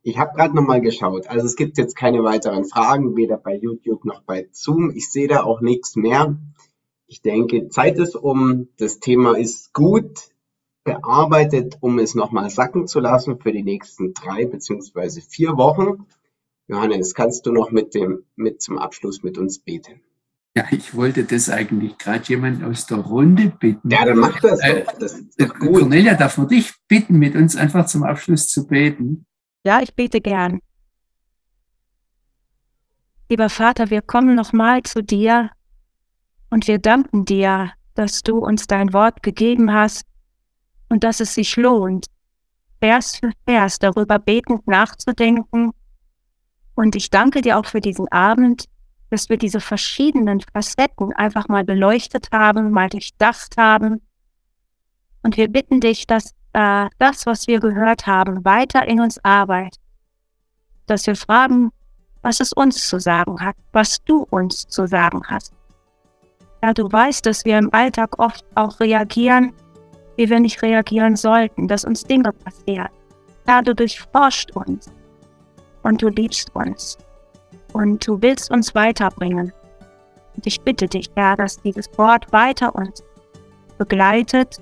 Ich 0.03 0.19
habe 0.19 0.37
gerade 0.37 0.55
nochmal 0.55 0.81
geschaut. 0.81 1.29
Also 1.29 1.47
es 1.47 1.57
gibt 1.57 1.79
jetzt 1.79 1.97
keine 1.97 2.25
weiteren 2.25 2.65
Fragen, 2.65 3.17
weder 3.17 3.39
bei 3.39 3.57
YouTube 3.57 4.05
noch 4.05 4.23
bei 4.23 4.49
Zoom. 4.51 4.91
Ich 4.91 5.09
sehe 5.11 5.29
da 5.29 5.45
auch 5.45 5.61
nichts 5.61 5.95
mehr. 5.95 6.37
Ich 7.07 7.23
denke, 7.23 7.69
Zeit 7.69 7.99
ist 7.99 8.17
um. 8.17 8.69
Das 8.79 8.99
Thema 8.99 9.39
ist 9.39 9.73
gut 9.73 10.32
bearbeitet, 10.85 11.79
um 11.81 11.99
es 11.99 12.15
nochmal 12.15 12.51
sacken 12.51 12.87
zu 12.87 13.01
lassen 13.01 13.39
für 13.39 13.53
die 13.53 13.63
nächsten 13.63 14.15
drei 14.15 14.47
beziehungsweise 14.47 15.21
vier 15.21 15.57
Wochen. 15.57 16.07
Johannes, 16.69 17.15
kannst 17.15 17.47
du 17.47 17.53
noch 17.53 17.71
mit 17.71 17.95
dem, 17.95 18.25
mit 18.37 18.63
zum 18.63 18.79
Abschluss 18.79 19.23
mit 19.23 19.39
uns 19.39 19.59
beten? 19.59 20.01
Ja, 20.55 20.65
ich 20.71 20.95
wollte 20.95 21.25
das 21.25 21.49
eigentlich 21.49 21.97
gerade 21.97 22.25
jemand 22.27 22.63
aus 22.63 22.87
der 22.87 22.99
Runde 22.99 23.53
bitten. 23.59 23.89
Ja, 23.89 24.05
dann 24.05 24.19
mach 24.19 24.39
das 24.41 24.61
äh, 24.61 24.85
doch. 24.85 24.99
Das 24.99 25.13
ist 25.19 25.41
doch 25.41 25.55
gut. 25.59 25.81
Cornelia, 25.81 26.15
darf 26.15 26.37
man 26.37 26.49
dich 26.49 26.75
bitten, 26.89 27.19
mit 27.19 27.35
uns 27.35 27.57
einfach 27.57 27.87
zum 27.87 28.03
Abschluss 28.03 28.49
zu 28.49 28.67
beten? 28.67 29.25
Ja, 29.65 29.81
ich 29.81 29.95
bete 29.95 30.21
gern. 30.21 30.61
Lieber 33.31 33.49
Vater, 33.49 33.89
wir 33.89 34.03
kommen 34.03 34.35
nochmal 34.35 34.83
zu 34.83 35.03
dir 35.03 35.51
und 36.51 36.69
wir 36.69 36.79
danken 36.79 37.25
dir, 37.25 37.73
dass 37.95 38.23
du 38.23 38.39
uns 38.39 38.67
dein 38.67 38.93
Wort 38.93 39.23
gegeben 39.23 39.73
hast 39.73 40.05
und 40.93 41.05
dass 41.05 41.21
es 41.21 41.33
sich 41.33 41.57
lohnt, 41.57 42.05
Vers 42.79 43.17
für 43.17 43.31
Vers 43.47 43.79
darüber 43.79 44.19
betend 44.19 44.69
nachzudenken. 44.69 45.73
Und 46.75 46.95
ich 46.95 47.09
danke 47.09 47.41
dir 47.41 47.59
auch 47.59 47.65
für 47.65 47.81
diesen 47.81 48.09
Abend, 48.13 48.67
dass 49.09 49.31
wir 49.31 49.39
diese 49.39 49.61
verschiedenen 49.61 50.43
Facetten 50.53 51.15
einfach 51.15 51.49
mal 51.49 51.65
beleuchtet 51.65 52.29
haben, 52.31 52.73
mal 52.73 52.91
durchdacht 52.91 53.57
haben. 53.57 54.03
Und 55.23 55.39
wir 55.39 55.49
bitten 55.49 55.81
dich, 55.81 56.07
dass 56.07 56.35
äh, 56.53 56.91
das, 56.99 57.25
was 57.25 57.47
wir 57.47 57.59
gehört 57.59 58.07
haben, 58.07 58.45
weiter 58.45 58.87
in 58.87 59.01
uns 59.01 59.19
arbeitet. 59.25 59.81
Dass 60.85 61.07
wir 61.07 61.17
fragen, 61.17 61.71
was 62.21 62.39
es 62.39 62.53
uns 62.53 62.87
zu 62.87 63.01
sagen 63.01 63.41
hat, 63.41 63.57
was 63.73 64.05
du 64.05 64.27
uns 64.29 64.67
zu 64.67 64.87
sagen 64.87 65.23
hast. 65.27 65.55
Ja, 66.63 66.75
du 66.75 66.93
weißt, 66.93 67.25
dass 67.25 67.47
wir 67.47 67.57
im 67.57 67.73
Alltag 67.73 68.19
oft 68.19 68.45
auch 68.57 68.79
reagieren 68.79 69.55
wie 70.17 70.29
wir 70.29 70.41
nicht 70.41 70.63
reagieren 70.63 71.17
sollten, 71.17 71.69
dass 71.69 71.85
uns 71.85 72.05
Dinge 72.05 72.33
passieren. 72.33 72.89
Ja, 73.47 73.63
du 73.63 73.75
durchforscht 73.75 74.53
uns 74.53 74.91
und 75.83 76.01
du 76.03 76.09
liebst 76.09 76.55
uns 76.55 76.99
und 77.73 78.07
du 78.07 78.21
willst 78.21 78.51
uns 78.51 78.75
weiterbringen. 78.75 79.53
Und 80.37 80.47
ich 80.47 80.61
bitte 80.61 80.87
dich, 80.87 81.11
Herr, 81.15 81.37
dass 81.37 81.61
dieses 81.61 81.89
Wort 81.99 82.33
weiter 82.33 82.75
uns 82.75 83.03
begleitet 83.79 84.59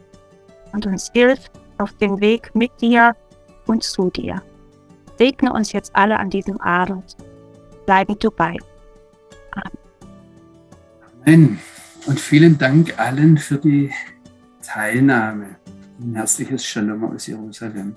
und 0.72 0.86
uns 0.86 1.10
hilft 1.12 1.52
auf 1.78 1.92
dem 1.94 2.20
Weg 2.20 2.54
mit 2.54 2.70
dir 2.80 3.14
und 3.66 3.82
zu 3.82 4.10
dir. 4.10 4.42
Segne 5.18 5.52
uns 5.52 5.72
jetzt 5.72 5.94
alle 5.94 6.18
an 6.18 6.30
diesem 6.30 6.60
Abend. 6.60 7.16
Bleibe 7.86 8.16
du 8.16 8.30
bei. 8.30 8.56
Amen. 9.52 9.78
Amen. 11.26 11.58
Und 12.06 12.18
vielen 12.18 12.56
Dank 12.56 12.98
allen 12.98 13.36
für 13.36 13.58
die 13.58 13.90
Teilnahme. 14.72 15.56
Ein 16.00 16.14
herzliches 16.14 16.64
Shalom 16.64 17.02
aus 17.02 17.26
Jerusalem. 17.26 17.96